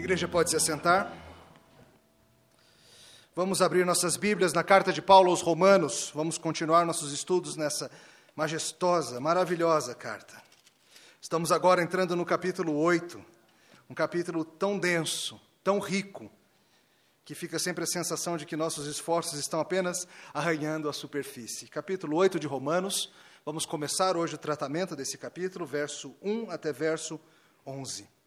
igreja 0.00 0.28
pode 0.28 0.50
se 0.50 0.56
assentar. 0.56 1.12
Vamos 3.34 3.60
abrir 3.60 3.84
nossas 3.84 4.16
Bíblias 4.16 4.52
na 4.52 4.62
carta 4.62 4.92
de 4.92 5.02
Paulo 5.02 5.30
aos 5.30 5.40
Romanos. 5.40 6.12
Vamos 6.14 6.38
continuar 6.38 6.86
nossos 6.86 7.12
estudos 7.12 7.56
nessa 7.56 7.90
majestosa, 8.34 9.18
maravilhosa 9.20 9.94
carta. 9.94 10.40
Estamos 11.20 11.50
agora 11.50 11.82
entrando 11.82 12.14
no 12.14 12.24
capítulo 12.24 12.76
8, 12.76 13.20
um 13.90 13.94
capítulo 13.94 14.44
tão 14.44 14.78
denso, 14.78 15.40
tão 15.64 15.80
rico, 15.80 16.30
que 17.24 17.34
fica 17.34 17.58
sempre 17.58 17.82
a 17.82 17.86
sensação 17.86 18.36
de 18.36 18.46
que 18.46 18.56
nossos 18.56 18.86
esforços 18.86 19.38
estão 19.38 19.58
apenas 19.60 20.06
arranhando 20.32 20.88
a 20.88 20.92
superfície. 20.92 21.66
Capítulo 21.66 22.16
8 22.16 22.38
de 22.38 22.46
Romanos. 22.46 23.12
Vamos 23.44 23.66
começar 23.66 24.16
hoje 24.16 24.36
o 24.36 24.38
tratamento 24.38 24.94
desse 24.94 25.18
capítulo, 25.18 25.66
verso 25.66 26.14
1 26.22 26.50
até 26.50 26.72
verso 26.72 27.20
11. 27.66 28.17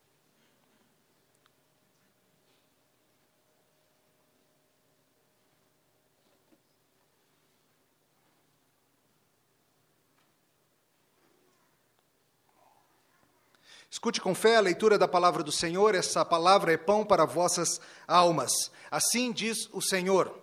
Escute 13.92 14.22
com 14.22 14.34
fé 14.34 14.56
a 14.56 14.62
leitura 14.62 14.98
da 14.98 15.06
palavra 15.06 15.44
do 15.44 15.52
Senhor, 15.52 15.94
essa 15.96 16.24
palavra 16.24 16.72
é 16.72 16.78
pão 16.78 17.04
para 17.04 17.26
vossas 17.26 17.82
almas. 18.08 18.72
Assim 18.90 19.34
diz 19.34 19.68
o 19.74 19.82
Senhor. 19.82 20.34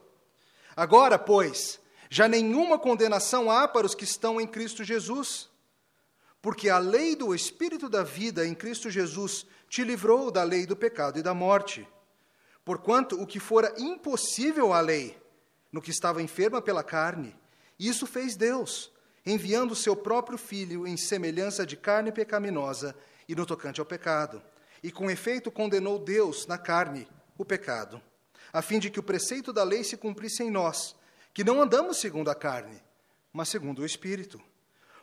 Agora, 0.77 1.19
pois, 1.19 1.81
já 2.11 2.29
nenhuma 2.29 2.79
condenação 2.79 3.51
há 3.51 3.67
para 3.67 3.87
os 3.87 3.95
que 3.95 4.05
estão 4.05 4.39
em 4.39 4.47
Cristo 4.47 4.85
Jesus, 4.85 5.49
porque 6.43 6.69
a 6.69 6.77
lei 6.77 7.17
do 7.17 7.35
Espírito 7.35 7.89
da 7.89 8.03
vida 8.03 8.47
em 8.47 8.55
Cristo 8.55 8.91
Jesus 8.91 9.47
te 9.67 9.83
livrou 9.83 10.31
da 10.31 10.43
lei 10.43 10.67
do 10.67 10.77
pecado 10.77 11.19
e 11.19 11.23
da 11.23 11.33
morte. 11.33 11.89
Porquanto 12.67 13.19
o 13.19 13.27
que 13.27 13.41
fora 13.41 13.75
impossível 13.79 14.75
à 14.75 14.81
lei, 14.81 15.19
no 15.73 15.81
que 15.81 15.91
estava 15.91 16.21
enferma 16.21 16.61
pela 16.61 16.85
carne, 16.85 17.35
isso 17.79 18.07
fez 18.07 18.37
Deus, 18.37 18.93
enviando 19.25 19.73
o 19.73 19.77
seu 19.77 19.97
próprio 19.97 20.37
Filho 20.37 20.87
em 20.87 20.99
semelhança 20.99 21.65
de 21.65 21.79
carne 21.79 22.13
pecaminosa 22.13 22.95
e 23.29 23.35
no 23.35 23.45
tocante 23.45 23.79
ao 23.79 23.87
pecado. 23.87 24.43
E 24.83 24.91
com 24.91 25.11
efeito 25.11 25.51
condenou 25.51 25.99
Deus 25.99 26.47
na 26.47 26.57
carne 26.57 27.07
o 27.37 27.45
pecado, 27.45 28.01
a 28.53 28.63
fim 28.63 28.79
de 28.79 28.91
que 28.91 28.99
o 28.99 29.03
preceito 29.03 29.53
da 29.53 29.63
lei 29.63 29.85
se 29.85 29.97
cumprisse 29.97 30.43
em 30.43 30.51
nós, 30.51 30.97
que 31.35 31.45
não 31.45 31.61
andamos 31.61 31.99
segundo 31.99 32.31
a 32.31 32.35
carne, 32.35 32.83
mas 33.33 33.49
segundo 33.49 33.81
o 33.83 33.87
Espírito. 33.87 34.41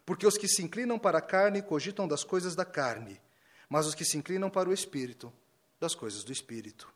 Porque 0.06 0.26
os 0.26 0.38
que 0.38 0.48
se 0.48 0.64
inclinam 0.64 0.98
para 0.98 1.20
a 1.20 1.22
carne 1.22 1.62
cogitam 1.62 2.08
das 2.08 2.24
coisas 2.24 2.56
da 2.56 2.66
carne, 2.66 3.22
mas 3.70 3.86
os 3.86 3.96
que 3.96 4.04
se 4.04 4.18
inclinam 4.18 4.50
para 4.50 4.70
o 4.70 4.74
Espírito, 4.74 5.32
das 5.80 5.94
coisas 5.94 6.24
do 6.24 6.32
Espírito. 6.32 6.92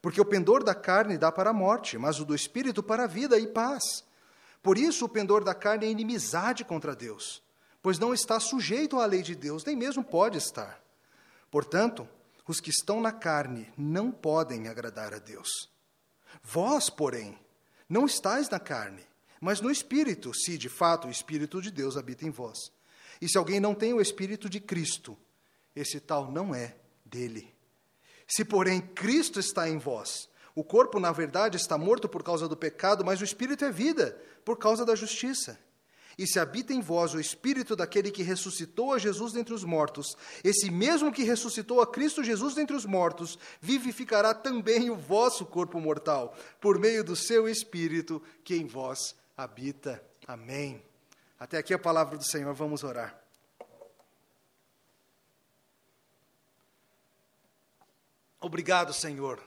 Porque 0.00 0.20
o 0.20 0.24
pendor 0.24 0.64
da 0.64 0.74
carne 0.74 1.18
dá 1.18 1.30
para 1.30 1.50
a 1.50 1.54
morte, 1.54 1.98
mas 1.98 2.18
o 2.18 2.24
do 2.24 2.34
Espírito 2.34 2.82
para 2.82 3.04
a 3.04 3.06
vida 3.06 3.38
e 3.38 3.46
paz. 3.46 4.04
Por 4.62 4.78
isso, 4.78 5.04
o 5.04 5.08
pendor 5.08 5.44
da 5.44 5.54
carne 5.54 5.86
é 5.86 5.90
inimizade 5.90 6.64
contra 6.64 6.96
Deus 6.96 7.42
pois 7.82 7.98
não 7.98 8.12
está 8.12 8.38
sujeito 8.38 8.98
à 8.98 9.06
lei 9.06 9.22
de 9.22 9.34
Deus, 9.34 9.64
nem 9.64 9.76
mesmo 9.76 10.04
pode 10.04 10.38
estar. 10.38 10.82
Portanto, 11.50 12.08
os 12.50 12.60
que 12.60 12.70
estão 12.70 13.00
na 13.00 13.12
carne 13.12 13.72
não 13.78 14.10
podem 14.10 14.66
agradar 14.66 15.14
a 15.14 15.18
Deus. 15.18 15.70
Vós, 16.42 16.90
porém, 16.90 17.38
não 17.88 18.06
estáis 18.06 18.48
na 18.48 18.58
carne, 18.58 19.06
mas 19.40 19.60
no 19.60 19.70
Espírito, 19.70 20.34
se 20.34 20.58
de 20.58 20.68
fato 20.68 21.06
o 21.06 21.10
Espírito 21.10 21.62
de 21.62 21.70
Deus 21.70 21.96
habita 21.96 22.26
em 22.26 22.30
vós. 22.30 22.58
E 23.20 23.28
se 23.28 23.38
alguém 23.38 23.60
não 23.60 23.74
tem 23.74 23.92
o 23.92 24.00
Espírito 24.00 24.48
de 24.48 24.58
Cristo, 24.58 25.16
esse 25.76 26.00
tal 26.00 26.30
não 26.32 26.52
é 26.52 26.76
dele. 27.04 27.54
Se, 28.26 28.44
porém, 28.44 28.80
Cristo 28.80 29.38
está 29.38 29.68
em 29.68 29.78
vós, 29.78 30.28
o 30.54 30.64
corpo, 30.64 30.98
na 30.98 31.12
verdade, 31.12 31.56
está 31.56 31.78
morto 31.78 32.08
por 32.08 32.22
causa 32.22 32.48
do 32.48 32.56
pecado, 32.56 33.04
mas 33.04 33.20
o 33.20 33.24
Espírito 33.24 33.64
é 33.64 33.70
vida, 33.70 34.20
por 34.44 34.58
causa 34.58 34.84
da 34.84 34.96
justiça. 34.96 35.58
E 36.20 36.26
se 36.26 36.38
habita 36.38 36.74
em 36.74 36.82
vós 36.82 37.14
o 37.14 37.18
espírito 37.18 37.74
daquele 37.74 38.10
que 38.10 38.22
ressuscitou 38.22 38.92
a 38.92 38.98
Jesus 38.98 39.32
dentre 39.32 39.54
os 39.54 39.64
mortos, 39.64 40.14
esse 40.44 40.70
mesmo 40.70 41.10
que 41.10 41.22
ressuscitou 41.22 41.80
a 41.80 41.86
Cristo 41.86 42.22
Jesus 42.22 42.54
dentre 42.54 42.76
os 42.76 42.84
mortos, 42.84 43.38
vivificará 43.58 44.34
também 44.34 44.90
o 44.90 44.96
vosso 44.96 45.46
corpo 45.46 45.80
mortal, 45.80 46.36
por 46.60 46.78
meio 46.78 47.02
do 47.02 47.16
seu 47.16 47.48
espírito 47.48 48.22
que 48.44 48.54
em 48.54 48.66
vós 48.66 49.14
habita. 49.34 50.04
Amém. 50.28 50.84
Até 51.38 51.56
aqui 51.56 51.72
a 51.72 51.78
palavra 51.78 52.18
do 52.18 52.24
Senhor, 52.24 52.52
vamos 52.52 52.84
orar. 52.84 53.18
Obrigado, 58.38 58.92
Senhor, 58.92 59.42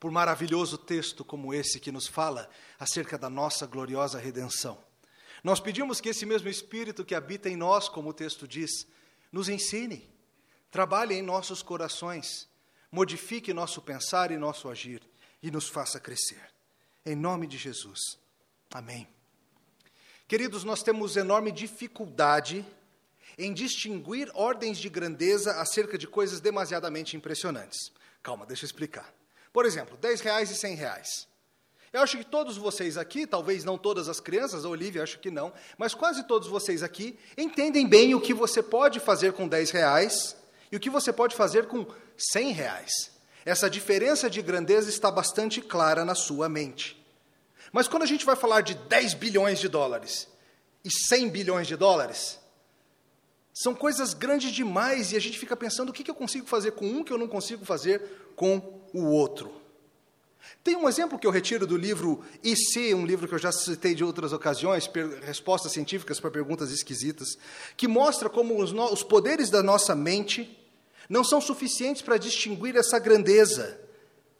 por 0.00 0.10
maravilhoso 0.10 0.78
texto 0.78 1.22
como 1.22 1.52
esse 1.52 1.78
que 1.78 1.92
nos 1.92 2.06
fala 2.06 2.48
acerca 2.80 3.18
da 3.18 3.28
nossa 3.28 3.66
gloriosa 3.66 4.18
redenção. 4.18 4.82
Nós 5.44 5.60
pedimos 5.60 6.00
que 6.00 6.08
esse 6.08 6.24
mesmo 6.24 6.48
Espírito 6.48 7.04
que 7.04 7.14
habita 7.14 7.50
em 7.50 7.56
nós, 7.56 7.86
como 7.86 8.08
o 8.08 8.14
texto 8.14 8.48
diz, 8.48 8.86
nos 9.30 9.46
ensine, 9.50 10.08
trabalhe 10.70 11.14
em 11.14 11.20
nossos 11.20 11.62
corações, 11.62 12.48
modifique 12.90 13.52
nosso 13.52 13.82
pensar 13.82 14.30
e 14.30 14.38
nosso 14.38 14.70
agir 14.70 15.02
e 15.42 15.50
nos 15.50 15.68
faça 15.68 16.00
crescer. 16.00 16.42
Em 17.04 17.14
nome 17.14 17.46
de 17.46 17.58
Jesus. 17.58 18.18
Amém. 18.72 19.06
Queridos, 20.26 20.64
nós 20.64 20.82
temos 20.82 21.14
enorme 21.14 21.52
dificuldade 21.52 22.64
em 23.36 23.52
distinguir 23.52 24.30
ordens 24.32 24.78
de 24.78 24.88
grandeza 24.88 25.60
acerca 25.60 25.98
de 25.98 26.08
coisas 26.08 26.40
demasiadamente 26.40 27.18
impressionantes. 27.18 27.92
Calma, 28.22 28.46
deixa 28.46 28.64
eu 28.64 28.68
explicar. 28.68 29.12
Por 29.52 29.66
exemplo, 29.66 29.98
10 29.98 30.22
reais 30.22 30.50
e 30.50 30.54
100 30.54 30.74
reais. 30.74 31.28
Eu 31.94 32.02
acho 32.02 32.18
que 32.18 32.24
todos 32.24 32.56
vocês 32.56 32.98
aqui, 32.98 33.24
talvez 33.24 33.62
não 33.62 33.78
todas 33.78 34.08
as 34.08 34.18
crianças, 34.18 34.64
a 34.64 34.68
Olivia 34.68 35.04
acho 35.04 35.20
que 35.20 35.30
não, 35.30 35.52
mas 35.78 35.94
quase 35.94 36.24
todos 36.24 36.48
vocês 36.48 36.82
aqui 36.82 37.16
entendem 37.38 37.86
bem 37.86 38.16
o 38.16 38.20
que 38.20 38.34
você 38.34 38.60
pode 38.60 38.98
fazer 38.98 39.32
com 39.32 39.46
10 39.46 39.70
reais 39.70 40.36
e 40.72 40.76
o 40.76 40.80
que 40.80 40.90
você 40.90 41.12
pode 41.12 41.36
fazer 41.36 41.66
com 41.68 41.86
100 42.18 42.50
reais. 42.50 43.12
Essa 43.44 43.70
diferença 43.70 44.28
de 44.28 44.42
grandeza 44.42 44.90
está 44.90 45.08
bastante 45.08 45.60
clara 45.60 46.04
na 46.04 46.16
sua 46.16 46.48
mente. 46.48 47.00
Mas 47.70 47.86
quando 47.86 48.02
a 48.02 48.06
gente 48.06 48.26
vai 48.26 48.34
falar 48.34 48.62
de 48.62 48.74
10 48.74 49.14
bilhões 49.14 49.60
de 49.60 49.68
dólares 49.68 50.26
e 50.84 50.90
100 50.90 51.28
bilhões 51.28 51.68
de 51.68 51.76
dólares, 51.76 52.40
são 53.52 53.72
coisas 53.72 54.14
grandes 54.14 54.50
demais 54.50 55.12
e 55.12 55.16
a 55.16 55.20
gente 55.20 55.38
fica 55.38 55.56
pensando 55.56 55.90
o 55.90 55.92
que 55.92 56.10
eu 56.10 56.14
consigo 56.16 56.48
fazer 56.48 56.72
com 56.72 56.86
um 56.86 57.04
que 57.04 57.12
eu 57.12 57.18
não 57.18 57.28
consigo 57.28 57.64
fazer 57.64 58.32
com 58.34 58.82
o 58.92 59.04
outro. 59.04 59.62
Tem 60.64 60.76
um 60.76 60.88
exemplo 60.88 61.18
que 61.18 61.26
eu 61.26 61.30
retiro 61.30 61.66
do 61.66 61.76
livro 61.76 62.24
IC, 62.42 62.94
um 62.94 63.04
livro 63.04 63.28
que 63.28 63.34
eu 63.34 63.38
já 63.38 63.52
citei 63.52 63.94
de 63.94 64.02
outras 64.02 64.32
ocasiões, 64.32 64.90
respostas 65.22 65.72
científicas 65.72 66.18
para 66.18 66.30
perguntas 66.30 66.70
esquisitas, 66.70 67.36
que 67.76 67.86
mostra 67.86 68.30
como 68.30 68.58
os, 68.58 68.72
os 68.72 69.02
poderes 69.02 69.50
da 69.50 69.62
nossa 69.62 69.94
mente 69.94 70.58
não 71.06 71.22
são 71.22 71.38
suficientes 71.38 72.00
para 72.00 72.16
distinguir 72.16 72.76
essa 72.76 72.98
grandeza, 72.98 73.78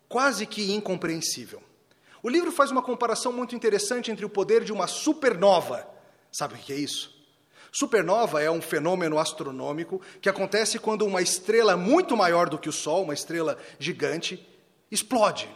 quase 0.09 0.47
que 0.47 0.73
incompreensível. 0.73 1.63
O 2.23 2.29
livro 2.31 2.51
faz 2.51 2.71
uma 2.71 2.83
comparação 2.83 3.31
muito 3.31 3.55
interessante 3.55 4.11
entre 4.11 4.25
o 4.25 4.31
poder 4.31 4.65
de 4.65 4.73
uma 4.73 4.87
supernova. 4.87 5.87
Sabe 6.33 6.55
o 6.55 6.57
que 6.57 6.73
é 6.73 6.77
isso? 6.77 7.15
Supernova 7.71 8.43
é 8.43 8.51
um 8.51 8.63
fenômeno 8.63 9.19
astronômico 9.19 10.01
que 10.23 10.29
acontece 10.31 10.79
quando 10.79 11.05
uma 11.05 11.21
estrela 11.21 11.77
muito 11.77 12.17
maior 12.17 12.49
do 12.49 12.59
que 12.59 12.69
o 12.69 12.73
Sol, 12.73 13.03
uma 13.03 13.13
estrela 13.13 13.59
gigante, 13.79 14.49
explode 14.91 15.51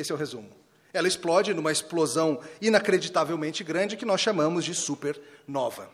esse 0.00 0.12
é 0.12 0.14
o 0.14 0.18
resumo. 0.18 0.50
Ela 0.92 1.08
explode 1.08 1.52
numa 1.52 1.72
explosão 1.72 2.40
inacreditavelmente 2.60 3.62
grande 3.62 3.96
que 3.96 4.06
nós 4.06 4.20
chamamos 4.20 4.64
de 4.64 4.74
supernova. 4.74 5.90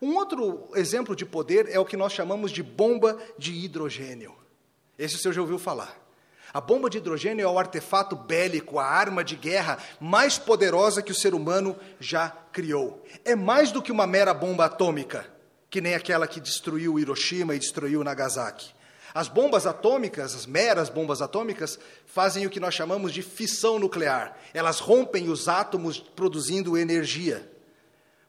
Um 0.00 0.16
outro 0.16 0.68
exemplo 0.74 1.14
de 1.14 1.24
poder 1.24 1.68
é 1.70 1.78
o 1.78 1.84
que 1.84 1.96
nós 1.96 2.12
chamamos 2.12 2.50
de 2.50 2.62
bomba 2.62 3.16
de 3.38 3.52
hidrogênio. 3.52 4.34
Esse 4.98 5.14
o 5.14 5.18
senhor 5.18 5.32
já 5.32 5.40
ouviu 5.40 5.58
falar. 5.58 5.96
A 6.52 6.60
bomba 6.60 6.90
de 6.90 6.98
hidrogênio 6.98 7.44
é 7.44 7.48
o 7.48 7.58
artefato 7.58 8.14
bélico, 8.14 8.78
a 8.78 8.84
arma 8.84 9.24
de 9.24 9.36
guerra 9.36 9.78
mais 9.98 10.38
poderosa 10.38 11.00
que 11.00 11.12
o 11.12 11.14
ser 11.14 11.34
humano 11.34 11.74
já 11.98 12.28
criou. 12.52 13.02
É 13.24 13.34
mais 13.34 13.72
do 13.72 13.80
que 13.80 13.90
uma 13.90 14.06
mera 14.06 14.34
bomba 14.34 14.66
atômica, 14.66 15.26
que 15.70 15.80
nem 15.80 15.94
aquela 15.94 16.26
que 16.26 16.40
destruiu 16.40 16.98
Hiroshima 16.98 17.54
e 17.54 17.58
destruiu 17.58 18.04
Nagasaki. 18.04 18.74
As 19.14 19.28
bombas 19.28 19.66
atômicas, 19.66 20.34
as 20.34 20.46
meras 20.46 20.88
bombas 20.88 21.20
atômicas, 21.20 21.78
fazem 22.06 22.46
o 22.46 22.50
que 22.50 22.60
nós 22.60 22.74
chamamos 22.74 23.12
de 23.12 23.22
fissão 23.22 23.78
nuclear. 23.78 24.36
Elas 24.54 24.80
rompem 24.80 25.28
os 25.28 25.48
átomos 25.48 25.98
produzindo 25.98 26.78
energia. 26.78 27.50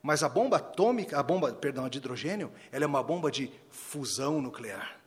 Mas 0.01 0.21
a 0.21 0.27
bomba 0.27 0.57
atômica, 0.57 1.17
a 1.17 1.23
bomba, 1.23 1.53
perdão, 1.53 1.87
de 1.87 1.97
hidrogênio, 1.97 2.51
ela 2.71 2.83
é 2.83 2.87
uma 2.87 3.01
bomba 3.01 3.31
de 3.31 3.49
fusão 3.69 4.41
nuclear. 4.41 4.97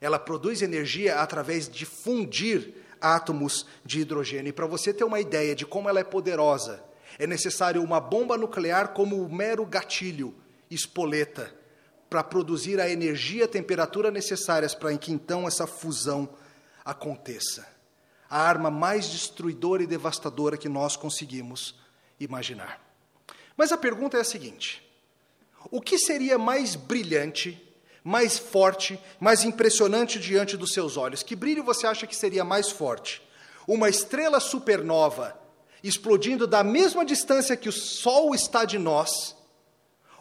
Ela 0.00 0.18
produz 0.18 0.62
energia 0.62 1.16
através 1.16 1.68
de 1.68 1.84
fundir 1.84 2.74
átomos 3.00 3.66
de 3.84 4.00
hidrogênio. 4.00 4.50
E 4.50 4.52
para 4.52 4.66
você 4.66 4.94
ter 4.94 5.02
uma 5.02 5.18
ideia 5.18 5.56
de 5.56 5.66
como 5.66 5.88
ela 5.88 5.98
é 5.98 6.04
poderosa, 6.04 6.84
é 7.18 7.26
necessário 7.26 7.82
uma 7.82 7.98
bomba 7.98 8.38
nuclear 8.38 8.92
como 8.92 9.20
o 9.20 9.32
mero 9.32 9.66
gatilho, 9.66 10.32
espoleta, 10.70 11.52
para 12.16 12.24
produzir 12.24 12.80
a 12.80 12.88
energia 12.88 13.42
e 13.42 13.44
a 13.44 13.48
temperatura 13.48 14.10
necessárias 14.10 14.74
para 14.74 14.96
que 14.96 15.12
então 15.12 15.46
essa 15.46 15.66
fusão 15.66 16.26
aconteça. 16.82 17.68
A 18.30 18.40
arma 18.40 18.70
mais 18.70 19.06
destruidora 19.10 19.82
e 19.82 19.86
devastadora 19.86 20.56
que 20.56 20.66
nós 20.66 20.96
conseguimos 20.96 21.74
imaginar. 22.18 22.80
Mas 23.54 23.70
a 23.70 23.76
pergunta 23.76 24.16
é 24.16 24.22
a 24.22 24.24
seguinte: 24.24 24.82
o 25.70 25.78
que 25.78 25.98
seria 25.98 26.38
mais 26.38 26.74
brilhante, 26.74 27.62
mais 28.02 28.38
forte, 28.38 28.98
mais 29.20 29.44
impressionante 29.44 30.18
diante 30.18 30.56
dos 30.56 30.72
seus 30.72 30.96
olhos? 30.96 31.22
Que 31.22 31.36
brilho 31.36 31.62
você 31.62 31.86
acha 31.86 32.06
que 32.06 32.16
seria 32.16 32.46
mais 32.46 32.70
forte? 32.70 33.20
Uma 33.68 33.90
estrela 33.90 34.40
supernova 34.40 35.38
explodindo 35.82 36.46
da 36.46 36.64
mesma 36.64 37.04
distância 37.04 37.58
que 37.58 37.68
o 37.68 37.72
Sol 37.72 38.34
está 38.34 38.64
de 38.64 38.78
nós, 38.78 39.36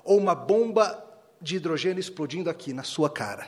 ou 0.04 0.18
uma 0.18 0.36
bomba 0.36 1.05
de 1.46 1.58
hidrogênio 1.58 2.00
explodindo 2.00 2.50
aqui 2.50 2.74
na 2.74 2.82
sua 2.82 3.08
cara? 3.08 3.48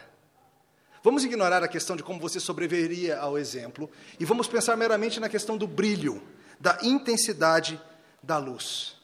Vamos 1.03 1.23
ignorar 1.23 1.63
a 1.63 1.67
questão 1.67 1.95
de 1.95 2.03
como 2.03 2.19
você 2.19 2.39
sobreviveria 2.39 3.17
ao 3.17 3.39
exemplo 3.39 3.89
e 4.19 4.23
vamos 4.23 4.47
pensar 4.47 4.77
meramente 4.77 5.19
na 5.19 5.27
questão 5.27 5.57
do 5.57 5.65
brilho, 5.65 6.21
da 6.59 6.77
intensidade 6.83 7.81
da 8.21 8.38
luz. 8.38 8.95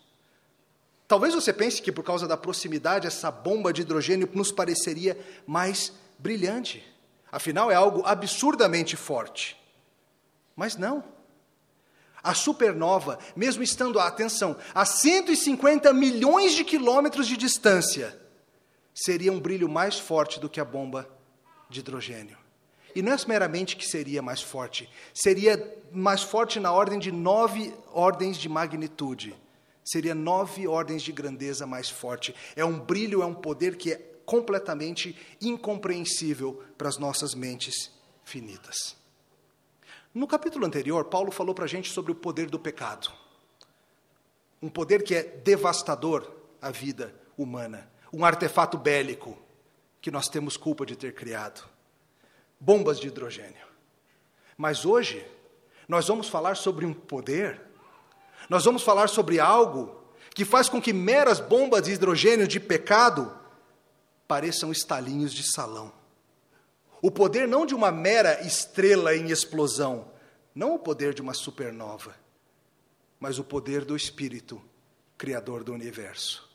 Talvez 1.07 1.33
você 1.33 1.51
pense 1.51 1.81
que 1.81 1.91
por 1.91 2.03
causa 2.03 2.27
da 2.27 2.37
proximidade, 2.37 3.07
essa 3.07 3.31
bomba 3.31 3.73
de 3.73 3.81
hidrogênio 3.81 4.29
nos 4.31 4.51
pareceria 4.51 5.17
mais 5.47 5.91
brilhante. 6.19 6.83
Afinal, 7.31 7.71
é 7.71 7.75
algo 7.75 8.03
absurdamente 8.05 8.95
forte. 8.95 9.59
Mas 10.55 10.75
não. 10.75 11.03
A 12.21 12.35
supernova, 12.35 13.17
mesmo 13.35 13.63
estando, 13.63 13.99
atenção, 13.99 14.55
a 14.73 14.85
150 14.85 15.91
milhões 15.93 16.53
de 16.53 16.63
quilômetros 16.63 17.27
de 17.27 17.35
distância, 17.35 18.22
seria 18.93 19.31
um 19.31 19.39
brilho 19.39 19.69
mais 19.69 19.97
forte 19.97 20.39
do 20.39 20.49
que 20.49 20.59
a 20.59 20.65
bomba 20.65 21.09
de 21.69 21.79
hidrogênio. 21.79 22.37
E 22.95 23.01
não 23.01 23.11
é 23.11 23.17
meramente 23.27 23.75
que 23.75 23.85
seria 23.85 24.21
mais 24.21 24.41
forte, 24.41 24.89
seria 25.13 25.81
mais 25.91 26.21
forte 26.21 26.59
na 26.59 26.71
ordem 26.71 26.99
de 26.99 27.11
nove 27.11 27.73
ordens 27.91 28.37
de 28.37 28.47
magnitude. 28.47 29.35
Seria 29.83 30.15
nove 30.15 30.67
ordens 30.67 31.01
de 31.01 31.11
grandeza 31.11 31.67
mais 31.67 31.89
forte. 31.89 32.33
É 32.55 32.63
um 32.63 32.79
brilho, 32.79 33.21
é 33.21 33.25
um 33.25 33.33
poder 33.33 33.75
que 33.75 33.91
é 33.91 33.95
completamente 34.25 35.17
incompreensível 35.41 36.63
para 36.77 36.87
as 36.87 36.97
nossas 36.97 37.35
mentes 37.35 37.91
finitas. 38.23 38.95
No 40.13 40.27
capítulo 40.27 40.65
anterior, 40.65 41.05
Paulo 41.05 41.31
falou 41.31 41.53
para 41.53 41.65
a 41.65 41.67
gente 41.67 41.91
sobre 41.91 42.11
o 42.11 42.15
poder 42.15 42.49
do 42.49 42.59
pecado. 42.59 43.11
Um 44.61 44.69
poder 44.69 45.03
que 45.03 45.15
é 45.15 45.23
devastador 45.23 46.31
à 46.61 46.71
vida 46.71 47.13
humana. 47.37 47.91
Um 48.13 48.23
artefato 48.23 48.77
bélico 48.77 49.37
que 49.99 50.11
nós 50.11 50.29
temos 50.29 50.55
culpa 50.55 50.85
de 50.85 50.95
ter 50.95 51.13
criado. 51.15 51.67
Bombas 52.59 52.99
de 52.99 53.07
hidrogênio. 53.07 53.65
Mas 54.55 54.85
hoje, 54.85 55.25
nós 55.87 56.07
vamos 56.07 56.29
falar 56.29 56.55
sobre 56.55 56.85
um 56.85 56.93
poder, 56.93 57.59
nós 58.49 58.63
vamos 58.63 58.83
falar 58.83 59.09
sobre 59.09 59.39
algo 59.39 60.03
que 60.33 60.45
faz 60.45 60.69
com 60.69 60.81
que 60.81 60.93
meras 60.93 61.39
bombas 61.39 61.83
de 61.83 61.91
hidrogênio 61.91 62.47
de 62.47 62.59
pecado 62.59 63.35
pareçam 64.27 64.71
estalinhos 64.71 65.33
de 65.33 65.43
salão. 65.43 65.91
O 67.01 67.11
poder 67.11 67.47
não 67.47 67.65
de 67.65 67.75
uma 67.75 67.91
mera 67.91 68.45
estrela 68.45 69.15
em 69.15 69.29
explosão, 69.29 70.11
não 70.55 70.75
o 70.75 70.79
poder 70.79 71.13
de 71.13 71.21
uma 71.21 71.33
supernova, 71.33 72.15
mas 73.19 73.37
o 73.39 73.43
poder 73.43 73.83
do 73.83 73.95
Espírito, 73.95 74.61
Criador 75.17 75.63
do 75.63 75.73
universo. 75.73 76.52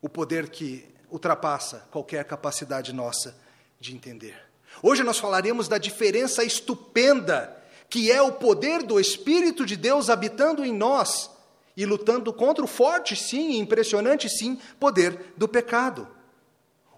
O 0.00 0.08
poder 0.08 0.48
que 0.50 0.84
ultrapassa 1.10 1.86
qualquer 1.90 2.24
capacidade 2.24 2.92
nossa 2.92 3.36
de 3.80 3.94
entender. 3.94 4.36
Hoje 4.82 5.02
nós 5.02 5.18
falaremos 5.18 5.68
da 5.68 5.78
diferença 5.78 6.44
estupenda 6.44 7.56
que 7.88 8.10
é 8.10 8.20
o 8.20 8.32
poder 8.32 8.82
do 8.82 8.98
Espírito 8.98 9.64
de 9.64 9.76
Deus 9.76 10.10
habitando 10.10 10.64
em 10.64 10.72
nós 10.72 11.30
e 11.76 11.84
lutando 11.84 12.32
contra 12.32 12.64
o 12.64 12.68
forte, 12.68 13.14
sim, 13.14 13.58
impressionante, 13.58 14.28
sim, 14.28 14.58
poder 14.80 15.34
do 15.36 15.46
pecado. 15.46 16.08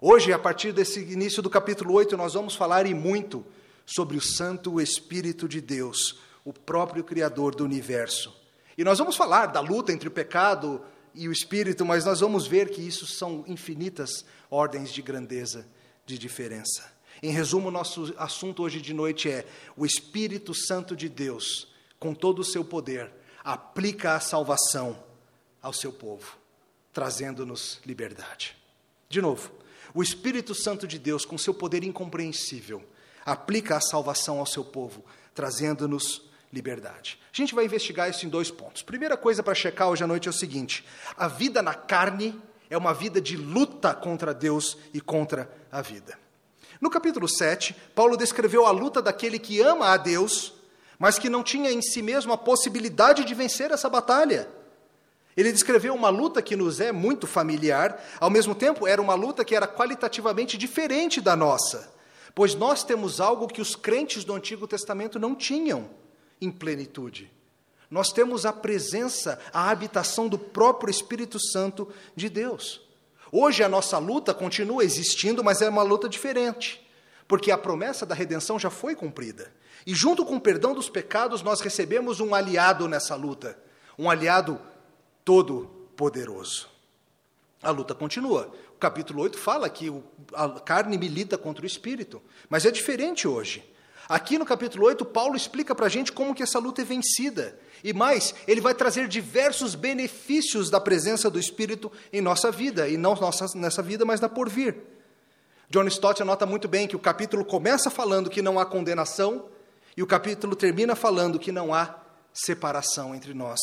Hoje, 0.01 0.31
a 0.31 0.39
partir 0.39 0.71
desse 0.71 0.99
início 1.01 1.41
do 1.41 1.49
capítulo 1.49 1.93
8, 1.93 2.15
nós 2.15 2.33
vamos 2.33 2.55
falar 2.55 2.85
e 2.85 2.93
muito 2.93 3.45
sobre 3.85 4.17
o 4.17 4.21
Santo 4.21 4.79
Espírito 4.79 5.47
de 5.47 5.59
Deus, 5.59 6.19
o 6.45 6.53
próprio 6.53 7.03
Criador 7.03 7.53
do 7.53 7.65
universo. 7.65 8.33
E 8.77 8.83
nós 8.83 8.97
vamos 8.97 9.17
falar 9.17 9.47
da 9.47 9.59
luta 9.59 9.91
entre 9.91 10.07
o 10.07 10.11
pecado 10.11 10.81
e 11.13 11.27
o 11.27 11.31
espírito, 11.31 11.85
mas 11.85 12.05
nós 12.05 12.19
vamos 12.19 12.47
ver 12.47 12.69
que 12.69 12.81
isso 12.81 13.05
são 13.05 13.43
infinitas 13.47 14.25
ordens 14.49 14.91
de 14.91 15.01
grandeza, 15.01 15.67
de 16.05 16.17
diferença. 16.17 16.91
Em 17.21 17.31
resumo, 17.31 17.69
nosso 17.69 18.13
assunto 18.17 18.63
hoje 18.63 18.81
de 18.81 18.93
noite 18.93 19.29
é 19.29 19.45
o 19.75 19.85
Espírito 19.85 20.53
Santo 20.53 20.95
de 20.95 21.09
Deus, 21.09 21.67
com 21.99 22.13
todo 22.13 22.39
o 22.39 22.45
seu 22.45 22.63
poder, 22.63 23.11
aplica 23.43 24.15
a 24.15 24.19
salvação 24.19 25.03
ao 25.61 25.73
seu 25.73 25.91
povo, 25.91 26.37
trazendo-nos 26.93 27.79
liberdade. 27.85 28.55
De 29.09 29.21
novo, 29.21 29.51
o 29.93 30.01
Espírito 30.01 30.55
Santo 30.55 30.87
de 30.87 30.97
Deus, 30.97 31.25
com 31.25 31.37
seu 31.37 31.53
poder 31.53 31.83
incompreensível, 31.83 32.81
aplica 33.25 33.75
a 33.75 33.81
salvação 33.81 34.39
ao 34.39 34.45
seu 34.45 34.63
povo, 34.63 35.03
trazendo-nos 35.33 36.28
liberdade. 36.51 37.19
A 37.31 37.35
gente 37.35 37.53
vai 37.53 37.65
investigar 37.65 38.09
isso 38.09 38.25
em 38.25 38.29
dois 38.29 38.49
pontos. 38.49 38.81
Primeira 38.81 39.15
coisa 39.15 39.43
para 39.43 39.53
checar 39.53 39.89
hoje 39.89 40.03
à 40.03 40.07
noite 40.07 40.27
é 40.27 40.31
o 40.31 40.33
seguinte: 40.33 40.85
a 41.15 41.27
vida 41.27 41.61
na 41.61 41.73
carne 41.73 42.39
é 42.69 42.77
uma 42.77 42.93
vida 42.93 43.21
de 43.21 43.37
luta 43.37 43.93
contra 43.93 44.33
Deus 44.33 44.77
e 44.93 44.99
contra 44.99 45.49
a 45.71 45.81
vida. 45.81 46.17
No 46.81 46.89
capítulo 46.89 47.27
7, 47.27 47.75
Paulo 47.93 48.15
descreveu 48.15 48.65
a 48.65 48.71
luta 48.71 49.01
daquele 49.01 49.37
que 49.37 49.59
ama 49.59 49.87
a 49.87 49.97
Deus, 49.97 50.53
mas 50.97 51.19
que 51.19 51.29
não 51.29 51.43
tinha 51.43 51.71
em 51.71 51.81
si 51.81 52.01
mesmo 52.01 52.31
a 52.31 52.37
possibilidade 52.37 53.25
de 53.25 53.33
vencer 53.33 53.71
essa 53.71 53.89
batalha. 53.89 54.47
Ele 55.35 55.51
descreveu 55.51 55.93
uma 55.93 56.09
luta 56.09 56.41
que 56.41 56.55
nos 56.55 56.79
é 56.79 56.91
muito 56.91 57.27
familiar, 57.27 58.01
ao 58.19 58.29
mesmo 58.29 58.55
tempo 58.55 58.87
era 58.87 59.01
uma 59.01 59.13
luta 59.13 59.45
que 59.45 59.55
era 59.55 59.67
qualitativamente 59.67 60.57
diferente 60.57 61.21
da 61.21 61.35
nossa, 61.35 61.93
pois 62.33 62.55
nós 62.55 62.83
temos 62.83 63.21
algo 63.21 63.47
que 63.47 63.61
os 63.61 63.75
crentes 63.75 64.23
do 64.23 64.33
Antigo 64.33 64.67
Testamento 64.67 65.19
não 65.19 65.35
tinham 65.35 65.98
em 66.41 66.51
plenitude. 66.51 67.31
Nós 67.89 68.11
temos 68.11 68.45
a 68.45 68.53
presença, 68.53 69.39
a 69.51 69.69
habitação 69.69 70.27
do 70.27 70.37
próprio 70.37 70.91
Espírito 70.91 71.39
Santo 71.39 71.91
de 72.15 72.29
Deus. 72.29 72.81
Hoje 73.31 73.63
a 73.63 73.69
nossa 73.69 73.97
luta 73.97 74.33
continua 74.33 74.83
existindo, 74.83 75.43
mas 75.43 75.61
é 75.61 75.69
uma 75.69 75.83
luta 75.83 76.07
diferente, 76.07 76.85
porque 77.27 77.51
a 77.51 77.57
promessa 77.57 78.05
da 78.05 78.15
redenção 78.15 78.59
já 78.59 78.69
foi 78.69 78.95
cumprida. 78.95 79.51
E 79.85 79.93
junto 79.93 80.25
com 80.25 80.35
o 80.35 80.41
perdão 80.41 80.73
dos 80.73 80.89
pecados, 80.89 81.41
nós 81.41 81.61
recebemos 81.61 82.19
um 82.19 82.35
aliado 82.35 82.87
nessa 82.87 83.15
luta, 83.15 83.57
um 83.97 84.09
aliado 84.09 84.59
todo-poderoso. 85.23 86.67
A 87.61 87.71
luta 87.71 87.93
continua. 87.93 88.51
O 88.75 88.79
capítulo 88.79 89.21
8 89.23 89.37
fala 89.37 89.69
que 89.69 89.91
a 90.33 90.49
carne 90.61 90.97
milita 90.97 91.37
contra 91.37 91.63
o 91.63 91.67
espírito, 91.67 92.21
mas 92.49 92.65
é 92.65 92.71
diferente 92.71 93.27
hoje. 93.27 93.63
Aqui 94.09 94.39
no 94.39 94.45
capítulo 94.45 94.87
8, 94.87 95.05
Paulo 95.05 95.35
explica 95.35 95.75
para 95.75 95.85
a 95.85 95.89
gente 95.89 96.11
como 96.11 96.33
que 96.33 96.41
essa 96.41 96.57
luta 96.57 96.81
é 96.81 96.83
vencida. 96.83 97.59
E 97.83 97.93
mais, 97.93 98.33
ele 98.47 98.59
vai 98.59 98.73
trazer 98.73 99.07
diversos 99.07 99.75
benefícios 99.75 100.71
da 100.71 100.81
presença 100.81 101.29
do 101.29 101.39
Espírito 101.39 101.91
em 102.11 102.19
nossa 102.19 102.51
vida, 102.51 102.89
e 102.89 102.97
não 102.97 103.13
nossa, 103.13 103.45
nessa 103.55 103.83
vida, 103.83 104.03
mas 104.03 104.19
na 104.19 104.27
porvir. 104.27 104.75
John 105.69 105.85
Stott 105.85 106.23
anota 106.23 106.47
muito 106.47 106.67
bem 106.67 106.87
que 106.87 106.95
o 106.95 106.99
capítulo 106.99 107.45
começa 107.45 107.91
falando 107.91 108.31
que 108.31 108.41
não 108.41 108.57
há 108.57 108.65
condenação, 108.65 109.45
e 109.95 110.01
o 110.01 110.07
capítulo 110.07 110.55
termina 110.55 110.95
falando 110.95 111.37
que 111.37 111.51
não 111.51 111.71
há 111.71 111.99
separação 112.33 113.13
entre 113.13 113.35
nós 113.35 113.59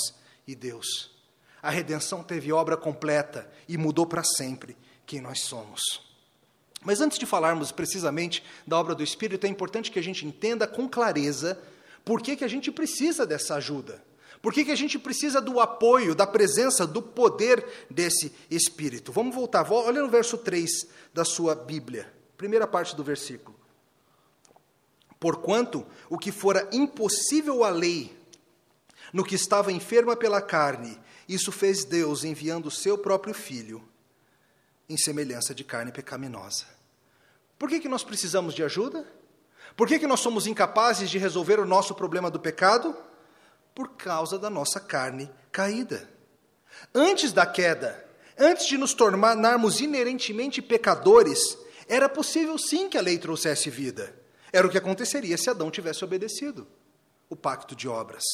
e 0.47 0.55
Deus. 0.55 1.11
A 1.61 1.71
redenção 1.71 2.23
teve 2.23 2.53
obra 2.53 2.77
completa 2.77 3.51
e 3.69 3.77
mudou 3.77 4.07
para 4.07 4.23
sempre 4.23 4.77
quem 5.05 5.21
nós 5.21 5.41
somos. 5.41 6.06
Mas 6.85 7.01
antes 7.01 7.19
de 7.19 7.27
falarmos 7.27 7.73
precisamente 7.73 8.43
da 8.67 8.79
obra 8.79 8.95
do 8.95 9.03
Espírito, 9.03 9.47
é 9.47 9.49
importante 9.49 9.91
que 9.91 9.99
a 9.99 10.03
gente 10.03 10.27
entenda 10.27 10.67
com 10.67 10.89
clareza 10.89 11.61
por 12.05 12.23
que, 12.23 12.37
que 12.37 12.45
a 12.45 12.49
gente 12.49 12.71
precisa 12.71 13.27
dessa 13.27 13.57
ajuda. 13.57 14.03
Por 14.41 14.53
que, 14.53 14.65
que 14.65 14.71
a 14.71 14.77
gente 14.77 14.99
precisa 14.99 15.41
do 15.41 15.59
apoio, 15.59 16.15
da 16.15 16.27
presença, 16.27 16.87
do 16.87 17.03
poder 17.03 17.67
desse 17.91 18.33
Espírito? 18.49 19.11
Vamos 19.11 19.35
voltar, 19.35 19.69
olha 19.73 20.01
no 20.01 20.09
verso 20.09 20.39
3 20.39 20.87
da 21.13 21.25
sua 21.25 21.55
Bíblia, 21.55 22.13
primeira 22.37 22.67
parte 22.67 22.95
do 22.95 23.03
versículo. 23.03 23.59
Porquanto 25.19 25.85
o 26.09 26.19
que 26.19 26.31
fora 26.31 26.69
impossível 26.71 27.65
à 27.65 27.71
lei, 27.71 28.17
no 29.13 29.25
que 29.25 29.35
estava 29.35 29.73
enferma 29.73 30.15
pela 30.15 30.41
carne, 30.41 30.97
isso 31.29 31.51
fez 31.51 31.85
Deus 31.85 32.23
enviando 32.23 32.67
o 32.67 32.71
seu 32.71 32.97
próprio 32.97 33.35
Filho, 33.35 33.83
em 34.89 34.97
semelhança 34.97 35.55
de 35.55 35.65
carne 35.65 35.93
pecaminosa 35.93 36.77
por 37.59 37.69
que, 37.69 37.81
que 37.81 37.89
nós 37.89 38.05
precisamos 38.05 38.55
de 38.55 38.63
ajuda? 38.63 39.07
Por 39.77 39.89
que, 39.89 39.99
que 39.99 40.07
nós 40.07 40.21
somos 40.21 40.47
incapazes 40.47 41.11
de 41.11 41.19
resolver 41.19 41.59
o 41.59 41.67
nosso 41.67 41.95
problema 41.95 42.31
do 42.31 42.41
pecado? 42.41 42.97
Por 43.75 43.97
causa 43.97 44.39
da 44.39 44.51
nossa 44.51 44.81
carne 44.81 45.31
caída. 45.51 46.09
Antes 46.95 47.33
da 47.33 47.47
queda, 47.47 48.05
antes 48.39 48.67
de 48.67 48.77
nos 48.77 48.93
tornarmos 48.93 49.81
inerentemente 49.81 50.61
pecadores, 50.61 51.59
era 51.89 52.09
possível 52.09 52.59
sim 52.59 52.89
que 52.89 52.99
a 52.99 53.03
lei 53.03 53.19
trouxesse 53.19 53.71
vida. 53.71 54.15
Era 54.53 54.67
o 54.67 54.71
que 54.71 54.79
aconteceria 54.79 55.37
se 55.37 55.51
Adão 55.51 55.71
tivesse 55.71 56.05
obedecido 56.05 56.67
o 57.29 57.37
pacto 57.37 57.75
de 57.75 57.89
obras. 57.89 58.25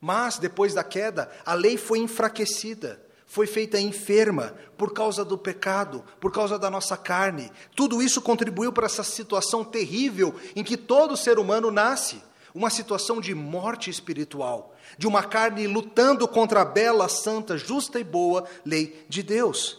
Mas, 0.00 0.38
depois 0.38 0.74
da 0.74 0.82
queda, 0.82 1.30
a 1.44 1.54
lei 1.54 1.76
foi 1.76 2.00
enfraquecida, 2.00 3.00
foi 3.32 3.46
feita 3.46 3.80
enferma 3.80 4.54
por 4.76 4.92
causa 4.92 5.24
do 5.24 5.38
pecado, 5.38 6.04
por 6.20 6.30
causa 6.30 6.58
da 6.58 6.70
nossa 6.70 6.98
carne. 6.98 7.50
Tudo 7.74 8.02
isso 8.02 8.20
contribuiu 8.20 8.70
para 8.70 8.84
essa 8.84 9.02
situação 9.02 9.64
terrível 9.64 10.34
em 10.54 10.62
que 10.62 10.76
todo 10.76 11.16
ser 11.16 11.38
humano 11.38 11.70
nasce 11.70 12.22
uma 12.54 12.68
situação 12.68 13.22
de 13.22 13.34
morte 13.34 13.88
espiritual, 13.88 14.74
de 14.98 15.06
uma 15.06 15.22
carne 15.22 15.66
lutando 15.66 16.28
contra 16.28 16.60
a 16.60 16.64
bela, 16.66 17.08
santa, 17.08 17.56
justa 17.56 17.98
e 17.98 18.04
boa 18.04 18.44
lei 18.66 19.02
de 19.08 19.22
Deus. 19.22 19.78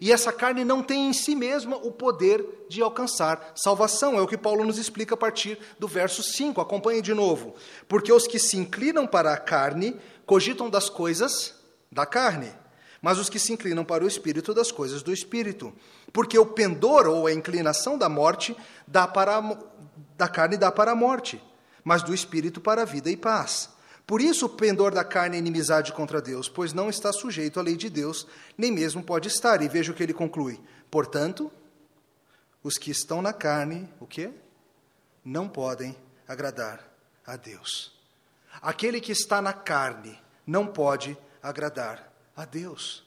E 0.00 0.10
essa 0.10 0.32
carne 0.32 0.64
não 0.64 0.82
tem 0.82 1.10
em 1.10 1.12
si 1.12 1.36
mesma 1.36 1.76
o 1.76 1.92
poder 1.92 2.64
de 2.66 2.80
alcançar 2.80 3.52
salvação. 3.54 4.16
É 4.16 4.22
o 4.22 4.26
que 4.26 4.38
Paulo 4.38 4.64
nos 4.64 4.78
explica 4.78 5.12
a 5.12 5.18
partir 5.18 5.58
do 5.78 5.86
verso 5.86 6.22
5. 6.22 6.58
Acompanhe 6.62 7.02
de 7.02 7.12
novo. 7.12 7.54
Porque 7.86 8.10
os 8.10 8.26
que 8.26 8.38
se 8.38 8.56
inclinam 8.56 9.06
para 9.06 9.34
a 9.34 9.36
carne 9.36 10.00
cogitam 10.24 10.70
das 10.70 10.88
coisas 10.88 11.60
da 11.92 12.06
carne, 12.06 12.50
mas 13.00 13.18
os 13.18 13.28
que 13.28 13.38
se 13.38 13.52
inclinam 13.52 13.84
para 13.84 14.04
o 14.04 14.08
espírito 14.08 14.52
das 14.52 14.70
coisas 14.70 15.02
do 15.02 15.12
espírito. 15.12 15.72
Porque 16.12 16.38
o 16.38 16.46
pendor 16.46 17.06
ou 17.06 17.26
a 17.26 17.32
inclinação 17.32 17.96
da 17.96 18.08
morte 18.08 18.56
dá 18.86 19.06
para 19.08 19.38
a, 19.38 19.58
da 20.16 20.28
carne 20.28 20.56
dá 20.56 20.70
para 20.70 20.92
a 20.92 20.94
morte, 20.94 21.42
mas 21.82 22.02
do 22.02 22.14
espírito 22.14 22.60
para 22.60 22.82
a 22.82 22.84
vida 22.84 23.10
e 23.10 23.16
paz. 23.16 23.70
Por 24.06 24.20
isso, 24.20 24.46
o 24.46 24.48
pendor 24.48 24.92
da 24.92 25.04
carne 25.04 25.36
é 25.36 25.38
inimizade 25.38 25.92
contra 25.92 26.20
Deus, 26.20 26.48
pois 26.48 26.72
não 26.72 26.90
está 26.90 27.12
sujeito 27.12 27.60
à 27.60 27.62
lei 27.62 27.76
de 27.76 27.88
Deus, 27.88 28.26
nem 28.58 28.72
mesmo 28.72 29.02
pode 29.02 29.28
estar. 29.28 29.62
E 29.62 29.68
veja 29.68 29.92
o 29.92 29.94
que 29.94 30.02
ele 30.02 30.12
conclui. 30.12 30.60
Portanto, 30.90 31.50
os 32.62 32.76
que 32.76 32.90
estão 32.90 33.22
na 33.22 33.32
carne, 33.32 33.88
o 34.00 34.06
quê? 34.06 34.30
Não 35.24 35.48
podem 35.48 35.96
agradar 36.26 36.84
a 37.24 37.36
Deus. 37.36 37.92
Aquele 38.60 39.00
que 39.00 39.12
está 39.12 39.40
na 39.40 39.52
carne 39.52 40.18
não 40.44 40.66
pode 40.66 41.16
agradar 41.40 42.09
a 42.36 42.44
Deus. 42.44 43.04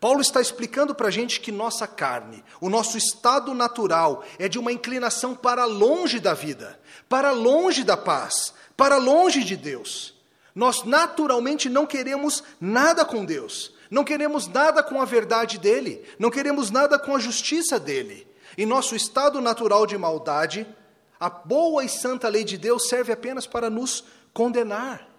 Paulo 0.00 0.20
está 0.20 0.40
explicando 0.40 0.94
para 0.94 1.08
a 1.08 1.10
gente 1.10 1.40
que 1.40 1.50
nossa 1.50 1.86
carne, 1.86 2.44
o 2.60 2.68
nosso 2.68 2.98
estado 2.98 3.54
natural, 3.54 4.24
é 4.38 4.48
de 4.48 4.58
uma 4.58 4.72
inclinação 4.72 5.34
para 5.34 5.64
longe 5.64 6.20
da 6.20 6.34
vida, 6.34 6.78
para 7.08 7.30
longe 7.30 7.82
da 7.82 7.96
paz, 7.96 8.52
para 8.76 8.96
longe 8.96 9.42
de 9.42 9.56
Deus. 9.56 10.14
Nós 10.54 10.84
naturalmente 10.84 11.68
não 11.68 11.86
queremos 11.86 12.44
nada 12.60 13.04
com 13.04 13.24
Deus, 13.24 13.72
não 13.90 14.04
queremos 14.04 14.46
nada 14.46 14.82
com 14.82 15.00
a 15.00 15.04
verdade 15.04 15.58
dele, 15.58 16.04
não 16.18 16.30
queremos 16.30 16.70
nada 16.70 16.98
com 16.98 17.16
a 17.16 17.18
justiça 17.18 17.78
dele. 17.80 18.26
Em 18.56 18.66
nosso 18.66 18.94
estado 18.94 19.40
natural 19.40 19.86
de 19.86 19.96
maldade, 19.96 20.66
a 21.18 21.28
boa 21.30 21.84
e 21.84 21.88
santa 21.88 22.28
lei 22.28 22.44
de 22.44 22.58
Deus 22.58 22.88
serve 22.88 23.12
apenas 23.12 23.46
para 23.46 23.70
nos 23.70 24.04
condenar. 24.32 25.13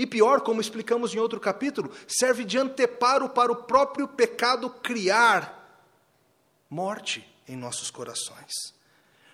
E 0.00 0.06
pior, 0.06 0.40
como 0.40 0.62
explicamos 0.62 1.14
em 1.14 1.18
outro 1.18 1.38
capítulo, 1.38 1.90
serve 2.08 2.42
de 2.42 2.56
anteparo 2.56 3.28
para 3.28 3.52
o 3.52 3.56
próprio 3.64 4.08
pecado 4.08 4.70
criar 4.70 5.84
morte 6.70 7.22
em 7.46 7.54
nossos 7.54 7.90
corações. 7.90 8.72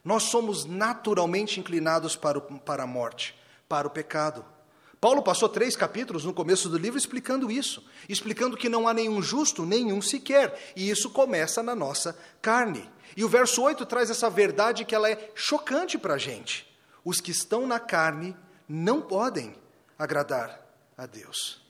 Nós 0.05 0.25
somos 0.25 0.65
naturalmente 0.65 1.61
inclinados 1.61 2.17
para, 2.17 2.39
o, 2.39 2.43
para 2.59 2.83
a 2.83 2.87
morte, 2.87 3.39
para 3.69 3.87
o 3.87 3.91
pecado. 3.91 4.45
Paulo 5.01 5.23
passou 5.23 5.49
três 5.49 5.77
capítulos 5.77 6.25
no 6.25 6.35
começo 6.35 6.69
do 6.69 6.77
livro 6.77 6.99
explicando 6.99 7.49
isso, 7.49 7.89
explicando 8.09 8.57
que 8.57 8.69
não 8.69 8.89
há 8.89 8.93
nenhum 8.93 9.23
justo, 9.23 9.65
nenhum 9.65 10.03
sequer, 10.03 10.73
e 10.75 10.91
isso 10.91 11.11
começa 11.11 11.63
na 11.63 11.77
nossa 11.77 12.19
carne. 12.43 12.91
E 13.17 13.23
o 13.23 13.29
verso 13.29 13.63
8 13.63 13.87
traz 13.87 14.11
essa 14.11 14.29
verdade 14.29 14.85
que 14.85 14.97
ela 14.97 15.09
é 15.09 15.31
chocante 15.33 15.97
para 15.97 16.15
a 16.15 16.19
gente. 16.19 16.67
Os 17.05 17.21
que 17.21 17.31
estão 17.31 17.69
na 17.69 17.79
carne 17.79 18.37
não 18.69 19.01
podem 19.01 19.55
agradar 19.99 20.61
a 20.97 21.07
Deus. 21.07 21.61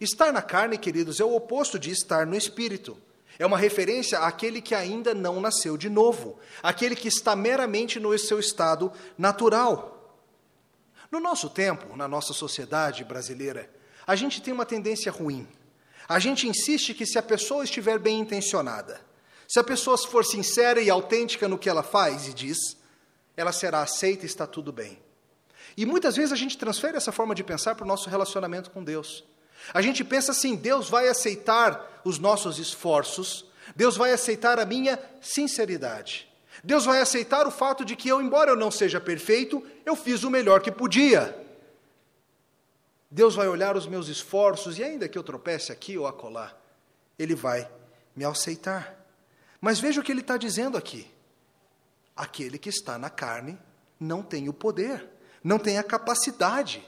Estar 0.00 0.32
na 0.32 0.42
carne, 0.42 0.76
queridos, 0.76 1.20
é 1.20 1.24
o 1.24 1.34
oposto 1.34 1.78
de 1.78 1.90
estar 1.90 2.26
no 2.26 2.36
espírito. 2.36 2.96
É 3.38 3.46
uma 3.46 3.58
referência 3.58 4.18
àquele 4.18 4.60
que 4.60 4.74
ainda 4.74 5.14
não 5.14 5.40
nasceu 5.40 5.76
de 5.76 5.90
novo, 5.90 6.38
aquele 6.62 6.96
que 6.96 7.08
está 7.08 7.36
meramente 7.36 8.00
no 8.00 8.16
seu 8.18 8.38
estado 8.38 8.92
natural. 9.16 10.18
No 11.10 11.20
nosso 11.20 11.48
tempo, 11.50 11.96
na 11.96 12.08
nossa 12.08 12.32
sociedade 12.32 13.04
brasileira, 13.04 13.70
a 14.06 14.16
gente 14.16 14.40
tem 14.40 14.52
uma 14.52 14.66
tendência 14.66 15.12
ruim. 15.12 15.46
A 16.08 16.18
gente 16.18 16.48
insiste 16.48 16.94
que 16.94 17.06
se 17.06 17.18
a 17.18 17.22
pessoa 17.22 17.64
estiver 17.64 17.98
bem 17.98 18.20
intencionada, 18.20 19.00
se 19.46 19.58
a 19.58 19.64
pessoa 19.64 19.98
for 19.98 20.24
sincera 20.24 20.80
e 20.80 20.90
autêntica 20.90 21.46
no 21.48 21.58
que 21.58 21.68
ela 21.68 21.82
faz 21.82 22.26
e 22.28 22.34
diz, 22.34 22.58
ela 23.36 23.52
será 23.52 23.82
aceita 23.82 24.24
e 24.24 24.26
está 24.26 24.46
tudo 24.46 24.72
bem. 24.72 24.98
E 25.76 25.84
muitas 25.84 26.16
vezes 26.16 26.32
a 26.32 26.36
gente 26.36 26.56
transfere 26.56 26.96
essa 26.96 27.12
forma 27.12 27.34
de 27.34 27.44
pensar 27.44 27.74
para 27.74 27.84
o 27.84 27.88
nosso 27.88 28.08
relacionamento 28.08 28.70
com 28.70 28.82
Deus. 28.82 29.24
A 29.74 29.82
gente 29.82 30.02
pensa 30.04 30.32
assim: 30.32 30.56
Deus 30.56 30.88
vai 30.88 31.08
aceitar 31.08 32.00
os 32.04 32.18
nossos 32.18 32.58
esforços, 32.58 33.44
Deus 33.74 33.96
vai 33.96 34.12
aceitar 34.12 34.58
a 34.58 34.64
minha 34.64 34.98
sinceridade. 35.20 36.28
Deus 36.64 36.84
vai 36.84 37.00
aceitar 37.00 37.46
o 37.46 37.50
fato 37.50 37.84
de 37.84 37.94
que 37.94 38.08
eu, 38.08 38.20
embora 38.22 38.50
eu 38.50 38.56
não 38.56 38.70
seja 38.70 39.00
perfeito, 39.00 39.62
eu 39.84 39.94
fiz 39.94 40.24
o 40.24 40.30
melhor 40.30 40.60
que 40.62 40.72
podia. 40.72 41.36
Deus 43.10 43.34
vai 43.34 43.46
olhar 43.46 43.76
os 43.76 43.86
meus 43.86 44.08
esforços 44.08 44.78
e 44.78 44.82
ainda 44.82 45.08
que 45.08 45.16
eu 45.16 45.22
tropece 45.22 45.70
aqui 45.70 45.96
ou 45.96 46.06
acolá, 46.06 46.56
Ele 47.18 47.34
vai 47.34 47.68
me 48.14 48.24
aceitar. 48.24 48.96
Mas 49.60 49.78
veja 49.78 50.00
o 50.00 50.04
que 50.04 50.10
ele 50.10 50.20
está 50.20 50.36
dizendo 50.36 50.76
aqui. 50.76 51.10
Aquele 52.16 52.58
que 52.58 52.68
está 52.68 52.98
na 52.98 53.10
carne 53.10 53.58
não 54.00 54.22
tem 54.22 54.48
o 54.48 54.52
poder, 54.52 55.06
não 55.42 55.58
tem 55.58 55.78
a 55.78 55.82
capacidade. 55.82 56.86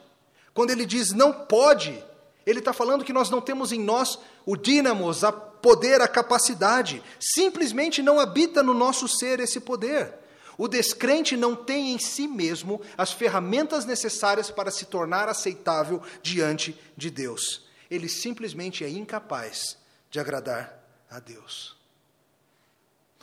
Quando 0.52 0.70
ele 0.70 0.84
diz 0.84 1.12
não 1.12 1.32
pode, 1.32 2.02
ele 2.46 2.58
está 2.58 2.72
falando 2.72 3.04
que 3.04 3.12
nós 3.12 3.30
não 3.30 3.40
temos 3.40 3.72
em 3.72 3.80
nós 3.80 4.18
o 4.46 4.56
dínamos, 4.56 5.22
a 5.22 5.30
poder, 5.30 6.00
a 6.00 6.08
capacidade. 6.08 7.02
Simplesmente 7.20 8.02
não 8.02 8.18
habita 8.18 8.62
no 8.62 8.72
nosso 8.72 9.06
ser 9.06 9.40
esse 9.40 9.60
poder. 9.60 10.14
O 10.56 10.66
descrente 10.66 11.36
não 11.36 11.54
tem 11.54 11.92
em 11.92 11.98
si 11.98 12.26
mesmo 12.26 12.80
as 12.96 13.12
ferramentas 13.12 13.84
necessárias 13.84 14.50
para 14.50 14.72
se 14.72 14.86
tornar 14.86 15.28
aceitável 15.28 16.02
diante 16.20 16.76
de 16.96 17.10
Deus. 17.10 17.64
Ele 17.88 18.08
simplesmente 18.08 18.84
é 18.84 18.88
incapaz 18.88 19.78
de 20.10 20.18
agradar 20.18 20.82
a 21.08 21.20
Deus. 21.20 21.76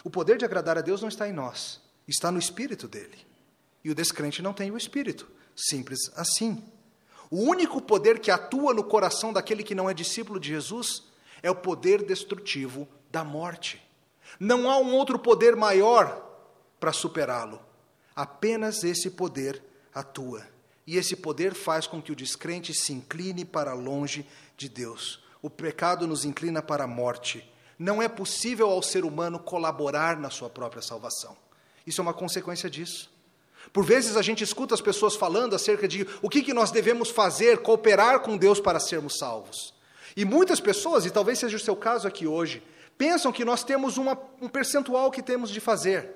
O 0.03 0.09
poder 0.09 0.37
de 0.37 0.45
agradar 0.45 0.77
a 0.77 0.81
Deus 0.81 1.01
não 1.01 1.09
está 1.09 1.27
em 1.27 1.33
nós, 1.33 1.81
está 2.07 2.31
no 2.31 2.39
espírito 2.39 2.87
dele. 2.87 3.17
E 3.85 3.91
o 3.91 3.95
descrente 3.95 4.41
não 4.41 4.51
tem 4.51 4.71
o 4.71 4.77
espírito. 4.77 5.27
Simples 5.55 6.11
assim. 6.15 6.63
O 7.29 7.43
único 7.43 7.79
poder 7.79 8.19
que 8.19 8.31
atua 8.31 8.73
no 8.73 8.83
coração 8.83 9.31
daquele 9.31 9.63
que 9.63 9.75
não 9.75 9.87
é 9.87 9.93
discípulo 9.93 10.39
de 10.39 10.49
Jesus 10.49 11.03
é 11.43 11.51
o 11.51 11.55
poder 11.55 12.03
destrutivo 12.03 12.87
da 13.11 13.23
morte. 13.23 13.79
Não 14.39 14.71
há 14.71 14.79
um 14.79 14.95
outro 14.95 15.19
poder 15.19 15.55
maior 15.55 16.19
para 16.79 16.91
superá-lo. 16.91 17.61
Apenas 18.15 18.83
esse 18.83 19.11
poder 19.11 19.61
atua. 19.93 20.43
E 20.87 20.97
esse 20.97 21.15
poder 21.15 21.53
faz 21.53 21.85
com 21.85 22.01
que 22.01 22.11
o 22.11 22.15
descrente 22.15 22.73
se 22.73 22.91
incline 22.91 23.45
para 23.45 23.73
longe 23.73 24.27
de 24.57 24.67
Deus. 24.67 25.23
O 25.43 25.49
pecado 25.49 26.07
nos 26.07 26.25
inclina 26.25 26.59
para 26.59 26.85
a 26.85 26.87
morte. 26.87 27.47
Não 27.77 28.01
é 28.01 28.07
possível 28.07 28.67
ao 28.67 28.81
ser 28.81 29.05
humano 29.05 29.37
colaborar 29.37 30.17
na 30.17 30.31
sua 30.31 30.49
própria 30.49 30.81
salvação. 30.81 31.37
Isso 31.85 32.01
é 32.01 32.03
uma 32.03 32.15
consequência 32.15 32.67
disso. 32.67 33.13
Por 33.71 33.83
vezes 33.83 34.15
a 34.15 34.21
gente 34.21 34.43
escuta 34.43 34.73
as 34.73 34.81
pessoas 34.81 35.15
falando 35.15 35.55
acerca 35.55 35.87
de 35.87 36.07
o 36.21 36.29
que, 36.29 36.41
que 36.41 36.53
nós 36.53 36.71
devemos 36.71 37.09
fazer, 37.09 37.59
cooperar 37.59 38.21
com 38.21 38.37
Deus 38.37 38.59
para 38.59 38.79
sermos 38.79 39.17
salvos. 39.17 39.73
E 40.15 40.23
muitas 40.23 40.59
pessoas, 40.59 41.05
e 41.05 41.11
talvez 41.11 41.39
seja 41.39 41.57
o 41.57 41.59
seu 41.59 41.75
caso 41.75 42.07
aqui 42.07 42.25
hoje, 42.25 42.63
pensam 42.97 43.31
que 43.31 43.43
nós 43.43 43.63
temos 43.63 43.97
uma, 43.97 44.17
um 44.41 44.47
percentual 44.47 45.11
que 45.11 45.21
temos 45.21 45.49
de 45.49 45.59
fazer. 45.59 46.09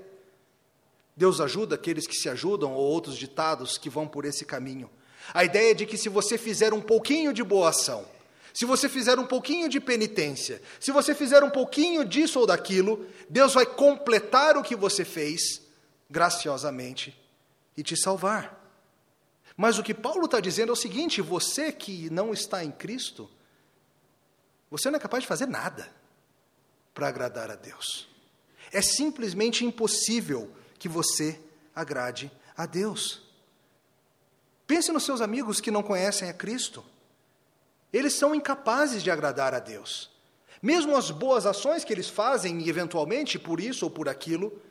Deus 1.18 1.42
ajuda 1.42 1.76
aqueles 1.76 2.08
que 2.08 2.16
se 2.16 2.30
ajudam, 2.30 2.74
ou 2.74 2.82
outros 2.82 3.18
ditados 3.18 3.78
que 3.78 3.90
vão 3.90 4.08
por 4.08 4.24
esse 4.24 4.46
caminho. 4.46 4.90
A 5.34 5.44
ideia 5.44 5.76
de 5.76 5.86
que 5.86 5.98
se 5.98 6.08
você 6.08 6.38
fizer 6.38 6.74
um 6.74 6.82
pouquinho 6.82 7.34
de 7.34 7.44
boa 7.44 7.70
ação, 7.70 8.06
se 8.54 8.66
você 8.66 8.88
fizer 8.88 9.20
um 9.20 9.26
pouquinho 9.26 9.68
de 9.68 9.82
penitência, 9.82 10.62
se 10.80 10.92
você 10.92 11.14
fizer 11.14 11.44
um 11.44 11.50
pouquinho 11.50 12.06
disso 12.06 12.40
ou 12.40 12.48
daquilo, 12.48 13.06
Deus 13.30 13.54
vai 13.54 13.66
completar 13.66 14.56
o 14.56 14.64
que 14.64 14.78
você 14.78 15.04
fez 15.04 15.62
graciosamente 16.10 17.19
e 17.80 17.84
te 17.84 17.96
salvar. 17.96 18.60
Mas 19.56 19.80
o 19.80 19.84
que 19.84 19.94
Paulo 19.94 20.26
está 20.26 20.42
dizendo 20.42 20.70
é 20.70 20.74
o 20.74 20.76
seguinte: 20.76 21.22
você 21.22 21.72
que 21.72 22.10
não 22.10 22.34
está 22.34 22.64
em 22.64 22.72
Cristo, 22.72 23.30
você 24.70 24.92
não 24.92 24.98
é 24.98 25.00
capaz 25.00 25.24
de 25.24 25.28
fazer 25.28 25.48
nada 25.48 25.90
para 26.94 27.08
agradar 27.08 27.50
a 27.50 27.56
Deus. 27.56 28.08
É 28.72 28.82
simplesmente 28.82 29.66
impossível 29.66 30.54
que 30.78 30.90
você 30.90 31.40
agrade 31.74 32.30
a 32.56 32.66
Deus. 32.66 33.22
Pense 34.68 34.92
nos 34.92 35.04
seus 35.04 35.22
amigos 35.22 35.62
que 35.62 35.72
não 35.72 35.82
conhecem 35.82 36.30
a 36.30 36.34
Cristo. 36.34 36.84
Eles 37.92 38.14
são 38.14 38.36
incapazes 38.36 39.02
de 39.02 39.10
agradar 39.10 39.54
a 39.54 39.60
Deus. 39.60 40.12
Mesmo 40.62 40.98
as 40.98 41.10
boas 41.10 41.46
ações 41.46 41.86
que 41.86 41.94
eles 41.94 42.10
fazem, 42.10 42.68
eventualmente 42.68 43.40
por 43.40 43.62
isso 43.62 43.86
ou 43.86 43.92
por 43.92 44.10
aquilo, 44.10 44.62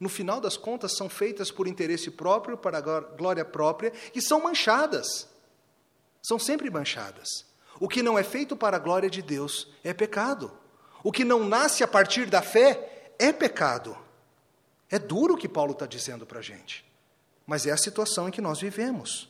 no 0.00 0.08
final 0.08 0.40
das 0.40 0.56
contas, 0.56 0.96
são 0.96 1.10
feitas 1.10 1.50
por 1.50 1.68
interesse 1.68 2.10
próprio, 2.10 2.56
para 2.56 2.80
glória 2.80 3.44
própria, 3.44 3.92
e 4.14 4.22
são 4.22 4.40
manchadas. 4.40 5.28
São 6.22 6.38
sempre 6.38 6.70
manchadas. 6.70 7.44
O 7.78 7.86
que 7.86 8.02
não 8.02 8.18
é 8.18 8.24
feito 8.24 8.56
para 8.56 8.78
a 8.78 8.80
glória 8.80 9.10
de 9.10 9.20
Deus 9.20 9.68
é 9.84 9.92
pecado. 9.92 10.50
O 11.04 11.12
que 11.12 11.22
não 11.22 11.44
nasce 11.44 11.84
a 11.84 11.88
partir 11.88 12.26
da 12.30 12.40
fé 12.40 13.12
é 13.18 13.30
pecado. 13.30 13.96
É 14.88 14.98
duro 14.98 15.34
o 15.34 15.36
que 15.36 15.48
Paulo 15.48 15.72
está 15.72 15.84
dizendo 15.84 16.26
para 16.26 16.38
a 16.38 16.42
gente, 16.42 16.84
mas 17.46 17.66
é 17.66 17.70
a 17.70 17.76
situação 17.76 18.28
em 18.28 18.32
que 18.32 18.40
nós 18.40 18.58
vivemos. 18.58 19.28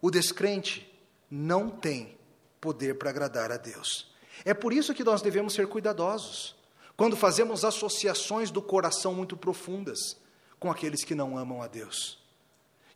O 0.00 0.10
descrente 0.10 0.90
não 1.30 1.68
tem 1.70 2.18
poder 2.60 2.98
para 2.98 3.10
agradar 3.10 3.52
a 3.52 3.56
Deus. 3.56 4.10
É 4.44 4.52
por 4.54 4.72
isso 4.72 4.94
que 4.94 5.04
nós 5.04 5.22
devemos 5.22 5.52
ser 5.52 5.68
cuidadosos 5.68 6.56
quando 7.02 7.16
fazemos 7.16 7.64
associações 7.64 8.48
do 8.48 8.62
coração 8.62 9.12
muito 9.12 9.36
profundas 9.36 10.16
com 10.60 10.70
aqueles 10.70 11.02
que 11.02 11.16
não 11.16 11.36
amam 11.36 11.60
a 11.60 11.66
Deus. 11.66 12.16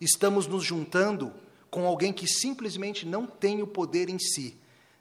Estamos 0.00 0.46
nos 0.46 0.62
juntando 0.62 1.34
com 1.68 1.84
alguém 1.88 2.12
que 2.12 2.28
simplesmente 2.28 3.04
não 3.04 3.26
tem 3.26 3.62
o 3.62 3.66
poder 3.66 4.08
em 4.08 4.16
si 4.16 4.56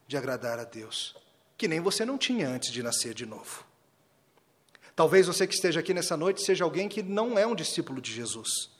de 0.07 0.17
agradar 0.17 0.57
a 0.57 0.63
Deus, 0.63 1.15
que 1.55 1.67
nem 1.67 1.79
você 1.79 2.03
não 2.03 2.17
tinha 2.17 2.49
antes 2.49 2.71
de 2.71 2.81
nascer 2.81 3.13
de 3.13 3.27
novo. 3.27 3.63
Talvez 4.95 5.27
você 5.27 5.45
que 5.45 5.53
esteja 5.53 5.81
aqui 5.81 5.93
nessa 5.93 6.17
noite 6.17 6.41
seja 6.41 6.63
alguém 6.63 6.89
que 6.89 7.03
não 7.03 7.37
é 7.37 7.45
um 7.45 7.53
discípulo 7.53 8.01
de 8.01 8.11
Jesus. 8.11 8.71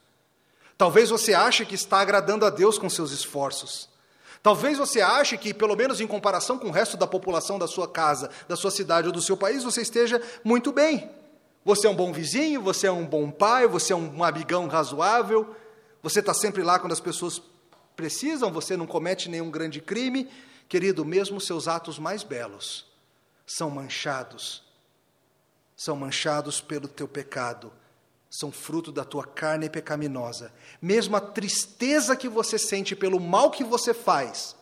Talvez 0.76 1.12
você 1.12 1.36
ache 1.36 1.68
que 1.68 1.76
está 1.76 2.00
agradando 2.00 2.48
a 2.48 2.50
Deus 2.50 2.80
com 2.80 2.90
seus 2.90 3.12
esforços. 3.12 3.88
Talvez 4.46 4.78
você 4.78 5.02
ache 5.02 5.40
que, 5.40 5.56
pelo 5.56 5.76
menos 5.76 6.00
em 6.00 6.06
comparação 6.06 6.60
com 6.60 6.68
o 6.68 6.72
resto 6.72 6.96
da 6.96 7.08
população 7.08 7.58
da 7.58 7.68
sua 7.68 7.88
casa, 7.88 8.30
da 8.48 8.56
sua 8.56 8.70
cidade 8.70 9.08
ou 9.08 9.12
do 9.12 9.20
seu 9.20 9.36
país, 9.36 9.64
você 9.64 9.82
esteja 9.82 10.22
muito 10.44 10.72
bem. 10.72 11.10
Você 11.64 11.88
é 11.88 11.90
um 11.90 11.96
bom 11.96 12.14
vizinho, 12.14 12.62
você 12.62 12.86
é 12.86 12.92
um 12.92 13.08
bom 13.08 13.32
pai, 13.32 13.66
você 13.66 13.92
é 13.92 13.96
um 13.96 14.24
amigão 14.24 14.68
razoável, 14.68 15.56
você 16.04 16.20
está 16.20 16.32
sempre 16.32 16.62
lá 16.62 16.78
quando 16.78 16.92
as 16.92 17.00
pessoas 17.00 17.42
precisam, 17.96 18.52
você 18.52 18.78
não 18.78 18.86
comete 18.86 19.30
nenhum 19.30 19.50
grande 19.50 19.82
crime. 19.82 20.30
Querido, 20.70 21.04
mesmo 21.04 21.42
seus 21.42 21.68
atos 21.68 21.98
mais 21.98 22.22
belos 22.22 22.86
são 23.48 23.72
manchados, 23.72 24.62
são 25.76 25.96
manchados 25.96 26.62
pelo 26.62 26.88
teu 26.88 27.08
pecado 27.08 27.74
são 28.40 28.52
fruto 28.52 28.92
da 28.92 29.06
tua 29.06 29.26
carne 29.26 29.70
pecaminosa. 29.70 30.52
Mesmo 30.82 31.16
a 31.16 31.22
tristeza 31.22 32.16
que 32.16 32.28
você 32.28 32.58
sente 32.58 32.96
pelo 32.96 33.20
mal 33.20 33.50
que 33.50 33.64
você 33.64 33.94
faz, 33.94 34.56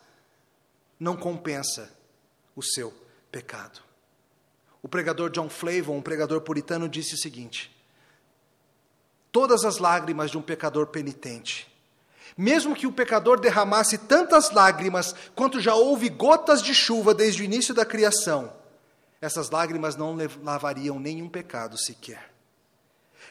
não 0.98 1.16
compensa 1.16 1.90
o 2.54 2.62
seu 2.62 2.94
pecado. 3.30 3.80
O 4.82 4.88
pregador 4.88 5.30
John 5.30 5.48
Flavon, 5.48 5.96
um 5.96 6.02
pregador 6.02 6.40
puritano, 6.42 6.88
disse 6.88 7.14
o 7.14 7.18
seguinte: 7.18 7.74
Todas 9.32 9.64
as 9.64 9.78
lágrimas 9.78 10.30
de 10.30 10.38
um 10.38 10.42
pecador 10.42 10.86
penitente, 10.88 11.72
mesmo 12.36 12.76
que 12.76 12.86
o 12.86 12.92
pecador 12.92 13.40
derramasse 13.40 13.98
tantas 13.98 14.50
lágrimas 14.52 15.14
quanto 15.34 15.60
já 15.60 15.74
houve 15.74 16.08
gotas 16.08 16.62
de 16.62 16.74
chuva 16.74 17.14
desde 17.14 17.42
o 17.42 17.44
início 17.44 17.74
da 17.74 17.84
criação, 17.84 18.52
essas 19.20 19.50
lágrimas 19.50 19.96
não 19.96 20.16
lavariam 20.42 21.00
nenhum 21.00 21.28
pecado 21.28 21.78
sequer. 21.78 22.33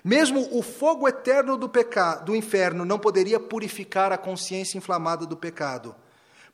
Mesmo 0.03 0.50
o 0.51 0.62
fogo 0.62 1.07
eterno 1.07 1.57
do, 1.57 1.69
pecado, 1.69 2.25
do 2.25 2.36
inferno 2.36 2.83
não 2.83 3.00
poderia 3.00 3.39
purificar 3.39 4.12
a 4.12 4.17
consciência 4.17 4.77
inflamada 4.77 5.25
do 5.25 5.38
pecado, 5.38 5.95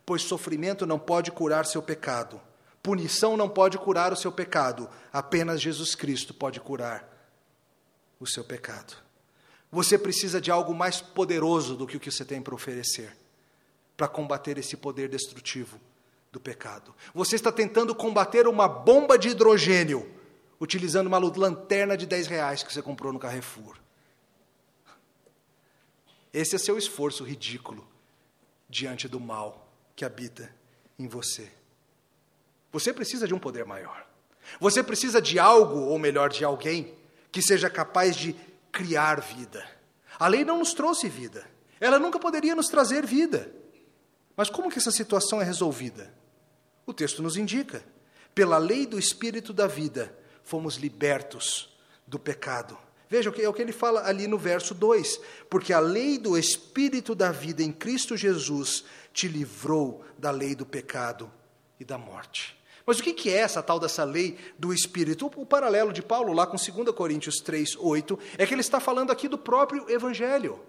pois 0.06 0.22
sofrimento 0.22 0.86
não 0.86 1.00
pode 1.00 1.32
curar 1.32 1.65
seu 1.65 1.82
pecado, 1.82 2.39
punição 2.84 3.36
não 3.36 3.50
pode 3.50 3.77
curar 3.79 4.13
o 4.13 4.15
seu 4.15 4.32
pecado, 4.32 4.88
apenas 5.12 5.60
Jesus 5.60 5.96
Cristo 5.96 6.32
pode 6.34 6.60
curar 6.60 7.08
o 8.20 8.27
seu 8.27 8.44
pecado. 8.44 8.96
Você 9.72 9.98
precisa 9.98 10.39
de 10.39 10.51
algo 10.51 10.74
mais 10.74 11.01
poderoso 11.01 11.75
do 11.75 11.88
que 11.88 11.98
o 11.98 12.00
que 12.00 12.12
você 12.12 12.24
tem 12.24 12.41
para 12.41 12.53
oferecer, 12.53 13.18
para 13.98 14.08
combater 14.08 14.60
esse 14.60 14.77
poder 14.77 15.10
destrutivo 15.10 15.79
do 16.32 16.39
pecado. 16.39 16.93
Você 17.15 17.36
está 17.36 17.52
tentando 17.52 17.95
combater 17.95 18.47
uma 18.47 18.67
bomba 18.67 19.17
de 19.17 19.30
hidrogênio 19.30 20.18
utilizando 20.60 21.08
uma 21.08 21.17
lanterna 21.17 21.95
de 21.95 22.06
10 22.06 22.28
reais 22.28 22.63
que 22.63 22.74
você 22.74 22.82
comprou 22.82 23.13
no 23.13 23.19
Carrefour. 23.19 23.78
Esse 26.34 26.56
é 26.56 26.60
seu 26.60 26.78
esforço 26.78 27.24
ridículo 27.24 27.88
diante 28.69 29.08
do 29.08 29.19
mal 29.19 29.72
que 29.95 30.06
habita 30.06 30.54
em 30.98 31.08
você. 31.08 31.52
Você 32.72 32.93
precisa 32.93 33.28
de 33.28 33.34
um 33.34 33.39
poder 33.39 33.65
maior. 33.65 34.06
Você 34.60 34.84
precisa 34.84 35.22
de 35.22 35.39
algo, 35.39 35.80
ou 35.80 35.98
melhor, 35.98 36.30
de 36.30 36.43
alguém, 36.43 36.93
que 37.32 37.41
seja 37.41 37.69
capaz 37.69 38.15
de 38.15 38.36
criar 38.72 39.22
vida. 39.22 39.67
A 40.19 40.28
lei 40.28 40.43
não 40.43 40.60
nos 40.60 40.74
trouxe 40.74 41.08
vida. 41.08 41.50
Ela 41.80 41.98
nunca 41.98 42.19
poderia 42.19 42.56
nos 42.56 42.67
trazer 42.67 43.06
vida. 43.06 43.52
Mas 44.36 44.50
como 44.50 44.69
que 44.69 44.78
essa 44.78 44.91
situação 44.91 45.41
é 45.41 45.45
resolvida? 45.45 46.13
O 46.86 46.93
texto 46.93 47.24
nos 47.24 47.38
indica. 47.38 47.84
Pela 48.36 48.58
lei 48.58 48.86
do 48.86 49.00
Espírito 49.00 49.52
da 49.52 49.67
vida, 49.67 50.15
fomos 50.43 50.75
libertos 50.75 51.69
do 52.06 52.19
pecado. 52.19 52.78
Veja 53.10 53.30
o 53.30 53.34
que 53.34 53.41
é 53.41 53.49
o 53.49 53.54
que 53.54 53.62
ele 53.62 53.71
fala 53.71 54.08
ali 54.08 54.28
no 54.28 54.38
verso 54.38 54.73
2: 54.73 55.19
Porque 55.49 55.73
a 55.73 55.80
lei 55.80 56.17
do 56.17 56.38
Espírito 56.38 57.15
da 57.15 57.32
vida 57.32 57.63
em 57.63 57.71
Cristo 57.71 58.15
Jesus 58.15 58.84
te 59.12 59.28
livrou 59.28 60.04
da 60.17 60.30
lei 60.30 60.54
do 60.54 60.65
pecado 60.65 61.32
e 61.80 61.84
da 61.84 61.97
morte. 61.97 62.58
Mas 62.86 62.99
o 62.99 63.04
que 63.04 63.30
é 63.30 63.38
essa 63.38 63.62
tal 63.62 63.80
dessa 63.80 64.04
lei 64.04 64.38
do 64.58 64.73
Espírito? 64.73 65.32
O 65.36 65.45
paralelo 65.45 65.93
de 65.93 66.02
Paulo 66.02 66.34
lá 66.34 66.47
com 66.47 66.58
2 66.58 66.89
Coríntios 66.95 67.38
3, 67.38 67.75
8, 67.75 68.19
é 68.38 68.45
que 68.45 68.54
ele 68.54 68.62
está 68.62 68.80
falando 68.80 69.12
aqui 69.12 69.28
do 69.28 69.38
próprio 69.38 69.89
Evangelho. 69.89 70.60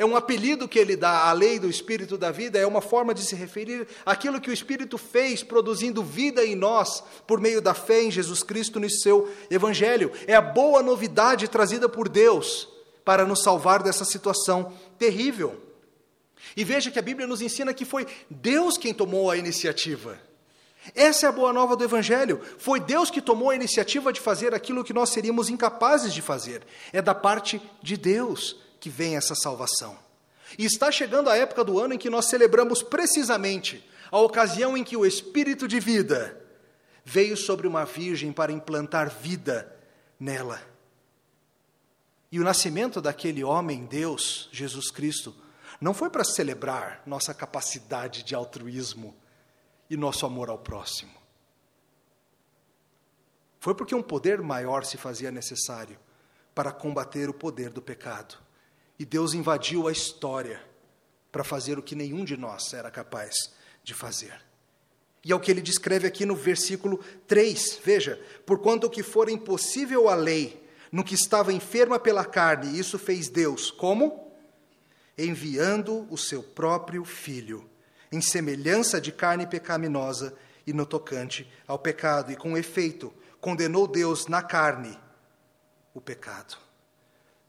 É 0.00 0.04
um 0.06 0.16
apelido 0.16 0.66
que 0.66 0.78
ele 0.78 0.96
dá 0.96 1.28
à 1.28 1.32
lei 1.34 1.58
do 1.58 1.68
Espírito 1.68 2.16
da 2.16 2.30
vida, 2.30 2.58
é 2.58 2.66
uma 2.66 2.80
forma 2.80 3.12
de 3.12 3.22
se 3.22 3.34
referir 3.34 3.86
àquilo 4.06 4.40
que 4.40 4.48
o 4.48 4.52
Espírito 4.52 4.96
fez, 4.96 5.42
produzindo 5.42 6.02
vida 6.02 6.42
em 6.42 6.56
nós, 6.56 7.04
por 7.26 7.38
meio 7.38 7.60
da 7.60 7.74
fé 7.74 8.04
em 8.04 8.10
Jesus 8.10 8.42
Cristo 8.42 8.80
no 8.80 8.88
seu 8.88 9.30
Evangelho. 9.50 10.10
É 10.26 10.34
a 10.34 10.40
boa 10.40 10.82
novidade 10.82 11.46
trazida 11.48 11.86
por 11.86 12.08
Deus 12.08 12.66
para 13.04 13.26
nos 13.26 13.42
salvar 13.42 13.82
dessa 13.82 14.06
situação 14.06 14.72
terrível. 14.98 15.60
E 16.56 16.64
veja 16.64 16.90
que 16.90 16.98
a 16.98 17.02
Bíblia 17.02 17.26
nos 17.26 17.42
ensina 17.42 17.74
que 17.74 17.84
foi 17.84 18.06
Deus 18.30 18.78
quem 18.78 18.94
tomou 18.94 19.30
a 19.30 19.36
iniciativa. 19.36 20.18
Essa 20.94 21.26
é 21.26 21.28
a 21.28 21.32
boa 21.32 21.52
nova 21.52 21.76
do 21.76 21.84
Evangelho. 21.84 22.40
Foi 22.56 22.80
Deus 22.80 23.10
que 23.10 23.20
tomou 23.20 23.50
a 23.50 23.54
iniciativa 23.54 24.14
de 24.14 24.20
fazer 24.20 24.54
aquilo 24.54 24.82
que 24.82 24.94
nós 24.94 25.10
seríamos 25.10 25.50
incapazes 25.50 26.14
de 26.14 26.22
fazer. 26.22 26.62
É 26.90 27.02
da 27.02 27.14
parte 27.14 27.60
de 27.82 27.98
Deus 27.98 28.69
que 28.80 28.88
vem 28.90 29.16
essa 29.16 29.34
salvação. 29.34 29.96
E 30.58 30.64
está 30.64 30.90
chegando 30.90 31.30
a 31.30 31.36
época 31.36 31.62
do 31.62 31.78
ano 31.78 31.94
em 31.94 31.98
que 31.98 32.10
nós 32.10 32.26
celebramos 32.26 32.82
precisamente 32.82 33.86
a 34.10 34.18
ocasião 34.18 34.76
em 34.76 34.82
que 34.82 34.96
o 34.96 35.06
Espírito 35.06 35.68
de 35.68 35.78
vida 35.78 36.40
veio 37.04 37.36
sobre 37.36 37.66
uma 37.66 37.84
virgem 37.84 38.32
para 38.32 38.50
implantar 38.50 39.08
vida 39.10 39.72
nela. 40.18 40.60
E 42.32 42.40
o 42.40 42.44
nascimento 42.44 43.00
daquele 43.00 43.44
homem, 43.44 43.86
Deus, 43.86 44.48
Jesus 44.52 44.90
Cristo, 44.90 45.34
não 45.80 45.94
foi 45.94 46.10
para 46.10 46.24
celebrar 46.24 47.02
nossa 47.06 47.32
capacidade 47.32 48.22
de 48.22 48.34
altruísmo 48.34 49.16
e 49.88 49.96
nosso 49.96 50.26
amor 50.26 50.48
ao 50.48 50.58
próximo. 50.58 51.12
Foi 53.58 53.74
porque 53.74 53.94
um 53.94 54.02
poder 54.02 54.40
maior 54.40 54.84
se 54.84 54.96
fazia 54.96 55.30
necessário 55.30 55.98
para 56.54 56.72
combater 56.72 57.28
o 57.28 57.34
poder 57.34 57.70
do 57.70 57.82
pecado. 57.82 58.36
E 59.00 59.04
Deus 59.06 59.32
invadiu 59.32 59.88
a 59.88 59.92
história 59.92 60.62
para 61.32 61.42
fazer 61.42 61.78
o 61.78 61.82
que 61.82 61.94
nenhum 61.94 62.22
de 62.22 62.36
nós 62.36 62.74
era 62.74 62.90
capaz 62.90 63.50
de 63.82 63.94
fazer. 63.94 64.38
E 65.24 65.32
é 65.32 65.34
o 65.34 65.40
que 65.40 65.50
ele 65.50 65.62
descreve 65.62 66.06
aqui 66.06 66.26
no 66.26 66.36
versículo 66.36 67.02
3. 67.26 67.80
Veja: 67.82 68.22
Porquanto 68.44 68.86
o 68.86 68.90
que 68.90 69.02
for 69.02 69.30
impossível 69.30 70.06
à 70.10 70.14
lei, 70.14 70.62
no 70.92 71.02
que 71.02 71.14
estava 71.14 71.50
enferma 71.50 71.98
pela 71.98 72.26
carne, 72.26 72.78
isso 72.78 72.98
fez 72.98 73.30
Deus. 73.30 73.70
Como? 73.70 74.30
Enviando 75.16 76.06
o 76.10 76.18
seu 76.18 76.42
próprio 76.42 77.02
filho, 77.02 77.66
em 78.12 78.20
semelhança 78.20 79.00
de 79.00 79.12
carne 79.12 79.46
pecaminosa 79.46 80.36
e 80.66 80.74
no 80.74 80.84
tocante 80.84 81.50
ao 81.66 81.78
pecado, 81.78 82.32
e 82.32 82.36
com 82.36 82.54
efeito, 82.54 83.10
condenou 83.40 83.88
Deus 83.88 84.26
na 84.26 84.42
carne 84.42 84.98
o 85.94 86.02
pecado. 86.02 86.58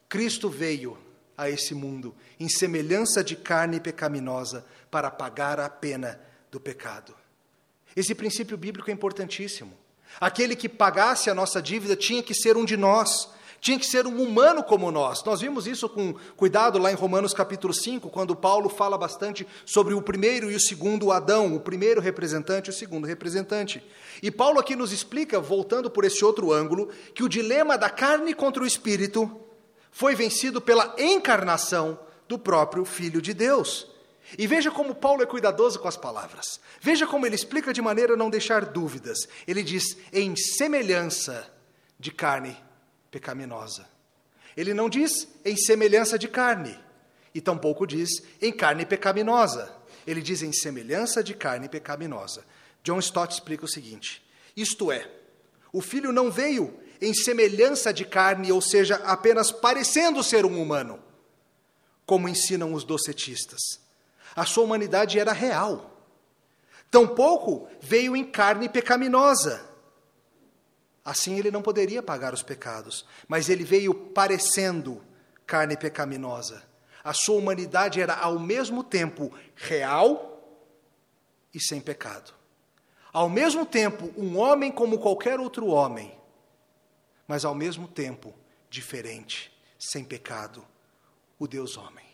Cristo 0.07 0.49
veio 0.49 1.10
a 1.41 1.49
esse 1.49 1.73
mundo, 1.73 2.13
em 2.39 2.47
semelhança 2.47 3.23
de 3.23 3.35
carne 3.35 3.79
pecaminosa, 3.79 4.63
para 4.91 5.09
pagar 5.09 5.59
a 5.59 5.67
pena 5.67 6.21
do 6.51 6.59
pecado. 6.59 7.15
Esse 7.95 8.13
princípio 8.13 8.55
bíblico 8.55 8.91
é 8.91 8.93
importantíssimo. 8.93 9.73
Aquele 10.19 10.55
que 10.55 10.69
pagasse 10.69 11.31
a 11.31 11.33
nossa 11.33 11.59
dívida 11.59 11.95
tinha 11.95 12.21
que 12.21 12.35
ser 12.35 12.55
um 12.55 12.63
de 12.63 12.77
nós, 12.77 13.27
tinha 13.59 13.79
que 13.79 13.87
ser 13.87 14.05
um 14.05 14.21
humano 14.21 14.63
como 14.63 14.91
nós. 14.91 15.23
Nós 15.23 15.41
vimos 15.41 15.65
isso 15.65 15.89
com 15.89 16.13
cuidado 16.37 16.77
lá 16.77 16.91
em 16.91 16.95
Romanos 16.95 17.33
capítulo 17.33 17.73
5, 17.73 18.07
quando 18.11 18.35
Paulo 18.35 18.69
fala 18.69 18.95
bastante 18.95 19.47
sobre 19.65 19.95
o 19.95 20.01
primeiro 20.01 20.51
e 20.51 20.55
o 20.55 20.59
segundo 20.59 21.11
Adão, 21.11 21.55
o 21.55 21.59
primeiro 21.59 21.99
representante 21.99 22.67
e 22.67 22.69
o 22.69 22.73
segundo 22.73 23.07
representante. 23.07 23.83
E 24.21 24.29
Paulo 24.29 24.59
aqui 24.59 24.75
nos 24.75 24.91
explica, 24.91 25.39
voltando 25.39 25.89
por 25.89 26.03
esse 26.05 26.23
outro 26.23 26.53
ângulo, 26.53 26.89
que 27.15 27.23
o 27.23 27.29
dilema 27.29 27.79
da 27.79 27.89
carne 27.89 28.35
contra 28.35 28.61
o 28.61 28.67
espírito 28.67 29.41
foi 29.91 30.15
vencido 30.15 30.61
pela 30.61 30.95
encarnação 30.97 31.99
do 32.27 32.39
próprio 32.39 32.85
Filho 32.85 33.21
de 33.21 33.33
Deus. 33.33 33.87
E 34.37 34.47
veja 34.47 34.71
como 34.71 34.95
Paulo 34.95 35.21
é 35.21 35.25
cuidadoso 35.25 35.79
com 35.79 35.87
as 35.87 35.97
palavras. 35.97 36.59
Veja 36.79 37.05
como 37.05 37.25
ele 37.25 37.35
explica 37.35 37.73
de 37.73 37.81
maneira 37.81 38.13
a 38.13 38.17
não 38.17 38.29
deixar 38.29 38.65
dúvidas. 38.65 39.27
Ele 39.45 39.61
diz: 39.61 39.97
em 40.13 40.35
semelhança 40.35 41.51
de 41.99 42.11
carne 42.11 42.57
pecaminosa. 43.11 43.87
Ele 44.55 44.73
não 44.73 44.89
diz 44.89 45.27
em 45.45 45.55
semelhança 45.55 46.17
de 46.17 46.27
carne, 46.27 46.77
e 47.33 47.39
tampouco 47.39 47.85
diz 47.85 48.09
em 48.41 48.51
carne 48.51 48.85
pecaminosa. 48.85 49.73
Ele 50.05 50.21
diz 50.21 50.41
em 50.41 50.51
semelhança 50.51 51.23
de 51.23 51.33
carne 51.33 51.69
pecaminosa. 51.69 52.43
John 52.83 52.99
Stott 52.99 53.33
explica 53.33 53.65
o 53.65 53.69
seguinte: 53.69 54.23
isto 54.55 54.91
é, 54.91 55.09
o 55.71 55.81
filho 55.81 56.11
não 56.11 56.31
veio 56.31 56.79
em 57.01 57.13
semelhança 57.13 57.91
de 57.91 58.05
carne, 58.05 58.51
ou 58.51 58.61
seja, 58.61 58.95
apenas 58.97 59.51
parecendo 59.51 60.23
ser 60.23 60.45
um 60.45 60.61
humano, 60.61 60.99
como 62.05 62.29
ensinam 62.29 62.73
os 62.73 62.83
docetistas. 62.83 63.59
A 64.35 64.45
sua 64.45 64.63
humanidade 64.63 65.19
era 65.19 65.33
real. 65.33 65.97
Tampouco 66.89 67.67
veio 67.81 68.15
em 68.15 68.23
carne 68.23 68.69
pecaminosa 68.69 69.71
Assim 71.03 71.37
ele 71.37 71.49
não 71.49 71.61
poderia 71.61 72.03
pagar 72.03 72.33
os 72.33 72.43
pecados, 72.43 73.05
mas 73.27 73.49
ele 73.49 73.63
veio 73.63 73.93
parecendo 73.93 75.01
carne 75.47 75.75
pecaminosa. 75.75 76.63
A 77.03 77.13
sua 77.13 77.37
humanidade 77.37 77.99
era 77.99 78.15
ao 78.15 78.37
mesmo 78.37 78.83
tempo 78.83 79.33
real 79.55 80.39
e 81.53 81.59
sem 81.59 81.81
pecado. 81.81 82.33
Ao 83.11 83.27
mesmo 83.27 83.65
tempo, 83.65 84.13
um 84.15 84.37
homem 84.37 84.71
como 84.71 84.99
qualquer 84.99 85.39
outro 85.39 85.67
homem, 85.67 86.15
mas 87.31 87.45
ao 87.45 87.55
mesmo 87.55 87.87
tempo 87.87 88.35
diferente, 88.69 89.57
sem 89.79 90.03
pecado, 90.03 90.65
o 91.39 91.47
Deus 91.47 91.77
homem. 91.77 92.05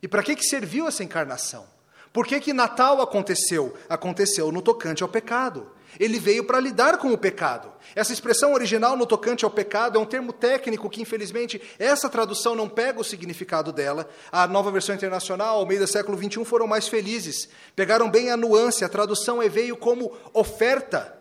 E 0.00 0.08
para 0.08 0.22
que, 0.22 0.34
que 0.34 0.42
serviu 0.42 0.88
essa 0.88 1.04
encarnação? 1.04 1.66
Por 2.14 2.26
que, 2.26 2.40
que 2.40 2.54
Natal 2.54 3.02
aconteceu? 3.02 3.76
Aconteceu 3.90 4.50
no 4.50 4.62
tocante 4.62 5.02
ao 5.02 5.08
pecado. 5.10 5.70
Ele 6.00 6.18
veio 6.18 6.44
para 6.44 6.58
lidar 6.58 6.96
com 6.96 7.12
o 7.12 7.18
pecado. 7.18 7.70
Essa 7.94 8.14
expressão 8.14 8.54
original 8.54 8.96
no 8.96 9.04
tocante 9.04 9.44
ao 9.44 9.50
pecado 9.50 9.98
é 9.98 10.00
um 10.00 10.06
termo 10.06 10.32
técnico 10.32 10.88
que, 10.88 11.02
infelizmente, 11.02 11.60
essa 11.78 12.08
tradução 12.08 12.54
não 12.54 12.70
pega 12.70 12.98
o 12.98 13.04
significado 13.04 13.70
dela. 13.70 14.08
A 14.32 14.46
nova 14.46 14.70
versão 14.70 14.94
internacional, 14.94 15.58
ao 15.58 15.66
meio 15.66 15.80
do 15.80 15.86
século 15.86 16.16
XXI, 16.16 16.42
foram 16.42 16.66
mais 16.66 16.88
felizes. 16.88 17.50
Pegaram 17.74 18.10
bem 18.10 18.30
a 18.30 18.36
nuance. 18.36 18.82
A 18.82 18.88
tradução 18.88 19.42
é 19.42 19.48
veio 19.50 19.76
como 19.76 20.16
oferta 20.32 21.18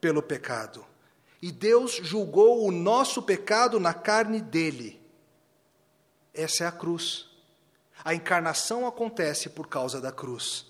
pelo 0.00 0.22
pecado. 0.22 0.86
E 1.40 1.52
Deus 1.52 2.00
julgou 2.02 2.66
o 2.66 2.70
nosso 2.70 3.22
pecado 3.22 3.78
na 3.78 3.92
carne 3.92 4.40
dele. 4.40 5.00
Essa 6.32 6.64
é 6.64 6.66
a 6.66 6.72
cruz. 6.72 7.28
A 8.04 8.14
encarnação 8.14 8.86
acontece 8.86 9.48
por 9.48 9.68
causa 9.68 10.00
da 10.00 10.12
cruz. 10.12 10.66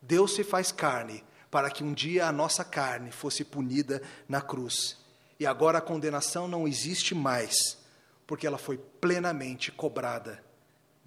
Deus 0.00 0.34
se 0.34 0.44
faz 0.44 0.72
carne 0.72 1.24
para 1.50 1.70
que 1.70 1.82
um 1.82 1.92
dia 1.92 2.26
a 2.26 2.32
nossa 2.32 2.64
carne 2.64 3.10
fosse 3.10 3.44
punida 3.44 4.02
na 4.28 4.40
cruz. 4.40 4.98
E 5.40 5.46
agora 5.46 5.78
a 5.78 5.82
condenação 5.82 6.48
não 6.48 6.66
existe 6.66 7.14
mais, 7.14 7.78
porque 8.26 8.46
ela 8.46 8.58
foi 8.58 8.76
plenamente 8.76 9.70
cobrada 9.70 10.42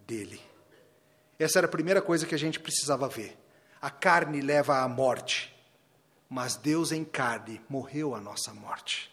dele. 0.08 0.42
Essa 1.38 1.60
era 1.60 1.68
a 1.68 1.72
primeira 1.72 2.02
coisa 2.02 2.26
que 2.26 2.36
a 2.36 2.40
gente 2.40 2.60
precisava 2.60 3.08
ver. 3.08 3.38
A 3.82 3.90
carne 3.90 4.42
leva 4.42 4.80
à 4.82 4.88
morte, 4.88 5.51
mas 6.32 6.56
Deus 6.56 6.94
em 6.94 7.04
carne 7.04 7.60
morreu 7.68 8.16
a 8.16 8.22
nossa 8.22 8.54
morte. 8.54 9.12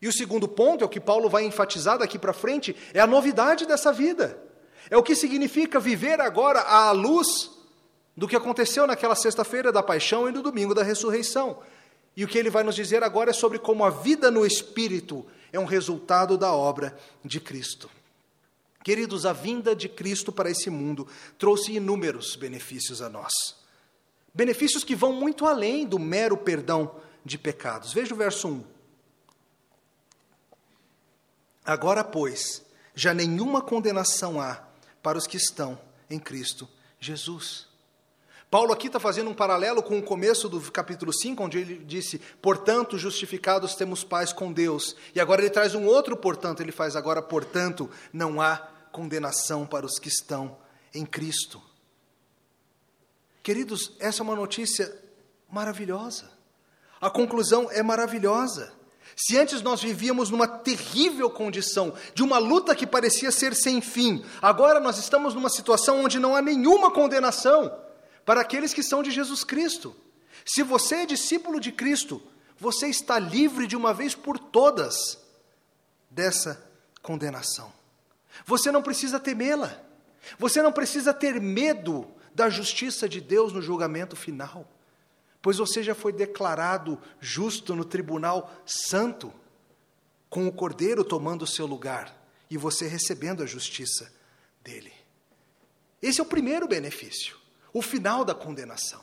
E 0.00 0.08
o 0.08 0.12
segundo 0.12 0.48
ponto, 0.48 0.82
é 0.82 0.86
o 0.86 0.88
que 0.88 0.98
Paulo 0.98 1.28
vai 1.28 1.44
enfatizar 1.44 1.98
daqui 1.98 2.18
para 2.18 2.32
frente, 2.32 2.74
é 2.94 3.00
a 3.00 3.06
novidade 3.06 3.66
dessa 3.66 3.92
vida. 3.92 4.42
É 4.88 4.96
o 4.96 5.02
que 5.02 5.14
significa 5.14 5.78
viver 5.78 6.22
agora 6.22 6.60
à 6.60 6.90
luz 6.90 7.50
do 8.16 8.26
que 8.26 8.34
aconteceu 8.34 8.86
naquela 8.86 9.14
sexta-feira 9.14 9.70
da 9.70 9.82
paixão 9.82 10.26
e 10.26 10.32
no 10.32 10.42
domingo 10.42 10.74
da 10.74 10.82
ressurreição. 10.82 11.58
E 12.16 12.24
o 12.24 12.28
que 12.28 12.38
ele 12.38 12.48
vai 12.48 12.64
nos 12.64 12.74
dizer 12.74 13.02
agora 13.02 13.28
é 13.28 13.34
sobre 13.34 13.58
como 13.58 13.84
a 13.84 13.90
vida 13.90 14.30
no 14.30 14.46
espírito 14.46 15.26
é 15.52 15.60
um 15.60 15.66
resultado 15.66 16.38
da 16.38 16.50
obra 16.50 16.96
de 17.22 17.38
Cristo. 17.40 17.90
Queridos, 18.82 19.26
a 19.26 19.34
vinda 19.34 19.76
de 19.76 19.86
Cristo 19.86 20.32
para 20.32 20.50
esse 20.50 20.70
mundo 20.70 21.06
trouxe 21.38 21.72
inúmeros 21.72 22.36
benefícios 22.36 23.02
a 23.02 23.10
nós. 23.10 23.61
Benefícios 24.34 24.84
que 24.84 24.94
vão 24.94 25.12
muito 25.12 25.46
além 25.46 25.86
do 25.86 25.98
mero 25.98 26.36
perdão 26.36 26.96
de 27.24 27.36
pecados. 27.38 27.92
Veja 27.92 28.14
o 28.14 28.16
verso 28.16 28.48
1. 28.48 28.64
Agora, 31.64 32.02
pois, 32.02 32.64
já 32.94 33.14
nenhuma 33.14 33.62
condenação 33.62 34.40
há 34.40 34.62
para 35.02 35.18
os 35.18 35.26
que 35.26 35.36
estão 35.36 35.78
em 36.10 36.18
Cristo 36.18 36.68
Jesus. 36.98 37.66
Paulo 38.50 38.72
aqui 38.72 38.86
está 38.86 39.00
fazendo 39.00 39.30
um 39.30 39.34
paralelo 39.34 39.82
com 39.82 39.98
o 39.98 40.02
começo 40.02 40.46
do 40.46 40.60
capítulo 40.70 41.12
5, 41.12 41.42
onde 41.42 41.58
ele 41.58 41.78
disse: 41.84 42.18
Portanto, 42.40 42.98
justificados 42.98 43.74
temos 43.74 44.04
paz 44.04 44.32
com 44.32 44.52
Deus. 44.52 44.94
E 45.14 45.20
agora 45.20 45.40
ele 45.40 45.50
traz 45.50 45.74
um 45.74 45.86
outro 45.86 46.16
portanto, 46.16 46.60
ele 46.60 46.70
faz 46.70 46.94
agora, 46.94 47.22
portanto, 47.22 47.88
não 48.12 48.40
há 48.40 48.56
condenação 48.92 49.66
para 49.66 49.86
os 49.86 49.98
que 49.98 50.08
estão 50.08 50.58
em 50.94 51.06
Cristo. 51.06 51.62
Queridos, 53.42 53.92
essa 53.98 54.22
é 54.22 54.24
uma 54.24 54.36
notícia 54.36 54.94
maravilhosa. 55.50 56.30
A 57.00 57.10
conclusão 57.10 57.68
é 57.70 57.82
maravilhosa. 57.82 58.72
Se 59.16 59.36
antes 59.36 59.60
nós 59.60 59.82
vivíamos 59.82 60.30
numa 60.30 60.46
terrível 60.46 61.28
condição, 61.28 61.94
de 62.14 62.22
uma 62.22 62.38
luta 62.38 62.74
que 62.74 62.86
parecia 62.86 63.30
ser 63.30 63.54
sem 63.54 63.80
fim, 63.80 64.24
agora 64.40 64.80
nós 64.80 64.98
estamos 64.98 65.34
numa 65.34 65.50
situação 65.50 66.04
onde 66.04 66.18
não 66.18 66.34
há 66.34 66.40
nenhuma 66.40 66.90
condenação 66.90 67.76
para 68.24 68.40
aqueles 68.40 68.72
que 68.72 68.82
são 68.82 69.02
de 69.02 69.10
Jesus 69.10 69.44
Cristo. 69.44 69.94
Se 70.44 70.62
você 70.62 70.96
é 70.96 71.06
discípulo 71.06 71.60
de 71.60 71.72
Cristo, 71.72 72.22
você 72.58 72.86
está 72.86 73.18
livre 73.18 73.66
de 73.66 73.76
uma 73.76 73.92
vez 73.92 74.14
por 74.14 74.38
todas 74.38 75.18
dessa 76.08 76.64
condenação. 77.02 77.72
Você 78.46 78.70
não 78.70 78.82
precisa 78.82 79.18
temê-la. 79.18 79.76
Você 80.38 80.62
não 80.62 80.72
precisa 80.72 81.12
ter 81.12 81.40
medo 81.40 82.06
da 82.34 82.48
justiça 82.48 83.08
de 83.08 83.20
Deus 83.20 83.52
no 83.52 83.62
julgamento 83.62 84.16
final, 84.16 84.70
pois 85.40 85.58
você 85.58 85.82
já 85.82 85.94
foi 85.94 86.12
declarado 86.12 86.98
justo 87.20 87.74
no 87.74 87.84
tribunal 87.84 88.52
santo, 88.64 89.32
com 90.30 90.46
o 90.46 90.52
Cordeiro 90.52 91.04
tomando 91.04 91.42
o 91.42 91.46
seu 91.46 91.66
lugar 91.66 92.16
e 92.50 92.56
você 92.56 92.86
recebendo 92.86 93.42
a 93.42 93.46
justiça 93.46 94.12
dele. 94.62 94.92
Esse 96.00 96.20
é 96.20 96.22
o 96.22 96.26
primeiro 96.26 96.66
benefício 96.66 97.42
o 97.72 97.80
final 97.80 98.24
da 98.24 98.34
condenação, 98.34 99.00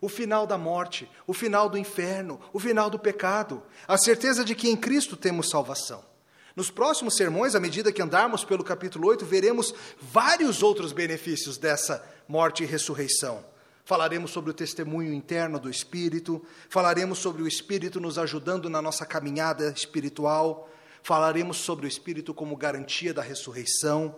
o 0.00 0.08
final 0.08 0.46
da 0.46 0.56
morte, 0.56 1.10
o 1.26 1.34
final 1.34 1.68
do 1.68 1.76
inferno, 1.76 2.40
o 2.52 2.60
final 2.60 2.88
do 2.88 2.98
pecado, 2.98 3.62
a 3.86 3.98
certeza 3.98 4.44
de 4.44 4.54
que 4.54 4.68
em 4.68 4.76
Cristo 4.76 5.16
temos 5.16 5.50
salvação. 5.50 6.04
Nos 6.54 6.70
próximos 6.70 7.16
sermões, 7.16 7.54
à 7.54 7.60
medida 7.60 7.90
que 7.90 8.02
andarmos 8.02 8.44
pelo 8.44 8.62
capítulo 8.62 9.08
8, 9.08 9.24
veremos 9.24 9.74
vários 10.00 10.62
outros 10.62 10.92
benefícios 10.92 11.56
dessa 11.56 12.04
morte 12.28 12.62
e 12.62 12.66
ressurreição. 12.66 13.44
Falaremos 13.84 14.30
sobre 14.30 14.50
o 14.50 14.54
testemunho 14.54 15.12
interno 15.12 15.58
do 15.58 15.70
Espírito, 15.70 16.44
falaremos 16.68 17.18
sobre 17.18 17.42
o 17.42 17.48
Espírito 17.48 18.00
nos 18.00 18.18
ajudando 18.18 18.70
na 18.70 18.80
nossa 18.80 19.04
caminhada 19.04 19.72
espiritual, 19.74 20.70
falaremos 21.02 21.56
sobre 21.56 21.86
o 21.86 21.88
Espírito 21.88 22.32
como 22.32 22.56
garantia 22.56 23.12
da 23.12 23.22
ressurreição. 23.22 24.14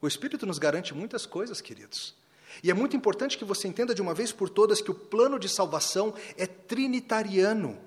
O 0.00 0.06
Espírito 0.06 0.46
nos 0.46 0.58
garante 0.58 0.94
muitas 0.94 1.26
coisas, 1.26 1.60
queridos. 1.60 2.14
E 2.62 2.70
é 2.70 2.74
muito 2.74 2.96
importante 2.96 3.36
que 3.36 3.44
você 3.44 3.66
entenda 3.68 3.94
de 3.94 4.00
uma 4.00 4.14
vez 4.14 4.32
por 4.32 4.48
todas 4.48 4.80
que 4.80 4.90
o 4.90 4.94
plano 4.94 5.38
de 5.38 5.48
salvação 5.48 6.14
é 6.36 6.46
trinitariano. 6.46 7.78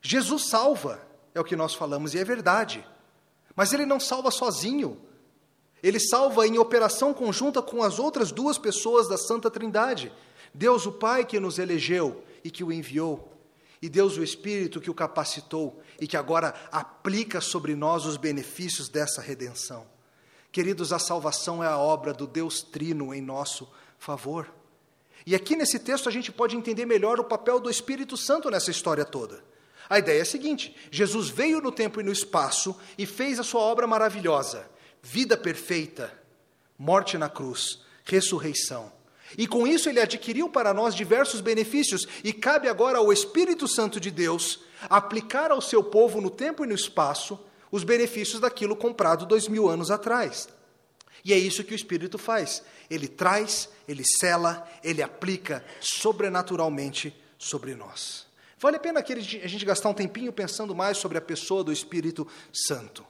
Jesus 0.00 0.48
salva, 0.48 1.06
é 1.38 1.40
o 1.40 1.44
que 1.44 1.56
nós 1.56 1.74
falamos, 1.74 2.14
e 2.14 2.18
é 2.18 2.24
verdade. 2.24 2.84
Mas 3.54 3.72
ele 3.72 3.86
não 3.86 3.98
salva 3.98 4.30
sozinho. 4.30 5.00
Ele 5.82 6.00
salva 6.00 6.46
em 6.46 6.58
operação 6.58 7.14
conjunta 7.14 7.62
com 7.62 7.82
as 7.82 7.98
outras 7.98 8.32
duas 8.32 8.58
pessoas 8.58 9.08
da 9.08 9.16
Santa 9.16 9.50
Trindade: 9.50 10.12
Deus 10.52 10.86
o 10.86 10.92
Pai 10.92 11.24
que 11.24 11.38
nos 11.38 11.58
elegeu 11.58 12.24
e 12.42 12.50
que 12.50 12.64
o 12.64 12.72
enviou, 12.72 13.32
e 13.80 13.88
Deus 13.88 14.16
o 14.16 14.22
Espírito 14.22 14.80
que 14.80 14.90
o 14.90 14.94
capacitou 14.94 15.80
e 16.00 16.06
que 16.06 16.16
agora 16.16 16.54
aplica 16.70 17.40
sobre 17.40 17.74
nós 17.74 18.04
os 18.06 18.16
benefícios 18.16 18.88
dessa 18.88 19.20
redenção. 19.20 19.86
Queridos, 20.50 20.92
a 20.92 20.98
salvação 20.98 21.62
é 21.62 21.66
a 21.66 21.78
obra 21.78 22.12
do 22.12 22.26
Deus 22.26 22.62
Trino 22.62 23.14
em 23.14 23.20
nosso 23.20 23.68
favor. 23.98 24.52
E 25.26 25.34
aqui 25.34 25.54
nesse 25.54 25.78
texto 25.78 26.08
a 26.08 26.12
gente 26.12 26.32
pode 26.32 26.56
entender 26.56 26.86
melhor 26.86 27.20
o 27.20 27.24
papel 27.24 27.60
do 27.60 27.70
Espírito 27.70 28.16
Santo 28.16 28.50
nessa 28.50 28.70
história 28.70 29.04
toda. 29.04 29.44
A 29.88 29.98
ideia 29.98 30.18
é 30.18 30.22
a 30.22 30.26
seguinte: 30.26 30.74
Jesus 30.90 31.28
veio 31.28 31.60
no 31.60 31.72
tempo 31.72 32.00
e 32.00 32.04
no 32.04 32.12
espaço 32.12 32.76
e 32.96 33.06
fez 33.06 33.38
a 33.38 33.42
sua 33.42 33.60
obra 33.60 33.86
maravilhosa, 33.86 34.68
vida 35.02 35.36
perfeita, 35.36 36.12
morte 36.78 37.16
na 37.16 37.28
cruz, 37.28 37.80
ressurreição. 38.04 38.92
E 39.36 39.46
com 39.46 39.66
isso 39.66 39.88
ele 39.88 40.00
adquiriu 40.00 40.48
para 40.48 40.72
nós 40.72 40.94
diversos 40.94 41.40
benefícios, 41.40 42.06
e 42.24 42.32
cabe 42.32 42.68
agora 42.68 42.98
ao 42.98 43.12
Espírito 43.12 43.68
Santo 43.68 44.00
de 44.00 44.10
Deus 44.10 44.60
aplicar 44.88 45.50
ao 45.50 45.60
seu 45.60 45.82
povo 45.82 46.20
no 46.20 46.30
tempo 46.30 46.64
e 46.64 46.68
no 46.68 46.74
espaço 46.74 47.38
os 47.70 47.84
benefícios 47.84 48.40
daquilo 48.40 48.76
comprado 48.76 49.26
dois 49.26 49.48
mil 49.48 49.68
anos 49.68 49.90
atrás. 49.90 50.48
E 51.24 51.32
é 51.32 51.36
isso 51.36 51.64
que 51.64 51.74
o 51.74 51.76
Espírito 51.76 52.16
faz. 52.16 52.62
Ele 52.88 53.08
traz, 53.08 53.68
ele 53.86 54.04
cela, 54.20 54.66
ele 54.82 55.02
aplica 55.02 55.64
sobrenaturalmente 55.80 57.14
sobre 57.36 57.74
nós. 57.74 58.27
Vale 58.58 58.76
a 58.76 58.80
pena 58.80 59.00
a 59.00 59.46
gente 59.46 59.64
gastar 59.64 59.88
um 59.88 59.94
tempinho 59.94 60.32
pensando 60.32 60.74
mais 60.74 60.98
sobre 60.98 61.16
a 61.16 61.20
pessoa 61.20 61.62
do 61.62 61.72
Espírito 61.72 62.26
Santo. 62.52 63.06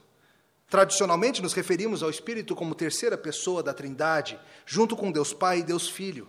Tradicionalmente, 0.68 1.40
nos 1.40 1.54
referimos 1.54 2.02
ao 2.02 2.10
Espírito 2.10 2.54
como 2.54 2.74
terceira 2.74 3.16
pessoa 3.16 3.62
da 3.62 3.72
Trindade, 3.72 4.38
junto 4.66 4.94
com 4.94 5.10
Deus 5.10 5.32
Pai 5.32 5.60
e 5.60 5.62
Deus 5.62 5.88
Filho. 5.88 6.28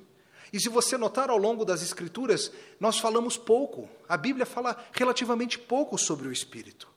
E 0.53 0.60
se 0.60 0.69
você 0.69 0.97
notar 0.97 1.29
ao 1.29 1.38
longo 1.38 1.65
das 1.65 1.84
Escrituras, 1.84 2.49
nós 2.79 2.97
falamos 2.97 3.36
pouco, 3.36 3.89
a 4.08 4.15
Bíblia 4.15 4.45
fala 4.45 4.82
relativamente 4.93 5.60
pouco 5.60 5.97
sobre 5.97 6.27
o 6.27 6.32
Espírito. 6.32 6.88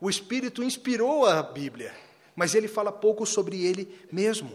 O 0.00 0.10
Espírito 0.10 0.64
inspirou 0.64 1.24
a 1.24 1.40
Bíblia, 1.42 1.94
mas 2.34 2.56
ele 2.56 2.66
fala 2.66 2.90
pouco 2.90 3.24
sobre 3.24 3.64
ele 3.64 3.96
mesmo. 4.10 4.52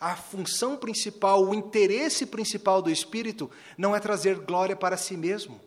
A 0.00 0.14
função 0.14 0.76
principal, 0.76 1.44
o 1.44 1.54
interesse 1.54 2.26
principal 2.26 2.80
do 2.80 2.90
Espírito 2.90 3.50
não 3.76 3.94
é 3.94 3.98
trazer 3.98 4.36
glória 4.36 4.76
para 4.76 4.96
si 4.96 5.16
mesmo, 5.16 5.60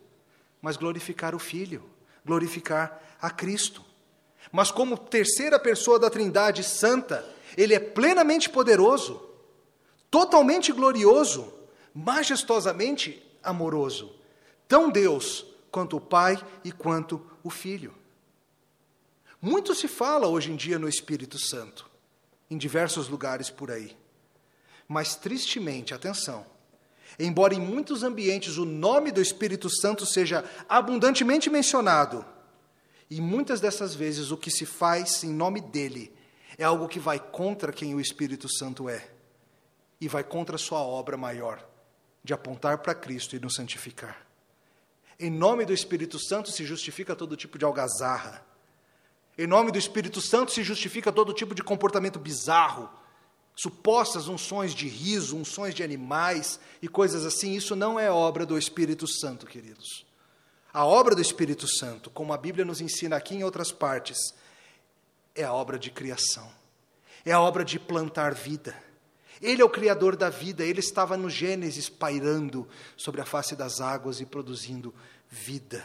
mas 0.62 0.78
glorificar 0.78 1.36
o 1.36 1.40
Filho, 1.40 1.84
glorificar 2.26 3.02
a 3.22 3.30
Cristo. 3.30 3.84
Mas, 4.52 4.72
como 4.72 4.98
terceira 4.98 5.60
pessoa 5.60 6.00
da 6.00 6.10
Trindade 6.10 6.64
Santa, 6.64 7.26
ele 7.58 7.74
é 7.74 7.80
plenamente 7.80 8.50
poderoso, 8.50 9.22
totalmente 10.10 10.72
glorioso, 10.72 11.54
majestosamente 11.94 13.22
amoroso, 13.44 14.14
tão 14.68 14.90
Deus 14.90 15.46
quanto 15.72 15.98
o 15.98 16.02
Pai 16.02 16.44
e 16.64 16.72
quanto 16.72 17.26
o 17.44 17.50
Filho. 17.50 17.94
Muito 19.42 19.76
se 19.76 19.88
fala 19.88 20.28
hoje 20.28 20.52
em 20.52 20.56
dia 20.56 20.80
no 20.80 20.90
Espírito 20.90 21.38
Santo, 21.38 21.90
em 22.50 22.58
diversos 22.58 23.08
lugares 23.08 23.50
por 23.50 23.70
aí. 23.70 23.96
Mas, 24.88 25.16
tristemente, 25.16 25.94
atenção, 25.94 26.46
embora 27.20 27.54
em 27.54 27.60
muitos 27.60 28.04
ambientes 28.04 28.58
o 28.58 28.66
nome 28.66 29.12
do 29.12 29.22
Espírito 29.22 29.70
Santo 29.70 30.06
seja 30.06 30.44
abundantemente 30.68 31.50
mencionado, 31.50 32.26
e 33.10 33.22
muitas 33.22 33.62
dessas 33.62 33.96
vezes 33.96 34.32
o 34.32 34.38
que 34.38 34.52
se 34.52 34.66
faz 34.66 35.24
em 35.24 35.30
nome 35.30 35.62
dele 35.62 36.14
é 36.58 36.64
algo 36.64 36.88
que 36.88 37.00
vai 37.00 37.20
contra 37.20 37.72
quem 37.72 37.96
o 37.96 38.02
Espírito 38.02 38.50
Santo 38.50 38.90
é 38.90 39.08
e 40.00 40.08
vai 40.08 40.24
contra 40.24 40.56
a 40.56 40.60
sua 40.60 40.80
obra 40.80 41.16
maior 41.16 41.66
de 42.24 42.34
apontar 42.34 42.80
para 42.80 42.94
Cristo 42.94 43.36
e 43.36 43.40
nos 43.40 43.56
santificar. 43.56 44.28
Em 45.20 45.32
nome 45.32 45.66
do 45.66 45.74
Espírito 45.74 46.20
Santo 46.20 46.52
se 46.52 46.66
justifica 46.66 47.16
todo 47.16 47.38
tipo 47.38 47.58
de 47.58 47.66
algazarra. 47.66 48.46
Em 49.38 49.48
nome 49.48 49.72
do 49.72 49.78
Espírito 49.78 50.20
Santo 50.20 50.52
se 50.52 50.62
justifica 50.62 51.12
todo 51.12 51.34
tipo 51.34 51.56
de 51.56 51.64
comportamento 51.64 52.20
bizarro, 52.20 52.90
supostas 53.58 54.28
unções 54.28 54.74
de 54.74 54.88
riso, 54.88 55.36
unções 55.36 55.74
de 55.74 55.84
animais 55.84 56.60
e 56.82 56.88
coisas 56.88 57.26
assim. 57.26 57.54
Isso 57.54 57.76
não 57.76 58.00
é 58.00 58.10
obra 58.10 58.46
do 58.46 58.58
Espírito 58.58 59.08
Santo, 59.08 59.48
queridos. 59.48 60.06
A 60.72 60.86
obra 60.86 61.16
do 61.16 61.22
Espírito 61.22 61.68
Santo, 61.68 62.12
como 62.12 62.34
a 62.34 62.38
Bíblia 62.38 62.64
nos 62.64 62.82
ensina 62.82 63.16
aqui 63.16 63.36
em 63.36 63.44
outras 63.44 63.72
partes, 63.72 64.18
é 65.34 65.44
a 65.44 65.52
obra 65.52 65.80
de 65.80 65.90
criação, 65.90 66.48
é 67.26 67.32
a 67.32 67.42
obra 67.42 67.66
de 67.66 67.80
plantar 67.80 68.36
vida. 68.36 68.78
Ele 69.42 69.62
é 69.62 69.66
o 69.66 69.70
Criador 69.70 70.16
da 70.16 70.30
vida, 70.30 70.64
ele 70.64 70.80
estava 70.80 71.18
no 71.18 71.30
Gênesis 71.30 71.90
pairando 71.90 72.68
sobre 72.96 73.22
a 73.22 73.26
face 73.26 73.56
das 73.56 73.82
águas 73.82 74.20
e 74.20 74.26
produzindo 74.26 74.94
vida. 75.30 75.84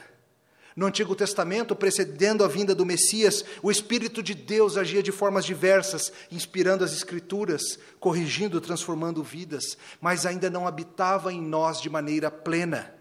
No 0.75 0.87
Antigo 0.87 1.15
Testamento, 1.15 1.77
precedendo 1.77 2.43
a 2.43 2.49
vinda 2.49 2.75
do 2.75 2.87
Messias, 2.87 3.45
o 3.63 3.71
Espírito 3.71 4.23
de 4.23 4.35
Deus 4.35 4.77
agia 4.77 5.03
de 5.03 5.13
formas 5.13 5.45
diversas, 5.45 6.13
inspirando 6.31 6.83
as 6.83 6.93
Escrituras, 6.93 7.79
corrigindo, 8.01 8.61
transformando 8.61 9.23
vidas, 9.23 9.77
mas 10.01 10.25
ainda 10.25 10.49
não 10.49 10.67
habitava 10.67 11.33
em 11.33 11.41
nós 11.41 11.81
de 11.81 11.91
maneira 11.91 12.31
plena. 12.31 12.95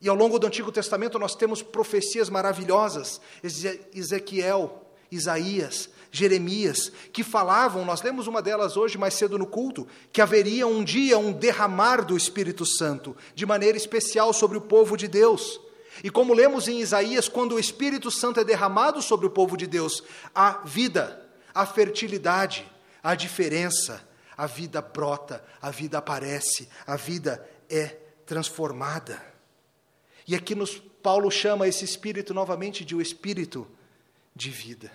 E 0.00 0.08
ao 0.08 0.16
longo 0.16 0.38
do 0.38 0.46
Antigo 0.46 0.72
Testamento 0.72 1.18
nós 1.18 1.34
temos 1.34 1.62
profecias 1.62 2.28
maravilhosas, 2.28 3.20
Ezequiel, 3.42 4.84
Isaías, 5.10 5.88
Jeremias, 6.10 6.90
que 7.12 7.22
falavam, 7.22 7.84
nós 7.84 8.02
lemos 8.02 8.26
uma 8.26 8.40
delas 8.40 8.76
hoje 8.76 8.96
mais 8.96 9.14
cedo 9.14 9.38
no 9.38 9.46
culto, 9.46 9.86
que 10.12 10.22
haveria 10.22 10.66
um 10.66 10.82
dia 10.82 11.18
um 11.18 11.32
derramar 11.32 12.04
do 12.04 12.16
Espírito 12.16 12.64
Santo, 12.64 13.16
de 13.34 13.44
maneira 13.44 13.76
especial 13.76 14.32
sobre 14.32 14.56
o 14.56 14.62
povo 14.62 14.96
de 14.96 15.06
Deus. 15.06 15.60
E 16.02 16.10
como 16.10 16.34
lemos 16.34 16.68
em 16.68 16.80
Isaías, 16.80 17.28
quando 17.28 17.54
o 17.54 17.58
Espírito 17.58 18.10
Santo 18.10 18.40
é 18.40 18.44
derramado 18.44 19.02
sobre 19.02 19.26
o 19.26 19.30
povo 19.30 19.56
de 19.56 19.66
Deus, 19.66 20.02
a 20.34 20.62
vida, 20.64 21.28
a 21.54 21.66
fertilidade, 21.66 22.70
a 23.02 23.14
diferença, 23.14 24.06
a 24.36 24.46
vida 24.46 24.80
brota, 24.80 25.44
a 25.60 25.70
vida 25.70 25.98
aparece, 25.98 26.68
a 26.86 26.96
vida 26.96 27.46
é 27.68 27.96
transformada. 28.24 29.20
E 30.26 30.34
aqui 30.34 30.54
nos, 30.54 30.76
Paulo 31.02 31.30
chama 31.30 31.66
esse 31.66 31.84
espírito 31.84 32.34
novamente 32.34 32.84
de 32.84 32.94
o 32.94 33.00
espírito 33.00 33.66
de 34.34 34.50
vida. 34.50 34.92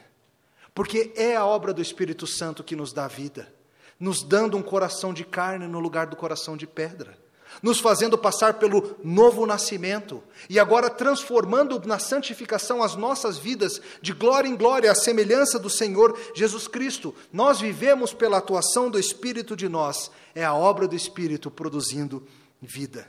Porque 0.73 1.11
é 1.15 1.35
a 1.35 1.45
obra 1.45 1.73
do 1.73 1.81
Espírito 1.81 2.25
Santo 2.25 2.63
que 2.63 2.75
nos 2.75 2.93
dá 2.93 3.07
vida, 3.07 3.53
nos 3.99 4.23
dando 4.23 4.57
um 4.57 4.63
coração 4.63 5.13
de 5.13 5.23
carne 5.23 5.67
no 5.67 5.79
lugar 5.79 6.07
do 6.07 6.15
coração 6.15 6.57
de 6.57 6.65
pedra, 6.65 7.17
nos 7.61 7.79
fazendo 7.79 8.17
passar 8.17 8.55
pelo 8.55 8.95
novo 9.03 9.45
nascimento 9.45 10.23
e 10.49 10.59
agora 10.59 10.89
transformando 10.89 11.81
na 11.85 11.99
santificação 11.99 12.81
as 12.81 12.95
nossas 12.95 13.37
vidas 13.37 13.81
de 14.01 14.13
glória 14.13 14.47
em 14.47 14.55
glória, 14.55 14.91
à 14.91 14.95
semelhança 14.95 15.59
do 15.59 15.69
Senhor 15.69 16.17
Jesus 16.33 16.67
Cristo. 16.67 17.13
Nós 17.31 17.59
vivemos 17.59 18.13
pela 18.13 18.37
atuação 18.37 18.89
do 18.89 18.99
Espírito 18.99 19.55
de 19.55 19.69
nós, 19.69 20.11
é 20.33 20.43
a 20.43 20.53
obra 20.53 20.87
do 20.87 20.95
Espírito 20.95 21.51
produzindo 21.51 22.25
vida. 22.61 23.07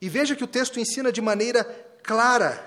E 0.00 0.08
veja 0.08 0.36
que 0.36 0.44
o 0.44 0.48
texto 0.48 0.78
ensina 0.78 1.10
de 1.10 1.20
maneira 1.20 1.64
clara, 2.02 2.64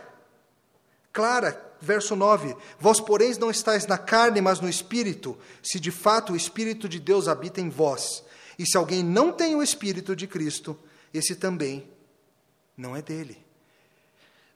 clara, 1.13 1.69
verso 1.79 2.15
9: 2.15 2.55
Vós, 2.79 2.99
porém, 2.99 3.33
não 3.39 3.51
estáis 3.51 3.85
na 3.85 3.97
carne, 3.97 4.41
mas 4.41 4.59
no 4.59 4.69
espírito, 4.69 5.37
se 5.61 5.79
de 5.79 5.91
fato 5.91 6.33
o 6.33 6.35
espírito 6.35 6.89
de 6.89 6.99
Deus 6.99 7.27
habita 7.27 7.61
em 7.61 7.69
vós. 7.69 8.23
E 8.59 8.65
se 8.65 8.75
alguém 8.75 9.01
não 9.01 9.31
tem 9.31 9.55
o 9.55 9.63
espírito 9.63 10.13
de 10.13 10.27
Cristo, 10.27 10.77
esse 11.13 11.33
também 11.33 11.87
não 12.75 12.93
é 12.93 13.01
dele. 13.01 13.37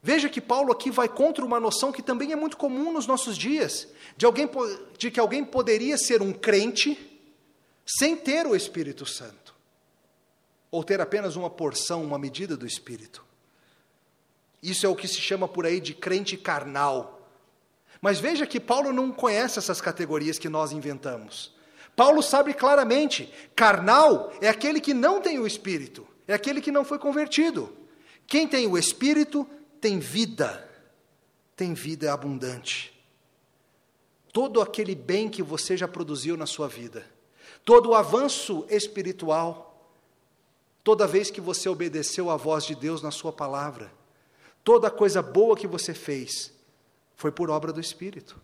Veja 0.02 0.28
que 0.28 0.42
Paulo 0.42 0.74
aqui 0.74 0.92
vai 0.92 1.08
contra 1.08 1.46
uma 1.46 1.58
noção 1.58 1.90
que 1.90 2.02
também 2.02 2.34
é 2.34 2.36
muito 2.36 2.58
comum 2.58 2.92
nos 2.92 3.08
nossos 3.08 3.38
dias, 3.38 3.88
de, 4.18 4.26
alguém, 4.26 4.50
de 4.98 5.10
que 5.10 5.22
alguém 5.22 5.46
poderia 5.46 5.98
ser 5.98 6.22
um 6.22 6.34
crente 6.34 7.22
sem 7.86 8.18
ter 8.18 8.46
o 8.46 8.54
Espírito 8.54 9.06
Santo 9.06 9.56
ou 10.70 10.84
ter 10.84 11.00
apenas 11.00 11.38
uma 11.38 11.50
porção, 11.50 12.04
uma 12.04 12.20
medida 12.20 12.58
do 12.58 12.68
Espírito. 12.68 13.24
Isso 14.62 14.86
é 14.86 14.90
o 14.90 14.96
que 14.96 15.08
se 15.08 15.22
chama 15.22 15.48
por 15.48 15.66
aí 15.66 15.80
de 15.80 15.94
crente 15.94 16.36
carnal. 16.36 17.30
Mas 18.02 18.20
veja 18.20 18.46
que 18.46 18.60
Paulo 18.60 18.92
não 18.92 19.12
conhece 19.12 19.60
essas 19.60 19.80
categorias 19.80 20.38
que 20.38 20.50
nós 20.50 20.74
inventamos. 20.74 21.54
Paulo 21.96 22.22
sabe 22.22 22.54
claramente: 22.54 23.32
carnal 23.56 24.32
é 24.42 24.48
aquele 24.48 24.80
que 24.80 24.94
não 24.94 25.22
tem 25.22 25.40
o 25.40 25.48
Espírito, 25.48 26.08
é 26.28 26.34
aquele 26.34 26.62
que 26.62 26.72
não 26.72 26.86
foi 26.86 27.00
convertido. 27.00 27.72
Quem 28.26 28.48
tem 28.48 28.68
o 28.68 28.78
Espírito 28.78 29.48
tem 29.80 30.00
vida, 30.00 30.70
tem 31.56 31.74
vida 31.74 32.14
abundante. 32.14 32.92
Todo 34.32 34.62
aquele 34.62 34.96
bem 34.96 35.30
que 35.30 35.44
você 35.44 35.78
já 35.78 35.88
produziu 35.88 36.36
na 36.36 36.46
sua 36.46 36.68
vida, 36.68 37.06
todo 37.64 37.90
o 37.90 37.96
avanço 37.96 38.66
espiritual, 38.70 39.74
Toda 40.84 41.08
vez 41.08 41.32
que 41.32 41.40
você 41.40 41.70
obedeceu 41.70 42.30
à 42.30 42.36
voz 42.36 42.66
de 42.66 42.76
Deus 42.76 43.02
na 43.02 43.10
Sua 43.10 43.32
palavra, 43.32 43.92
toda 44.64 44.92
coisa 44.92 45.22
boa 45.22 45.56
que 45.56 45.66
você 45.66 45.94
fez 45.94 46.52
foi 47.16 47.32
por 47.32 47.50
obra 47.50 47.72
do 47.72 47.80
Espírito, 47.80 48.40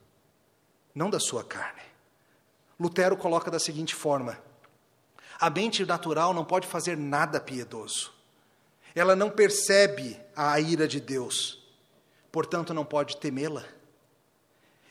não 0.95 1.09
da 1.09 1.19
sua 1.19 1.43
carne. 1.43 1.81
Lutero 2.79 3.17
coloca 3.17 3.51
da 3.51 3.59
seguinte 3.59 3.93
forma: 3.93 4.41
a 5.39 5.49
mente 5.49 5.85
natural 5.85 6.33
não 6.33 6.45
pode 6.45 6.67
fazer 6.67 6.97
nada 6.97 7.39
piedoso, 7.39 8.13
ela 8.95 9.15
não 9.15 9.29
percebe 9.29 10.19
a 10.35 10.59
ira 10.59 10.87
de 10.87 10.99
Deus, 10.99 11.67
portanto 12.31 12.73
não 12.73 12.85
pode 12.85 13.17
temê-la. 13.17 13.63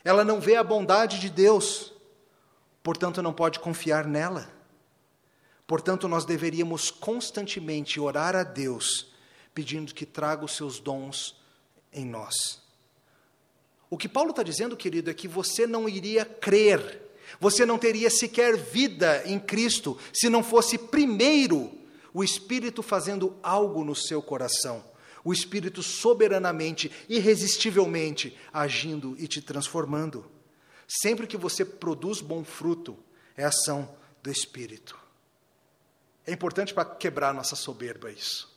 Ela 0.03 0.23
não 0.23 0.39
vê 0.39 0.55
a 0.55 0.63
bondade 0.63 1.19
de 1.19 1.29
Deus, 1.29 1.93
portanto 2.81 3.21
não 3.21 3.33
pode 3.33 3.59
confiar 3.59 4.05
nela. 4.05 4.59
Portanto, 5.69 6.07
nós 6.07 6.25
deveríamos 6.25 6.89
constantemente 6.89 7.99
orar 7.99 8.35
a 8.35 8.41
Deus, 8.41 9.13
pedindo 9.53 9.93
que 9.93 10.03
traga 10.03 10.43
os 10.43 10.55
seus 10.55 10.79
dons 10.79 11.39
em 11.93 12.03
nós. 12.03 12.63
O 13.87 13.95
que 13.95 14.09
Paulo 14.09 14.31
está 14.31 14.41
dizendo, 14.41 14.75
querido, 14.75 15.11
é 15.11 15.13
que 15.13 15.27
você 15.27 15.67
não 15.67 15.87
iria 15.87 16.25
crer, 16.25 16.99
você 17.39 17.65
não 17.65 17.77
teria 17.77 18.09
sequer 18.09 18.55
vida 18.55 19.23
em 19.25 19.39
Cristo 19.39 19.97
se 20.13 20.29
não 20.29 20.43
fosse 20.43 20.77
primeiro 20.77 21.71
o 22.13 22.23
Espírito 22.23 22.81
fazendo 22.81 23.37
algo 23.43 23.83
no 23.83 23.95
seu 23.95 24.21
coração, 24.21 24.83
o 25.23 25.33
Espírito 25.33 25.83
soberanamente, 25.83 26.91
irresistivelmente 27.07 28.37
agindo 28.51 29.15
e 29.19 29.27
te 29.27 29.41
transformando. 29.41 30.25
Sempre 30.87 31.27
que 31.27 31.37
você 31.37 31.63
produz 31.63 32.19
bom 32.19 32.43
fruto, 32.43 32.97
é 33.37 33.43
ação 33.43 33.95
do 34.23 34.31
Espírito. 34.31 34.97
É 36.25 36.31
importante 36.31 36.73
para 36.73 36.85
quebrar 36.85 37.33
nossa 37.33 37.55
soberba 37.55 38.11
isso. 38.11 38.49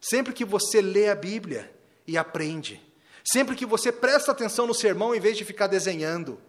Sempre 0.00 0.32
que 0.32 0.44
você 0.44 0.80
lê 0.80 1.08
a 1.08 1.14
Bíblia 1.14 1.72
e 2.06 2.18
aprende, 2.18 2.82
sempre 3.24 3.54
que 3.54 3.64
você 3.64 3.92
presta 3.92 4.32
atenção 4.32 4.66
no 4.66 4.74
sermão 4.74 5.14
em 5.14 5.20
vez 5.20 5.36
de 5.36 5.44
ficar 5.44 5.68
desenhando, 5.68 6.40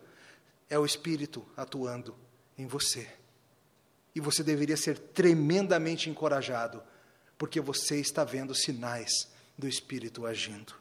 é 0.73 0.79
o 0.79 0.85
Espírito 0.85 1.45
atuando 1.55 2.15
em 2.57 2.65
você. 2.65 3.07
E 4.15 4.19
você 4.19 4.43
deveria 4.43 4.75
ser 4.75 4.97
tremendamente 4.97 6.09
encorajado, 6.09 6.81
porque 7.37 7.61
você 7.61 7.99
está 7.99 8.23
vendo 8.23 8.55
sinais 8.55 9.31
do 9.55 9.67
Espírito 9.67 10.25
agindo. 10.25 10.73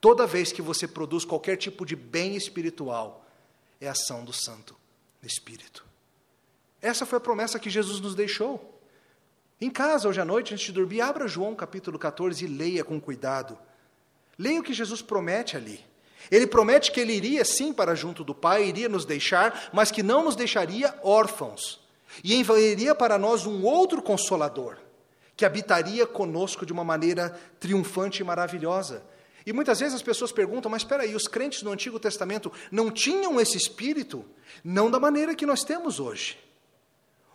Toda 0.00 0.26
vez 0.26 0.50
que 0.50 0.62
você 0.62 0.88
produz 0.88 1.26
qualquer 1.26 1.56
tipo 1.56 1.84
de 1.84 1.94
bem 1.94 2.36
espiritual, 2.36 3.26
é 3.78 3.86
ação 3.86 4.24
do 4.24 4.32
Santo 4.32 4.74
Espírito. 5.22 5.84
Essa 6.80 7.04
foi 7.04 7.18
a 7.18 7.20
promessa 7.20 7.58
que 7.58 7.68
Jesus 7.68 8.00
nos 8.00 8.14
deixou. 8.14 8.80
Em 9.60 9.70
casa, 9.70 10.08
hoje 10.08 10.22
à 10.22 10.24
noite, 10.24 10.54
antes 10.54 10.66
de 10.66 10.72
dormir, 10.72 11.02
abra 11.02 11.28
João 11.28 11.54
capítulo 11.54 11.98
14 11.98 12.42
e 12.42 12.48
leia 12.48 12.82
com 12.82 12.98
cuidado. 12.98 13.58
Leia 14.38 14.60
o 14.60 14.64
que 14.64 14.72
Jesus 14.72 15.02
promete 15.02 15.54
ali. 15.54 15.84
Ele 16.30 16.46
promete 16.46 16.90
que 16.90 17.00
ele 17.00 17.12
iria 17.12 17.44
sim 17.44 17.72
para 17.72 17.94
junto 17.94 18.24
do 18.24 18.34
Pai, 18.34 18.64
iria 18.64 18.88
nos 18.88 19.04
deixar, 19.04 19.70
mas 19.72 19.90
que 19.90 20.02
não 20.02 20.24
nos 20.24 20.36
deixaria 20.36 20.94
órfãos. 21.02 21.80
E 22.22 22.34
enviaria 22.34 22.94
para 22.94 23.18
nós 23.18 23.46
um 23.46 23.64
outro 23.64 24.02
consolador, 24.02 24.76
que 25.36 25.44
habitaria 25.44 26.06
conosco 26.06 26.64
de 26.64 26.72
uma 26.72 26.84
maneira 26.84 27.38
triunfante 27.58 28.22
e 28.22 28.24
maravilhosa. 28.24 29.02
E 29.46 29.52
muitas 29.52 29.80
vezes 29.80 29.94
as 29.94 30.02
pessoas 30.02 30.32
perguntam, 30.32 30.70
mas 30.70 30.82
espera 30.82 31.02
aí, 31.02 31.14
os 31.14 31.28
crentes 31.28 31.62
no 31.62 31.72
Antigo 31.72 32.00
Testamento 32.00 32.50
não 32.70 32.90
tinham 32.90 33.40
esse 33.40 33.56
espírito? 33.56 34.24
Não 34.62 34.90
da 34.90 34.98
maneira 34.98 35.34
que 35.34 35.44
nós 35.44 35.64
temos 35.64 36.00
hoje. 36.00 36.38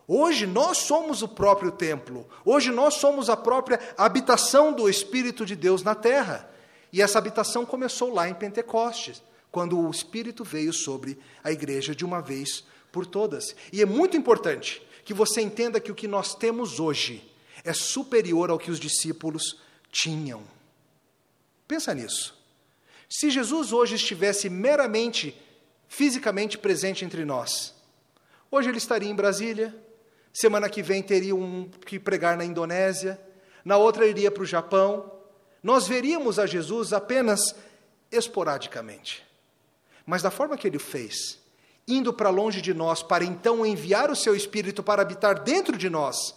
Hoje 0.08 0.47
nós 0.47 0.80
somos 0.80 1.21
o 1.21 1.28
próprio 1.28 1.71
templo, 1.71 2.28
hoje 2.43 2.71
nós 2.71 2.95
somos 2.95 3.30
a 3.30 3.38
própria 3.38 3.80
habitação 3.95 4.73
do 4.73 4.89
Espírito 4.89 5.45
de 5.45 5.56
Deus 5.56 5.84
na 5.84 5.93
terra. 5.93 6.49
E 6.91 7.02
essa 7.02 7.17
habitação 7.17 7.65
começou 7.65 8.13
lá 8.13 8.28
em 8.28 8.34
Pentecostes, 8.34 9.21
quando 9.52 9.80
o 9.80 9.89
Espírito 9.89 10.43
veio 10.43 10.73
sobre 10.73 11.17
a 11.43 11.52
igreja 11.52 11.95
de 11.95 12.06
uma 12.06 12.21
vez 12.21 12.63
por 12.91 13.06
todas. 13.06 13.56
E 13.71 13.82
é 13.82 13.86
muito 13.86 14.17
importante 14.17 14.82
que 15.04 15.13
você 15.13 15.41
entenda 15.41 15.80
que 15.80 15.91
o 15.91 15.95
que 15.95 16.08
nós 16.08 16.36
temos 16.36 16.80
hoje 16.80 17.28
é 17.63 17.73
superior 17.73 18.49
ao 18.49 18.60
que 18.60 18.71
os 18.71 18.80
discípulos 18.80 19.60
tinham. 19.91 20.43
Pensa 21.67 21.93
nisso. 21.93 22.38
Se 23.10 23.30
Jesus 23.30 23.73
hoje 23.73 23.95
estivesse 23.95 24.49
meramente, 24.49 25.36
fisicamente 25.88 26.58
presente 26.58 27.04
entre 27.04 27.25
nós, 27.25 27.73
hoje 28.52 28.69
ele 28.69 28.78
estaria 28.78 29.10
em 29.10 29.15
Brasília, 29.15 29.75
Semana 30.32 30.69
que 30.69 30.82
vem 30.82 31.02
teria 31.02 31.36
um 31.36 31.69
que 31.86 31.99
pregar 31.99 32.38
na 32.38 32.45
Indonésia, 32.45 33.19
na 33.65 33.78
outra 33.78 34.08
iria 34.08 34.32
para 34.32 34.43
o 34.43 34.45
Japão. 34.45 35.18
Nós 35.62 35.88
veríamos 35.88 36.39
a 36.39 36.45
Jesus 36.45 36.93
apenas 36.93 37.56
esporadicamente. 38.12 39.26
Mas 40.06 40.22
da 40.22 40.32
forma 40.32 40.58
que 40.58 40.67
ele 40.67 40.80
fez, 40.80 41.38
indo 41.88 42.13
para 42.13 42.30
longe 42.30 42.62
de 42.62 42.74
nós, 42.74 43.04
para 43.04 43.24
então 43.24 43.65
enviar 43.65 44.10
o 44.10 44.15
seu 44.15 44.36
Espírito 44.36 44.82
para 44.82 45.02
habitar 45.02 45.43
dentro 45.43 45.78
de 45.78 45.89
nós, 45.89 46.36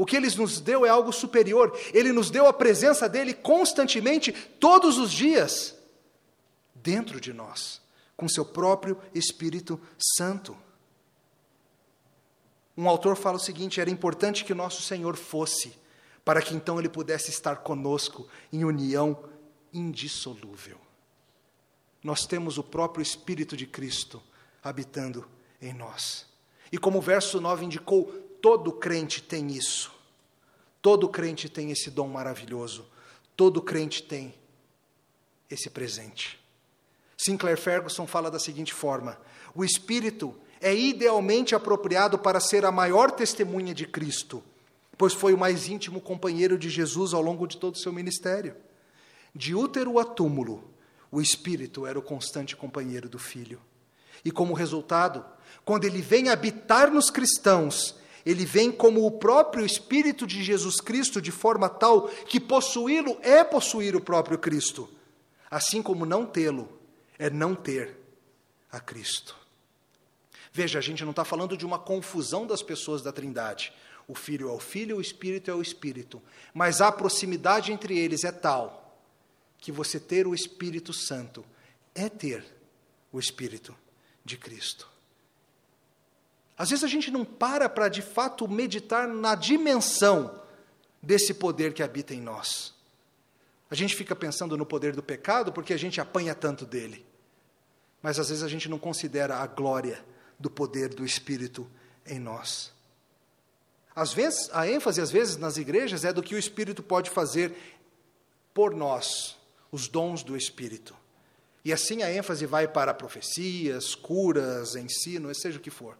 o 0.00 0.06
que 0.06 0.16
ele 0.16 0.34
nos 0.34 0.60
deu 0.60 0.86
é 0.86 0.88
algo 0.88 1.12
superior. 1.12 1.78
Ele 1.92 2.10
nos 2.10 2.30
deu 2.30 2.46
a 2.46 2.54
presença 2.54 3.06
dele 3.06 3.34
constantemente, 3.34 4.32
todos 4.32 4.96
os 4.96 5.12
dias, 5.12 5.74
dentro 6.74 7.20
de 7.20 7.34
nós, 7.34 7.82
com 8.16 8.26
seu 8.26 8.44
próprio 8.44 8.98
Espírito 9.14 9.78
Santo. 10.16 10.56
Um 12.74 12.88
autor 12.88 13.14
fala 13.14 13.36
o 13.36 13.40
seguinte: 13.40 13.78
era 13.78 13.90
importante 13.90 14.42
que 14.42 14.54
nosso 14.54 14.80
Senhor 14.80 15.16
fosse, 15.16 15.74
para 16.30 16.40
que 16.40 16.54
então 16.54 16.78
ele 16.78 16.88
pudesse 16.88 17.28
estar 17.28 17.56
conosco 17.56 18.28
em 18.52 18.64
união 18.64 19.18
indissolúvel. 19.72 20.78
Nós 22.04 22.24
temos 22.24 22.56
o 22.56 22.62
próprio 22.62 23.02
Espírito 23.02 23.56
de 23.56 23.66
Cristo 23.66 24.22
habitando 24.62 25.28
em 25.60 25.74
nós. 25.74 26.26
E 26.70 26.78
como 26.78 26.98
o 26.98 27.02
verso 27.02 27.40
9 27.40 27.64
indicou, 27.64 28.04
todo 28.40 28.70
crente 28.70 29.20
tem 29.20 29.50
isso. 29.50 29.90
Todo 30.80 31.08
crente 31.08 31.48
tem 31.48 31.72
esse 31.72 31.90
dom 31.90 32.06
maravilhoso. 32.06 32.86
Todo 33.36 33.60
crente 33.60 34.00
tem 34.00 34.32
esse 35.50 35.68
presente. 35.68 36.38
Sinclair 37.18 37.58
Ferguson 37.58 38.06
fala 38.06 38.30
da 38.30 38.38
seguinte 38.38 38.72
forma: 38.72 39.18
o 39.52 39.64
Espírito 39.64 40.32
é 40.60 40.72
idealmente 40.72 41.56
apropriado 41.56 42.20
para 42.20 42.38
ser 42.38 42.64
a 42.64 42.70
maior 42.70 43.10
testemunha 43.10 43.74
de 43.74 43.84
Cristo, 43.84 44.44
pois 45.00 45.14
foi 45.14 45.32
o 45.32 45.38
mais 45.38 45.66
íntimo 45.66 45.98
companheiro 45.98 46.58
de 46.58 46.68
Jesus 46.68 47.14
ao 47.14 47.22
longo 47.22 47.46
de 47.46 47.56
todo 47.56 47.74
o 47.74 47.78
seu 47.78 47.90
ministério. 47.90 48.54
De 49.34 49.54
útero 49.54 49.98
a 49.98 50.04
túmulo, 50.04 50.62
o 51.10 51.22
Espírito 51.22 51.86
era 51.86 51.98
o 51.98 52.02
constante 52.02 52.54
companheiro 52.54 53.08
do 53.08 53.18
Filho. 53.18 53.62
E 54.22 54.30
como 54.30 54.52
resultado, 54.52 55.24
quando 55.64 55.86
ele 55.86 56.02
vem 56.02 56.28
habitar 56.28 56.90
nos 56.90 57.08
cristãos, 57.08 57.98
ele 58.26 58.44
vem 58.44 58.70
como 58.70 59.06
o 59.06 59.12
próprio 59.12 59.64
Espírito 59.64 60.26
de 60.26 60.44
Jesus 60.44 60.82
Cristo, 60.82 61.18
de 61.18 61.32
forma 61.32 61.70
tal 61.70 62.06
que 62.26 62.38
possuí-lo 62.38 63.16
é 63.22 63.42
possuir 63.42 63.96
o 63.96 64.02
próprio 64.02 64.36
Cristo, 64.36 64.86
assim 65.50 65.80
como 65.80 66.04
não 66.04 66.26
tê-lo 66.26 66.68
é 67.18 67.30
não 67.30 67.54
ter 67.54 67.96
a 68.70 68.78
Cristo. 68.78 69.34
Veja, 70.52 70.78
a 70.78 70.82
gente 70.82 71.04
não 71.04 71.12
está 71.12 71.24
falando 71.24 71.56
de 71.56 71.64
uma 71.64 71.78
confusão 71.78 72.46
das 72.46 72.62
pessoas 72.62 73.00
da 73.00 73.10
Trindade. 73.10 73.72
O 74.10 74.14
Filho 74.14 74.48
é 74.48 74.52
o 74.52 74.58
Filho, 74.58 74.96
o 74.96 75.00
Espírito 75.00 75.52
é 75.52 75.54
o 75.54 75.62
Espírito. 75.62 76.20
Mas 76.52 76.80
a 76.80 76.90
proximidade 76.90 77.70
entre 77.70 77.96
eles 77.96 78.24
é 78.24 78.32
tal 78.32 78.98
que 79.56 79.70
você 79.70 80.00
ter 80.00 80.26
o 80.26 80.34
Espírito 80.34 80.92
Santo 80.92 81.44
é 81.94 82.08
ter 82.08 82.44
o 83.12 83.20
Espírito 83.20 83.72
de 84.24 84.36
Cristo. 84.36 84.88
Às 86.58 86.70
vezes 86.70 86.82
a 86.84 86.88
gente 86.88 87.08
não 87.08 87.24
para 87.24 87.68
para 87.68 87.88
de 87.88 88.02
fato 88.02 88.48
meditar 88.48 89.06
na 89.06 89.36
dimensão 89.36 90.42
desse 91.00 91.32
poder 91.32 91.72
que 91.72 91.82
habita 91.82 92.12
em 92.12 92.20
nós. 92.20 92.74
A 93.70 93.76
gente 93.76 93.94
fica 93.94 94.16
pensando 94.16 94.56
no 94.56 94.66
poder 94.66 94.92
do 94.96 95.04
pecado 95.04 95.52
porque 95.52 95.72
a 95.72 95.78
gente 95.78 96.00
apanha 96.00 96.34
tanto 96.34 96.66
dele. 96.66 97.06
Mas 98.02 98.18
às 98.18 98.28
vezes 98.28 98.42
a 98.42 98.48
gente 98.48 98.68
não 98.68 98.78
considera 98.78 99.36
a 99.36 99.46
glória 99.46 100.04
do 100.36 100.50
poder 100.50 100.88
do 100.88 101.04
Espírito 101.04 101.70
em 102.04 102.18
nós. 102.18 102.72
Às 103.94 104.12
vezes, 104.12 104.48
a 104.52 104.68
ênfase, 104.68 105.00
às 105.00 105.10
vezes, 105.10 105.36
nas 105.36 105.56
igrejas 105.56 106.04
é 106.04 106.12
do 106.12 106.22
que 106.22 106.34
o 106.34 106.38
Espírito 106.38 106.82
pode 106.82 107.10
fazer 107.10 107.54
por 108.54 108.74
nós, 108.74 109.36
os 109.70 109.88
dons 109.88 110.22
do 110.22 110.36
Espírito. 110.36 110.94
E 111.64 111.72
assim 111.72 112.02
a 112.02 112.12
ênfase 112.12 112.46
vai 112.46 112.66
para 112.66 112.94
profecias, 112.94 113.94
curas, 113.94 114.74
ensino, 114.76 115.34
seja 115.34 115.58
o 115.58 115.60
que 115.60 115.70
for. 115.70 115.96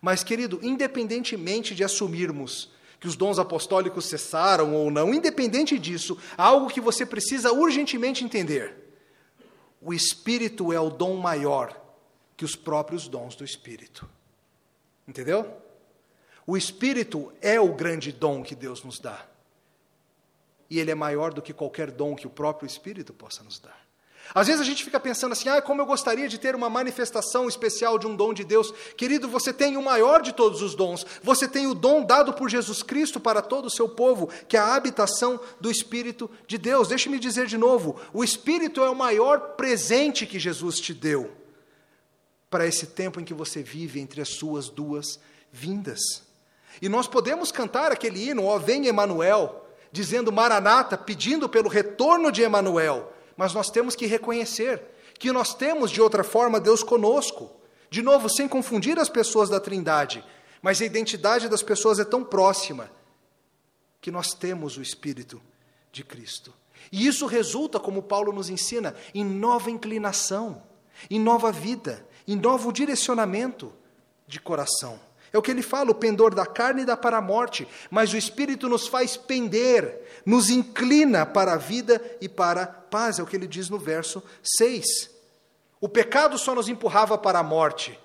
Mas, 0.00 0.22
querido, 0.22 0.58
independentemente 0.62 1.74
de 1.74 1.84
assumirmos 1.84 2.70
que 3.00 3.06
os 3.06 3.16
dons 3.16 3.38
apostólicos 3.38 4.06
cessaram 4.06 4.74
ou 4.74 4.90
não, 4.90 5.14
independente 5.14 5.78
disso, 5.78 6.18
há 6.36 6.44
algo 6.44 6.68
que 6.68 6.80
você 6.80 7.06
precisa 7.06 7.52
urgentemente 7.52 8.24
entender. 8.24 8.74
O 9.80 9.92
Espírito 9.92 10.72
é 10.72 10.80
o 10.80 10.90
dom 10.90 11.16
maior 11.16 11.80
que 12.36 12.44
os 12.44 12.56
próprios 12.56 13.06
dons 13.06 13.36
do 13.36 13.44
Espírito. 13.44 14.08
Entendeu? 15.06 15.46
O 16.48 16.56
Espírito 16.56 17.30
é 17.42 17.60
o 17.60 17.74
grande 17.74 18.10
dom 18.10 18.42
que 18.42 18.54
Deus 18.54 18.82
nos 18.82 18.98
dá. 18.98 19.22
E 20.70 20.80
ele 20.80 20.90
é 20.90 20.94
maior 20.94 21.30
do 21.30 21.42
que 21.42 21.52
qualquer 21.52 21.90
dom 21.90 22.16
que 22.16 22.26
o 22.26 22.30
próprio 22.30 22.66
Espírito 22.66 23.12
possa 23.12 23.44
nos 23.44 23.58
dar. 23.58 23.78
Às 24.34 24.46
vezes 24.46 24.62
a 24.62 24.64
gente 24.64 24.82
fica 24.82 24.98
pensando 24.98 25.32
assim, 25.32 25.50
ah, 25.50 25.60
como 25.60 25.82
eu 25.82 25.84
gostaria 25.84 26.26
de 26.26 26.38
ter 26.38 26.54
uma 26.54 26.70
manifestação 26.70 27.50
especial 27.50 27.98
de 27.98 28.06
um 28.06 28.16
dom 28.16 28.32
de 28.32 28.44
Deus. 28.44 28.72
Querido, 28.96 29.28
você 29.28 29.52
tem 29.52 29.76
o 29.76 29.82
maior 29.82 30.22
de 30.22 30.32
todos 30.32 30.62
os 30.62 30.74
dons. 30.74 31.04
Você 31.22 31.46
tem 31.46 31.66
o 31.66 31.74
dom 31.74 32.02
dado 32.02 32.32
por 32.32 32.48
Jesus 32.48 32.82
Cristo 32.82 33.20
para 33.20 33.42
todo 33.42 33.66
o 33.66 33.70
seu 33.70 33.86
povo, 33.86 34.30
que 34.48 34.56
é 34.56 34.60
a 34.60 34.74
habitação 34.74 35.38
do 35.60 35.70
Espírito 35.70 36.30
de 36.46 36.56
Deus. 36.56 36.88
Deixe-me 36.88 37.18
dizer 37.18 37.46
de 37.46 37.58
novo: 37.58 38.00
o 38.10 38.24
Espírito 38.24 38.82
é 38.82 38.88
o 38.88 38.96
maior 38.96 39.54
presente 39.54 40.24
que 40.24 40.38
Jesus 40.38 40.80
te 40.80 40.94
deu 40.94 41.30
para 42.48 42.66
esse 42.66 42.86
tempo 42.86 43.20
em 43.20 43.24
que 43.24 43.34
você 43.34 43.62
vive 43.62 44.00
entre 44.00 44.22
as 44.22 44.30
suas 44.30 44.70
duas 44.70 45.20
vindas. 45.52 46.26
E 46.80 46.88
nós 46.88 47.06
podemos 47.06 47.50
cantar 47.50 47.92
aquele 47.92 48.28
hino, 48.28 48.44
ó 48.44 48.58
vem 48.58 48.86
Emanuel, 48.86 49.66
dizendo 49.90 50.32
Maranata, 50.32 50.96
pedindo 50.96 51.48
pelo 51.48 51.68
retorno 51.68 52.30
de 52.30 52.42
Emanuel, 52.42 53.12
mas 53.36 53.54
nós 53.54 53.70
temos 53.70 53.94
que 53.94 54.06
reconhecer 54.06 54.82
que 55.18 55.32
nós 55.32 55.54
temos 55.54 55.90
de 55.90 56.00
outra 56.00 56.22
forma 56.22 56.60
Deus 56.60 56.82
conosco. 56.82 57.50
De 57.90 58.02
novo, 58.02 58.28
sem 58.28 58.46
confundir 58.46 58.98
as 58.98 59.08
pessoas 59.08 59.48
da 59.48 59.58
Trindade, 59.58 60.24
mas 60.62 60.80
a 60.80 60.84
identidade 60.84 61.48
das 61.48 61.62
pessoas 61.62 61.98
é 61.98 62.04
tão 62.04 62.22
próxima 62.22 62.90
que 64.00 64.10
nós 64.10 64.34
temos 64.34 64.76
o 64.76 64.82
Espírito 64.82 65.40
de 65.90 66.04
Cristo. 66.04 66.52
E 66.92 67.06
isso 67.06 67.26
resulta, 67.26 67.80
como 67.80 68.02
Paulo 68.02 68.32
nos 68.32 68.48
ensina, 68.48 68.94
em 69.14 69.24
nova 69.24 69.70
inclinação, 69.70 70.62
em 71.10 71.18
nova 71.18 71.50
vida, 71.50 72.06
em 72.26 72.36
novo 72.36 72.72
direcionamento 72.72 73.72
de 74.26 74.40
coração. 74.40 75.00
É 75.32 75.38
o 75.38 75.42
que 75.42 75.50
ele 75.50 75.62
fala: 75.62 75.90
o 75.90 75.94
pendor 75.94 76.34
da 76.34 76.46
carne 76.46 76.84
dá 76.84 76.96
para 76.96 77.18
a 77.18 77.22
morte, 77.22 77.66
mas 77.90 78.12
o 78.12 78.16
Espírito 78.16 78.68
nos 78.68 78.86
faz 78.86 79.16
pender, 79.16 80.22
nos 80.24 80.50
inclina 80.50 81.26
para 81.26 81.54
a 81.54 81.56
vida 81.56 82.02
e 82.20 82.28
para 82.28 82.62
a 82.62 82.66
paz. 82.66 83.18
É 83.18 83.22
o 83.22 83.26
que 83.26 83.36
ele 83.36 83.46
diz 83.46 83.68
no 83.68 83.78
verso 83.78 84.22
6. 84.42 85.10
O 85.80 85.88
pecado 85.88 86.38
só 86.38 86.54
nos 86.54 86.68
empurrava 86.68 87.16
para 87.16 87.38
a 87.38 87.42
morte, 87.42 87.98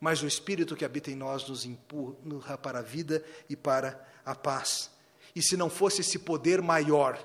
mas 0.00 0.22
o 0.22 0.26
Espírito 0.26 0.74
que 0.74 0.84
habita 0.84 1.10
em 1.10 1.16
nós 1.16 1.48
nos 1.48 1.64
empurra 1.64 2.58
para 2.58 2.80
a 2.80 2.82
vida 2.82 3.24
e 3.48 3.54
para 3.54 4.04
a 4.24 4.34
paz. 4.34 4.90
E 5.34 5.42
se 5.42 5.56
não 5.56 5.68
fosse 5.68 6.00
esse 6.00 6.18
poder 6.18 6.62
maior, 6.62 7.22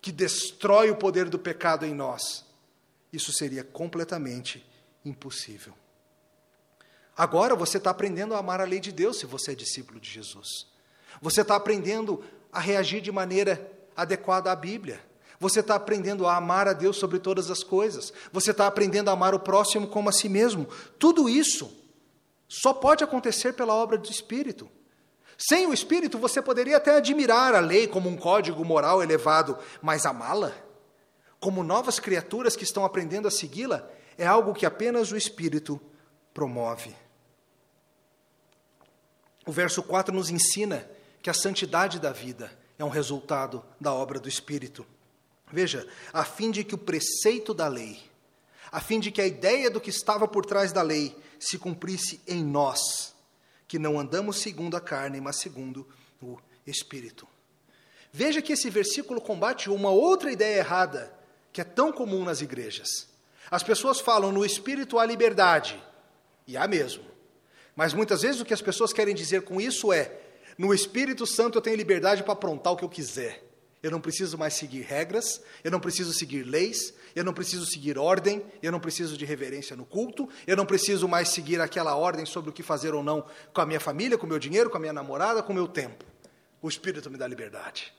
que 0.00 0.12
destrói 0.12 0.90
o 0.90 0.96
poder 0.96 1.28
do 1.28 1.38
pecado 1.38 1.84
em 1.84 1.94
nós, 1.94 2.44
isso 3.12 3.32
seria 3.32 3.64
completamente 3.64 4.64
impossível. 5.04 5.74
Agora 7.16 7.54
você 7.54 7.78
está 7.78 7.90
aprendendo 7.90 8.34
a 8.34 8.38
amar 8.38 8.60
a 8.60 8.64
lei 8.64 8.78
de 8.78 8.92
Deus 8.92 9.18
se 9.18 9.26
você 9.26 9.52
é 9.52 9.54
discípulo 9.54 9.98
de 9.98 10.10
Jesus. 10.10 10.66
Você 11.20 11.40
está 11.40 11.56
aprendendo 11.56 12.22
a 12.52 12.60
reagir 12.60 13.00
de 13.00 13.10
maneira 13.10 13.70
adequada 13.96 14.52
à 14.52 14.56
Bíblia. 14.56 15.00
Você 15.40 15.60
está 15.60 15.74
aprendendo 15.74 16.26
a 16.26 16.36
amar 16.36 16.68
a 16.68 16.72
Deus 16.72 16.96
sobre 16.98 17.18
todas 17.18 17.50
as 17.50 17.62
coisas. 17.62 18.12
Você 18.32 18.50
está 18.50 18.66
aprendendo 18.66 19.08
a 19.08 19.12
amar 19.12 19.34
o 19.34 19.40
próximo 19.40 19.86
como 19.86 20.08
a 20.08 20.12
si 20.12 20.28
mesmo. 20.28 20.68
Tudo 20.98 21.28
isso 21.28 21.70
só 22.48 22.72
pode 22.72 23.02
acontecer 23.02 23.54
pela 23.54 23.74
obra 23.74 23.96
do 23.96 24.10
Espírito. 24.10 24.68
Sem 25.38 25.66
o 25.66 25.74
Espírito, 25.74 26.18
você 26.18 26.40
poderia 26.40 26.78
até 26.78 26.96
admirar 26.96 27.54
a 27.54 27.60
lei 27.60 27.86
como 27.86 28.08
um 28.08 28.16
código 28.16 28.64
moral 28.64 29.02
elevado, 29.02 29.58
mas 29.82 30.06
amá-la, 30.06 30.52
como 31.38 31.62
novas 31.62 31.98
criaturas 31.98 32.56
que 32.56 32.64
estão 32.64 32.84
aprendendo 32.84 33.28
a 33.28 33.30
segui-la, 33.30 33.86
é 34.16 34.26
algo 34.26 34.54
que 34.54 34.64
apenas 34.64 35.12
o 35.12 35.16
Espírito 35.16 35.78
promove. 36.32 36.94
O 39.46 39.52
verso 39.52 39.80
4 39.82 40.12
nos 40.12 40.28
ensina 40.28 40.90
que 41.22 41.30
a 41.30 41.34
santidade 41.34 42.00
da 42.00 42.12
vida 42.12 42.50
é 42.76 42.84
um 42.84 42.88
resultado 42.88 43.64
da 43.80 43.94
obra 43.94 44.18
do 44.18 44.28
Espírito. 44.28 44.84
Veja, 45.52 45.88
a 46.12 46.24
fim 46.24 46.50
de 46.50 46.64
que 46.64 46.74
o 46.74 46.78
preceito 46.78 47.54
da 47.54 47.68
lei, 47.68 48.02
a 48.72 48.80
fim 48.80 48.98
de 48.98 49.12
que 49.12 49.20
a 49.20 49.26
ideia 49.26 49.70
do 49.70 49.80
que 49.80 49.90
estava 49.90 50.26
por 50.26 50.44
trás 50.44 50.72
da 50.72 50.82
lei 50.82 51.16
se 51.38 51.56
cumprisse 51.58 52.20
em 52.26 52.44
nós, 52.44 53.14
que 53.68 53.78
não 53.78 53.98
andamos 53.98 54.40
segundo 54.40 54.76
a 54.76 54.80
carne, 54.80 55.20
mas 55.20 55.38
segundo 55.38 55.86
o 56.20 56.38
Espírito. 56.66 57.28
Veja 58.12 58.42
que 58.42 58.52
esse 58.52 58.68
versículo 58.68 59.20
combate 59.20 59.70
uma 59.70 59.90
outra 59.90 60.32
ideia 60.32 60.58
errada 60.58 61.14
que 61.52 61.60
é 61.60 61.64
tão 61.64 61.92
comum 61.92 62.24
nas 62.24 62.40
igrejas. 62.40 63.08
As 63.48 63.62
pessoas 63.62 64.00
falam 64.00 64.32
no 64.32 64.44
Espírito 64.44 64.98
há 64.98 65.06
liberdade, 65.06 65.80
e 66.46 66.56
há 66.56 66.66
mesmo. 66.66 67.15
Mas 67.76 67.92
muitas 67.92 68.22
vezes 68.22 68.40
o 68.40 68.44
que 68.44 68.54
as 68.54 68.62
pessoas 68.62 68.90
querem 68.90 69.14
dizer 69.14 69.42
com 69.42 69.60
isso 69.60 69.92
é: 69.92 70.18
no 70.56 70.72
Espírito 70.72 71.26
Santo 71.26 71.58
eu 71.58 71.62
tenho 71.62 71.76
liberdade 71.76 72.22
para 72.22 72.32
aprontar 72.32 72.72
o 72.72 72.76
que 72.76 72.84
eu 72.84 72.88
quiser. 72.88 73.44
Eu 73.82 73.90
não 73.90 74.00
preciso 74.00 74.38
mais 74.38 74.54
seguir 74.54 74.80
regras, 74.80 75.42
eu 75.62 75.70
não 75.70 75.78
preciso 75.78 76.12
seguir 76.12 76.42
leis, 76.42 76.94
eu 77.14 77.22
não 77.22 77.34
preciso 77.34 77.66
seguir 77.66 77.98
ordem, 77.98 78.42
eu 78.62 78.72
não 78.72 78.80
preciso 78.80 79.16
de 79.16 79.24
reverência 79.24 79.76
no 79.76 79.84
culto, 79.84 80.28
eu 80.46 80.56
não 80.56 80.64
preciso 80.64 81.06
mais 81.06 81.28
seguir 81.28 81.60
aquela 81.60 81.94
ordem 81.94 82.24
sobre 82.24 82.50
o 82.50 82.52
que 82.52 82.62
fazer 82.62 82.94
ou 82.94 83.02
não 83.04 83.24
com 83.52 83.60
a 83.60 83.66
minha 83.66 83.78
família, 83.78 84.16
com 84.16 84.24
o 84.24 84.28
meu 84.28 84.38
dinheiro, 84.38 84.70
com 84.70 84.78
a 84.78 84.80
minha 84.80 84.94
namorada, 84.94 85.42
com 85.42 85.52
o 85.52 85.54
meu 85.54 85.68
tempo. 85.68 86.04
O 86.62 86.68
Espírito 86.68 87.10
me 87.10 87.18
dá 87.18 87.28
liberdade. 87.28 87.92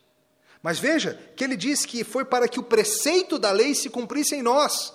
Mas 0.62 0.80
veja 0.80 1.18
que 1.36 1.44
ele 1.44 1.56
diz 1.56 1.86
que 1.86 2.04
foi 2.04 2.26
para 2.26 2.50
que 2.50 2.60
o 2.60 2.64
preceito 2.64 3.38
da 3.38 3.52
lei 3.52 3.76
se 3.76 3.90
cumprisse 3.90 4.36
em 4.36 4.42
nós 4.42 4.94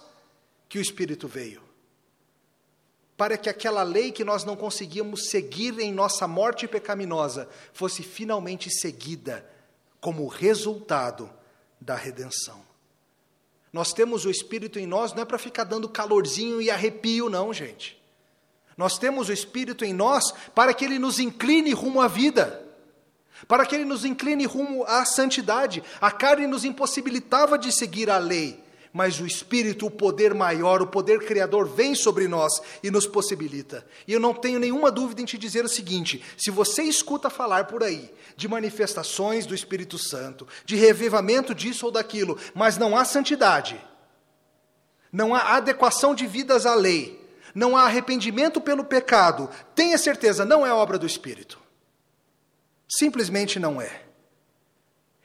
que 0.68 0.78
o 0.78 0.82
Espírito 0.82 1.28
veio 1.28 1.61
para 3.16 3.36
que 3.36 3.48
aquela 3.48 3.82
lei 3.82 4.10
que 4.10 4.24
nós 4.24 4.44
não 4.44 4.56
conseguíamos 4.56 5.28
seguir 5.28 5.78
em 5.78 5.92
nossa 5.92 6.26
morte 6.26 6.66
pecaminosa 6.66 7.48
fosse 7.72 8.02
finalmente 8.02 8.70
seguida 8.70 9.48
como 10.00 10.26
resultado 10.26 11.30
da 11.80 11.94
redenção. 11.94 12.60
Nós 13.72 13.92
temos 13.92 14.24
o 14.24 14.30
Espírito 14.30 14.78
em 14.78 14.86
nós 14.86 15.12
não 15.12 15.22
é 15.22 15.24
para 15.24 15.38
ficar 15.38 15.64
dando 15.64 15.88
calorzinho 15.88 16.60
e 16.60 16.70
arrepio, 16.70 17.30
não, 17.30 17.52
gente. 17.52 18.00
Nós 18.76 18.98
temos 18.98 19.28
o 19.28 19.32
Espírito 19.32 19.84
em 19.84 19.94
nós 19.94 20.32
para 20.54 20.74
que 20.74 20.84
ele 20.84 20.98
nos 20.98 21.18
incline 21.18 21.72
rumo 21.72 22.00
à 22.00 22.08
vida, 22.08 22.66
para 23.48 23.64
que 23.64 23.74
ele 23.74 23.84
nos 23.84 24.04
incline 24.04 24.44
rumo 24.44 24.84
à 24.84 25.04
santidade. 25.04 25.82
A 26.00 26.10
carne 26.10 26.46
nos 26.46 26.64
impossibilitava 26.64 27.58
de 27.58 27.72
seguir 27.72 28.10
a 28.10 28.18
lei, 28.18 28.61
mas 28.92 29.18
o 29.18 29.26
Espírito, 29.26 29.86
o 29.86 29.90
poder 29.90 30.34
maior, 30.34 30.82
o 30.82 30.86
poder 30.86 31.20
criador, 31.24 31.66
vem 31.66 31.94
sobre 31.94 32.28
nós 32.28 32.52
e 32.82 32.90
nos 32.90 33.06
possibilita. 33.06 33.86
E 34.06 34.12
eu 34.12 34.20
não 34.20 34.34
tenho 34.34 34.58
nenhuma 34.58 34.90
dúvida 34.90 35.22
em 35.22 35.24
te 35.24 35.38
dizer 35.38 35.64
o 35.64 35.68
seguinte: 35.68 36.22
se 36.36 36.50
você 36.50 36.82
escuta 36.82 37.30
falar 37.30 37.66
por 37.66 37.82
aí 37.82 38.12
de 38.36 38.46
manifestações 38.46 39.46
do 39.46 39.54
Espírito 39.54 39.98
Santo, 39.98 40.46
de 40.64 40.76
revivamento 40.76 41.54
disso 41.54 41.86
ou 41.86 41.92
daquilo, 41.92 42.38
mas 42.54 42.76
não 42.76 42.96
há 42.96 43.04
santidade, 43.04 43.80
não 45.10 45.34
há 45.34 45.56
adequação 45.56 46.14
de 46.14 46.26
vidas 46.26 46.66
à 46.66 46.74
lei, 46.74 47.20
não 47.54 47.76
há 47.76 47.84
arrependimento 47.84 48.60
pelo 48.60 48.84
pecado, 48.84 49.48
tenha 49.74 49.96
certeza, 49.96 50.44
não 50.44 50.66
é 50.66 50.72
obra 50.72 50.98
do 50.98 51.06
Espírito. 51.06 51.58
Simplesmente 52.88 53.58
não 53.58 53.80
é. 53.80 54.02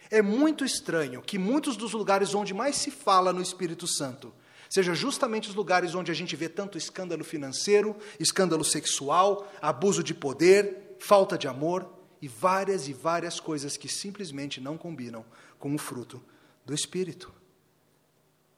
É 0.10 0.22
muito 0.22 0.64
estranho 0.64 1.22
que 1.22 1.38
muitos 1.38 1.76
dos 1.76 1.93
lugares 1.93 2.34
onde 2.34 2.53
mais 2.53 2.78
se 2.78 2.91
fala 2.91 3.34
no 3.34 3.41
Espírito 3.41 3.88
Santo 3.88 4.34
seja 4.70 4.93
justamente 4.93 5.49
os 5.49 5.55
lugares 5.55 5.95
onde 5.95 6.12
a 6.12 6.14
gente 6.14 6.36
vê 6.36 6.49
tanto 6.49 6.78
escândalo 6.78 7.24
financeiro, 7.24 7.95
escândalo 8.20 8.64
sexual, 8.64 9.51
abuso 9.62 10.03
de 10.03 10.14
poder, 10.14 10.95
falta 10.99 11.38
de 11.38 11.47
amor 11.47 11.89
e 12.22 12.28
várias 12.28 12.88
e 12.88 12.93
várias 12.93 13.39
coisas 13.39 13.78
que 13.78 13.88
simplesmente 13.88 14.60
não 14.60 14.78
combinam 14.78 15.26
com 15.60 15.74
o 15.74 15.78
fruto 15.78 16.22
do 16.66 16.74
Espírito. 16.74 17.32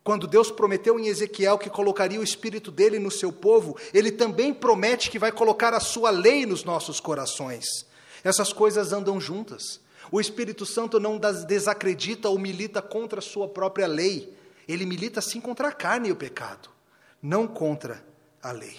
Quando 0.03 0.27
Deus 0.27 0.49
prometeu 0.49 0.99
em 0.99 1.07
Ezequiel 1.07 1.57
que 1.57 1.69
colocaria 1.69 2.19
o 2.19 2.23
Espírito 2.23 2.71
dele 2.71 2.97
no 2.97 3.11
seu 3.11 3.31
povo, 3.31 3.77
ele 3.93 4.11
também 4.11 4.53
promete 4.53 5.11
que 5.11 5.19
vai 5.19 5.31
colocar 5.31 5.73
a 5.73 5.79
sua 5.79 6.09
lei 6.09 6.45
nos 6.45 6.63
nossos 6.63 6.99
corações. 6.99 7.85
Essas 8.23 8.51
coisas 8.51 8.91
andam 8.91 9.19
juntas. 9.19 9.79
O 10.11 10.19
Espírito 10.19 10.65
Santo 10.65 10.99
não 10.99 11.19
desacredita 11.47 12.29
ou 12.29 12.39
milita 12.39 12.81
contra 12.81 13.19
a 13.19 13.21
sua 13.21 13.47
própria 13.47 13.87
lei. 13.87 14.33
Ele 14.67 14.85
milita 14.85 15.21
sim 15.21 15.39
contra 15.39 15.67
a 15.67 15.71
carne 15.71 16.09
e 16.09 16.11
o 16.11 16.15
pecado, 16.15 16.69
não 17.21 17.47
contra 17.47 18.03
a 18.41 18.51
lei. 18.51 18.77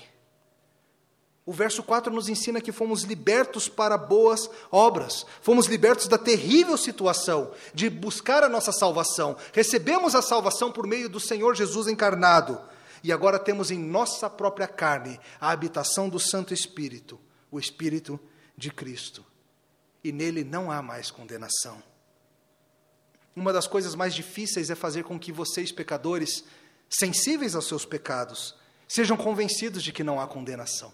O 1.47 1.53
verso 1.53 1.83
4 1.83 2.13
nos 2.13 2.29
ensina 2.29 2.61
que 2.61 2.71
fomos 2.71 3.03
libertos 3.03 3.69
para 3.69 3.97
boas 3.97 4.49
obras, 4.71 5.27
fomos 5.41 5.67
libertos 5.67 6.07
da 6.07 6.19
terrível 6.19 6.77
situação 6.77 7.53
de 7.75 7.91
buscar 7.91 8.45
a 8.45 8.49
nossa 8.49 8.71
salvação. 8.71 9.37
Recebemos 9.53 10.15
a 10.15 10.23
salvação 10.23 10.71
por 10.71 10.87
meio 10.87 11.09
do 11.09 11.19
Senhor 11.19 11.57
Jesus 11.57 11.89
encarnado 11.89 12.61
e 13.03 13.11
agora 13.11 13.39
temos 13.39 13.71
em 13.71 13.79
nossa 13.79 14.29
própria 14.31 14.69
carne 14.69 15.19
a 15.41 15.51
habitação 15.51 16.09
do 16.09 16.21
Santo 16.21 16.55
Espírito, 16.55 17.19
o 17.51 17.59
Espírito 17.59 18.21
de 18.57 18.71
Cristo 18.71 19.30
e 20.03 20.13
nele 20.13 20.45
não 20.45 20.71
há 20.71 20.81
mais 20.83 21.11
condenação. 21.11 21.83
Uma 23.35 23.53
das 23.53 23.67
coisas 23.67 23.95
mais 23.95 24.15
difíceis 24.15 24.71
é 24.71 24.75
fazer 24.75 25.05
com 25.05 25.19
que 25.19 25.33
vocês, 25.33 25.71
pecadores, 25.71 26.45
sensíveis 26.89 27.55
aos 27.55 27.67
seus 27.67 27.85
pecados, 27.85 28.55
sejam 28.89 29.17
convencidos 29.17 29.83
de 29.83 29.93
que 29.93 30.03
não 30.03 30.21
há 30.21 30.27
condenação. 30.27 30.93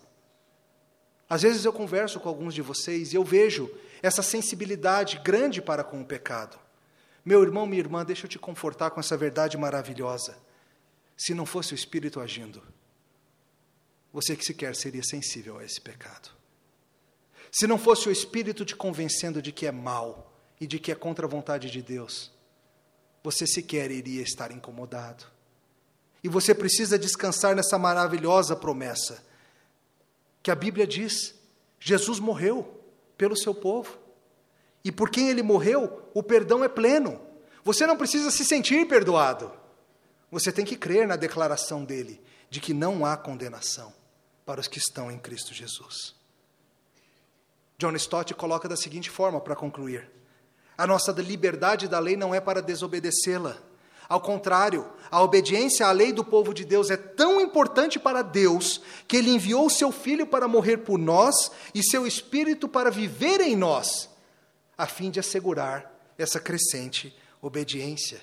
Às 1.28 1.42
vezes 1.42 1.64
eu 1.64 1.72
converso 1.72 2.20
com 2.20 2.28
alguns 2.28 2.54
de 2.54 2.62
vocês 2.62 3.12
e 3.12 3.16
eu 3.16 3.24
vejo 3.24 3.70
essa 4.02 4.22
sensibilidade 4.22 5.18
grande 5.24 5.61
para 5.61 5.82
com 5.82 6.00
o 6.00 6.04
pecado. 6.04 6.59
Meu 7.24 7.42
irmão, 7.42 7.66
minha 7.66 7.80
irmã, 7.80 8.04
deixa 8.04 8.26
eu 8.26 8.30
te 8.30 8.38
confortar 8.38 8.90
com 8.90 9.00
essa 9.00 9.16
verdade 9.16 9.57
maravilhosa. 9.57 10.38
Se 11.16 11.34
não 11.34 11.46
fosse 11.46 11.72
o 11.72 11.74
Espírito 11.74 12.20
agindo, 12.20 12.62
você 14.12 14.36
que 14.36 14.44
sequer 14.44 14.76
seria 14.76 15.02
sensível 15.02 15.59
a 15.59 15.64
esse 15.64 15.80
pecado. 15.80 16.36
Se 17.59 17.66
não 17.66 17.78
fosse 17.78 18.07
o 18.07 18.12
Espírito 18.12 18.66
te 18.66 18.76
convencendo 18.76 19.40
de 19.40 19.50
que 19.50 19.66
é 19.66 19.72
mal 19.72 20.30
e 20.61 20.66
de 20.66 20.78
que 20.78 20.92
é 20.92 20.94
contra 20.94 21.24
a 21.24 21.28
vontade 21.28 21.70
de 21.70 21.80
Deus, 21.80 22.30
você 23.24 23.46
sequer 23.46 23.90
iria 23.90 24.20
estar 24.20 24.52
incomodado. 24.52 25.24
E 26.22 26.28
você 26.28 26.54
precisa 26.54 26.98
descansar 26.98 27.57
nessa 27.57 27.78
maravilhosa 27.78 28.54
promessa 28.54 29.24
que 30.42 30.50
a 30.50 30.54
Bíblia 30.54 30.86
diz: 30.86 31.34
Jesus 31.80 32.18
morreu 32.18 32.78
pelo 33.16 33.34
seu 33.34 33.54
povo. 33.54 33.96
E 34.84 34.92
por 34.92 35.09
quem 35.09 35.30
ele 35.30 35.42
morreu, 35.42 36.11
o 36.12 36.22
perdão 36.22 36.62
é 36.62 36.68
pleno. 36.68 37.18
Você 37.64 37.86
não 37.86 37.96
precisa 37.96 38.30
se 38.30 38.44
sentir 38.44 38.86
perdoado. 38.86 39.50
Você 40.30 40.52
tem 40.52 40.66
que 40.66 40.76
crer 40.76 41.09
na 41.09 41.16
declaração 41.16 41.86
dele 41.86 42.20
de 42.50 42.61
que 42.61 42.74
não 42.74 43.07
há 43.07 43.16
condenação 43.16 43.94
para 44.44 44.61
os 44.61 44.68
que 44.68 44.78
estão 44.78 45.11
em 45.11 45.18
Cristo 45.18 45.54
Jesus. 45.54 46.16
John 47.79 47.95
Stott 47.97 48.33
coloca 48.35 48.68
da 48.68 48.77
seguinte 48.77 49.11
forma 49.11 49.41
para 49.41 49.55
concluir: 49.55 50.11
A 50.77 50.87
nossa 50.87 51.12
liberdade 51.12 51.89
da 51.89 51.99
lei 51.99 52.16
não 52.16 52.35
é 52.35 52.41
para 52.41 52.62
desobedecê-la. 52.62 53.57
Ao 54.09 54.20
contrário, 54.20 54.89
a 55.11 55.20
obediência 55.20 55.87
à 55.87 55.91
lei 55.91 56.12
do 56.12 56.24
povo 56.24 56.55
de 56.55 56.64
Deus 56.64 56.91
é 56.91 56.97
tão 56.97 57.41
importante 57.41 57.99
para 57.99 58.22
Deus 58.22 58.81
que 59.09 59.16
ele 59.16 59.31
enviou 59.31 59.68
seu 59.68 59.91
filho 59.91 60.27
para 60.27 60.47
morrer 60.47 60.79
por 60.79 60.97
nós 60.97 61.51
e 61.74 61.83
seu 61.83 62.07
espírito 62.07 62.68
para 62.68 62.91
viver 62.91 63.41
em 63.41 63.57
nós, 63.57 64.09
a 64.79 64.87
fim 64.87 65.11
de 65.11 65.18
assegurar 65.18 65.93
essa 66.16 66.39
crescente 66.39 67.16
obediência. 67.43 68.20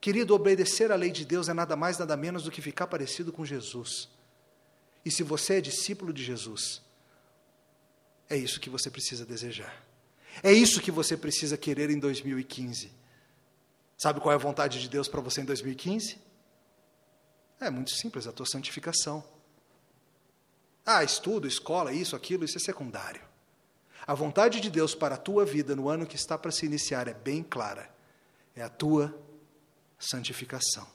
Querido, 0.00 0.34
obedecer 0.34 0.90
à 0.90 0.96
lei 0.96 1.10
de 1.10 1.24
Deus 1.24 1.48
é 1.48 1.54
nada 1.54 1.76
mais, 1.76 1.98
nada 1.98 2.16
menos 2.16 2.42
do 2.42 2.50
que 2.50 2.60
ficar 2.60 2.88
parecido 2.88 3.32
com 3.32 3.44
Jesus. 3.44 4.08
E 5.04 5.10
se 5.10 5.22
você 5.22 5.58
é 5.58 5.60
discípulo 5.60 6.12
de 6.12 6.24
Jesus, 6.24 6.82
é 8.30 8.36
isso 8.36 8.60
que 8.60 8.70
você 8.70 8.88
precisa 8.88 9.26
desejar. 9.26 9.84
É 10.40 10.52
isso 10.52 10.80
que 10.80 10.92
você 10.92 11.16
precisa 11.16 11.56
querer 11.56 11.90
em 11.90 11.98
2015. 11.98 12.92
Sabe 13.98 14.20
qual 14.20 14.32
é 14.32 14.36
a 14.36 14.38
vontade 14.38 14.80
de 14.80 14.88
Deus 14.88 15.08
para 15.08 15.20
você 15.20 15.40
em 15.40 15.44
2015? 15.44 16.16
É 17.60 17.68
muito 17.68 17.90
simples, 17.90 18.28
a 18.28 18.32
tua 18.32 18.46
santificação. 18.46 19.22
Ah, 20.86 21.02
estudo, 21.02 21.46
escola, 21.46 21.92
isso, 21.92 22.14
aquilo, 22.14 22.44
isso 22.44 22.56
é 22.56 22.60
secundário. 22.60 23.20
A 24.06 24.14
vontade 24.14 24.60
de 24.60 24.70
Deus 24.70 24.94
para 24.94 25.16
a 25.16 25.18
tua 25.18 25.44
vida 25.44 25.76
no 25.76 25.88
ano 25.88 26.06
que 26.06 26.16
está 26.16 26.38
para 26.38 26.52
se 26.52 26.64
iniciar 26.64 27.08
é 27.08 27.12
bem 27.12 27.42
clara. 27.42 27.92
É 28.54 28.62
a 28.62 28.68
tua 28.68 29.14
santificação, 29.98 30.86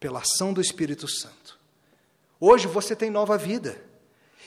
pela 0.00 0.20
ação 0.20 0.52
do 0.52 0.60
Espírito 0.60 1.06
Santo. 1.06 1.60
Hoje 2.40 2.66
você 2.66 2.96
tem 2.96 3.10
nova 3.10 3.38
vida. 3.38 3.80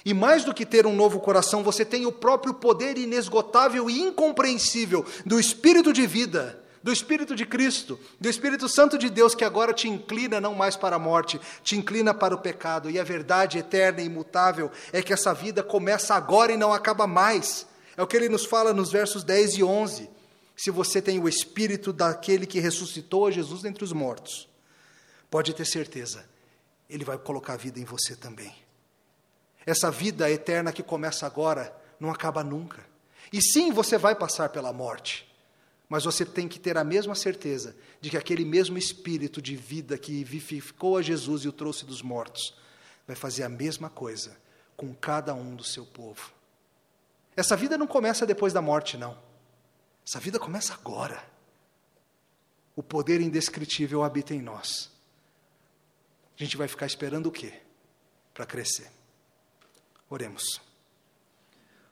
E 0.06 0.14
mais 0.14 0.44
do 0.44 0.54
que 0.54 0.66
ter 0.66 0.86
um 0.86 0.96
novo 0.96 1.20
coração, 1.20 1.64
você 1.64 1.84
tem 1.84 2.06
o 2.06 2.12
próprio 2.12 2.54
poder 2.54 2.98
inesgotável 2.98 3.90
e 3.90 4.00
incompreensível 4.00 5.06
do 5.26 5.40
Espírito 5.40 5.92
de 5.92 6.06
vida, 6.08 6.62
do 6.82 6.92
Espírito 6.92 7.36
de 7.36 7.46
Cristo, 7.46 8.00
do 8.20 8.30
Espírito 8.30 8.70
Santo 8.70 8.98
de 8.98 9.10
Deus 9.10 9.36
que 9.36 9.44
agora 9.44 9.74
te 9.74 9.88
inclina 9.90 10.40
não 10.40 10.56
mais 10.56 10.76
para 10.76 10.96
a 10.96 11.00
morte, 11.00 11.40
te 11.64 11.76
inclina 11.76 12.14
para 12.14 12.34
o 12.34 12.40
pecado. 12.40 12.90
E 12.90 13.00
a 13.00 13.04
verdade 13.04 13.58
eterna 13.58 14.02
e 14.02 14.06
imutável 14.06 14.72
é 14.94 15.02
que 15.02 15.14
essa 15.14 15.34
vida 15.34 15.62
começa 15.62 16.16
agora 16.16 16.52
e 16.52 16.58
não 16.58 16.72
acaba 16.72 17.06
mais. 17.06 17.68
É 17.96 18.02
o 18.04 18.08
que 18.08 18.16
ele 18.16 18.30
nos 18.30 18.46
fala 18.46 18.74
nos 18.74 18.92
versos 18.92 19.24
10 19.24 19.56
e 19.56 19.64
11 19.64 20.18
se 20.58 20.72
você 20.72 21.00
tem 21.00 21.20
o 21.20 21.30
espírito 21.30 21.94
daquele 21.94 22.48
que 22.48 22.60
ressuscitou 22.60 23.32
Jesus 23.32 23.62
dentre 23.62 23.84
os 23.84 23.94
mortos, 23.94 24.50
pode 25.30 25.54
ter 25.54 25.66
certeza, 25.66 26.28
ele 26.90 27.06
vai 27.06 27.16
colocar 27.16 27.54
a 27.54 27.58
vida 27.58 27.80
em 27.80 27.86
você 27.86 28.16
também. 28.16 28.52
Essa 29.68 29.92
vida 29.92 30.32
eterna 30.32 30.72
que 30.72 30.82
começa 30.82 31.26
agora 31.26 31.76
não 32.00 32.10
acaba 32.10 32.42
nunca. 32.42 32.86
E 33.34 33.42
sim, 33.42 33.70
você 33.70 33.98
vai 33.98 34.16
passar 34.16 34.48
pela 34.48 34.72
morte, 34.72 35.30
mas 35.90 36.06
você 36.06 36.26
tem 36.26 36.48
que 36.48 36.58
ter 36.58 36.78
a 36.78 36.86
mesma 36.86 37.14
certeza 37.14 37.76
de 38.00 38.10
que 38.10 38.16
aquele 38.16 38.46
mesmo 38.46 38.78
espírito 38.78 39.42
de 39.42 39.58
vida 39.58 39.98
que 39.98 40.24
vivificou 40.24 40.96
a 40.96 41.02
Jesus 41.02 41.44
e 41.44 41.50
o 41.50 41.52
trouxe 41.52 41.86
dos 41.86 42.02
mortos, 42.02 42.58
vai 43.06 43.14
fazer 43.14 43.44
a 43.44 43.50
mesma 43.50 43.90
coisa 43.90 44.38
com 44.78 44.96
cada 44.96 45.34
um 45.34 45.54
do 45.54 45.66
seu 45.66 45.86
povo. 45.86 46.32
Essa 47.36 47.58
vida 47.58 47.78
não 47.78 47.88
começa 47.88 48.26
depois 48.26 48.54
da 48.54 48.62
morte, 48.62 48.96
não. 48.96 49.18
Essa 50.08 50.20
vida 50.22 50.40
começa 50.40 50.74
agora. 50.74 51.22
O 52.74 52.82
poder 52.82 53.20
indescritível 53.20 54.02
habita 54.02 54.34
em 54.34 54.42
nós. 54.42 54.90
A 56.40 56.42
gente 56.42 56.56
vai 56.56 56.70
ficar 56.70 56.86
esperando 56.86 57.26
o 57.26 57.32
quê? 57.32 57.54
Para 58.34 58.46
crescer. 58.46 58.97
Oremos. 60.10 60.62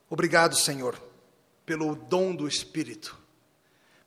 Obrigado, 0.10 0.56
Senhor, 0.56 1.02
pelo 1.66 1.96
dom 1.96 2.36
do 2.36 2.48
Espírito, 2.48 3.18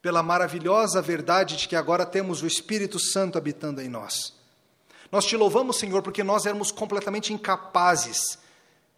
pela 0.00 0.22
maravilhosa 0.22 1.02
verdade 1.02 1.56
de 1.56 1.68
que 1.68 1.76
agora 1.76 2.06
temos 2.06 2.42
o 2.42 2.46
Espírito 2.46 2.98
Santo 2.98 3.36
habitando 3.36 3.80
em 3.80 3.88
nós. 3.88 4.34
Nós 5.10 5.24
te 5.24 5.36
louvamos, 5.36 5.78
Senhor, 5.78 6.02
porque 6.02 6.22
nós 6.22 6.46
éramos 6.46 6.70
completamente 6.70 7.32
incapazes 7.32 8.38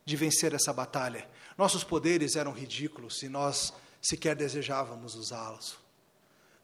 de 0.04 0.16
vencer 0.16 0.52
essa 0.54 0.72
batalha. 0.72 1.26
Nossos 1.56 1.84
poderes 1.84 2.36
eram 2.36 2.52
ridículos 2.52 3.22
e 3.22 3.28
nós 3.28 3.72
sequer 4.00 4.34
desejávamos 4.34 5.14
usá-los. 5.14 5.78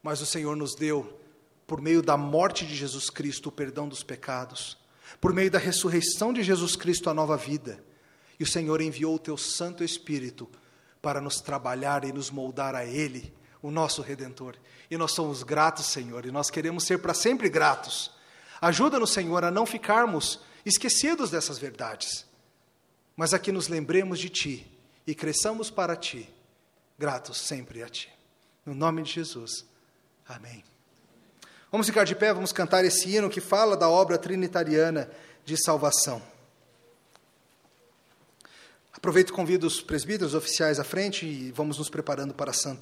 Mas 0.01 0.21
o 0.21 0.25
Senhor 0.25 0.55
nos 0.55 0.75
deu, 0.75 1.19
por 1.65 1.81
meio 1.81 2.01
da 2.01 2.17
morte 2.17 2.65
de 2.65 2.75
Jesus 2.75 3.09
Cristo, 3.09 3.49
o 3.49 3.51
perdão 3.51 3.87
dos 3.87 4.03
pecados, 4.03 4.77
por 5.19 5.33
meio 5.33 5.49
da 5.49 5.59
ressurreição 5.59 6.31
de 6.31 6.43
Jesus 6.43 6.75
Cristo, 6.75 7.09
a 7.09 7.13
nova 7.13 7.37
vida. 7.37 7.83
E 8.39 8.43
o 8.43 8.47
Senhor 8.47 8.81
enviou 8.81 9.15
o 9.15 9.19
teu 9.19 9.37
Santo 9.37 9.83
Espírito 9.83 10.49
para 11.01 11.21
nos 11.21 11.41
trabalhar 11.41 12.03
e 12.03 12.11
nos 12.11 12.29
moldar 12.29 12.75
a 12.75 12.85
Ele, 12.85 13.33
o 13.61 13.71
nosso 13.71 14.01
Redentor. 14.01 14.55
E 14.89 14.97
nós 14.97 15.11
somos 15.11 15.43
gratos, 15.43 15.87
Senhor, 15.87 16.25
e 16.25 16.31
nós 16.31 16.49
queremos 16.49 16.83
ser 16.83 16.99
para 16.99 17.13
sempre 17.13 17.49
gratos. 17.49 18.11
Ajuda-nos, 18.61 19.11
Senhor, 19.11 19.43
a 19.43 19.51
não 19.51 19.65
ficarmos 19.65 20.39
esquecidos 20.65 21.31
dessas 21.31 21.57
verdades, 21.57 22.25
mas 23.15 23.33
a 23.33 23.39
que 23.39 23.51
nos 23.51 23.67
lembremos 23.67 24.19
de 24.19 24.29
Ti 24.29 24.71
e 25.05 25.15
cresçamos 25.15 25.69
para 25.69 25.95
Ti 25.95 26.29
gratos 26.97 27.37
sempre 27.37 27.83
a 27.83 27.89
Ti. 27.89 28.11
No 28.65 28.73
nome 28.73 29.03
de 29.03 29.13
Jesus. 29.13 29.65
Amém. 30.27 30.63
Vamos 31.71 31.87
ficar 31.87 32.03
de 32.03 32.15
pé, 32.15 32.33
vamos 32.33 32.51
cantar 32.51 32.83
esse 32.85 33.09
hino 33.15 33.29
que 33.29 33.41
fala 33.41 33.75
da 33.75 33.89
obra 33.89 34.17
trinitariana 34.17 35.09
de 35.45 35.57
salvação. 35.57 36.21
Aproveito 38.97 39.29
e 39.29 39.33
convido 39.33 39.67
os 39.67 39.79
presbíteros 39.79 40.33
oficiais 40.33 40.79
à 40.79 40.83
frente 40.83 41.23
e 41.23 41.51
vamos 41.51 41.77
nos 41.77 41.87
preparando 41.87 42.33
para 42.33 42.49
a 42.49 42.53
Santa 42.53 42.75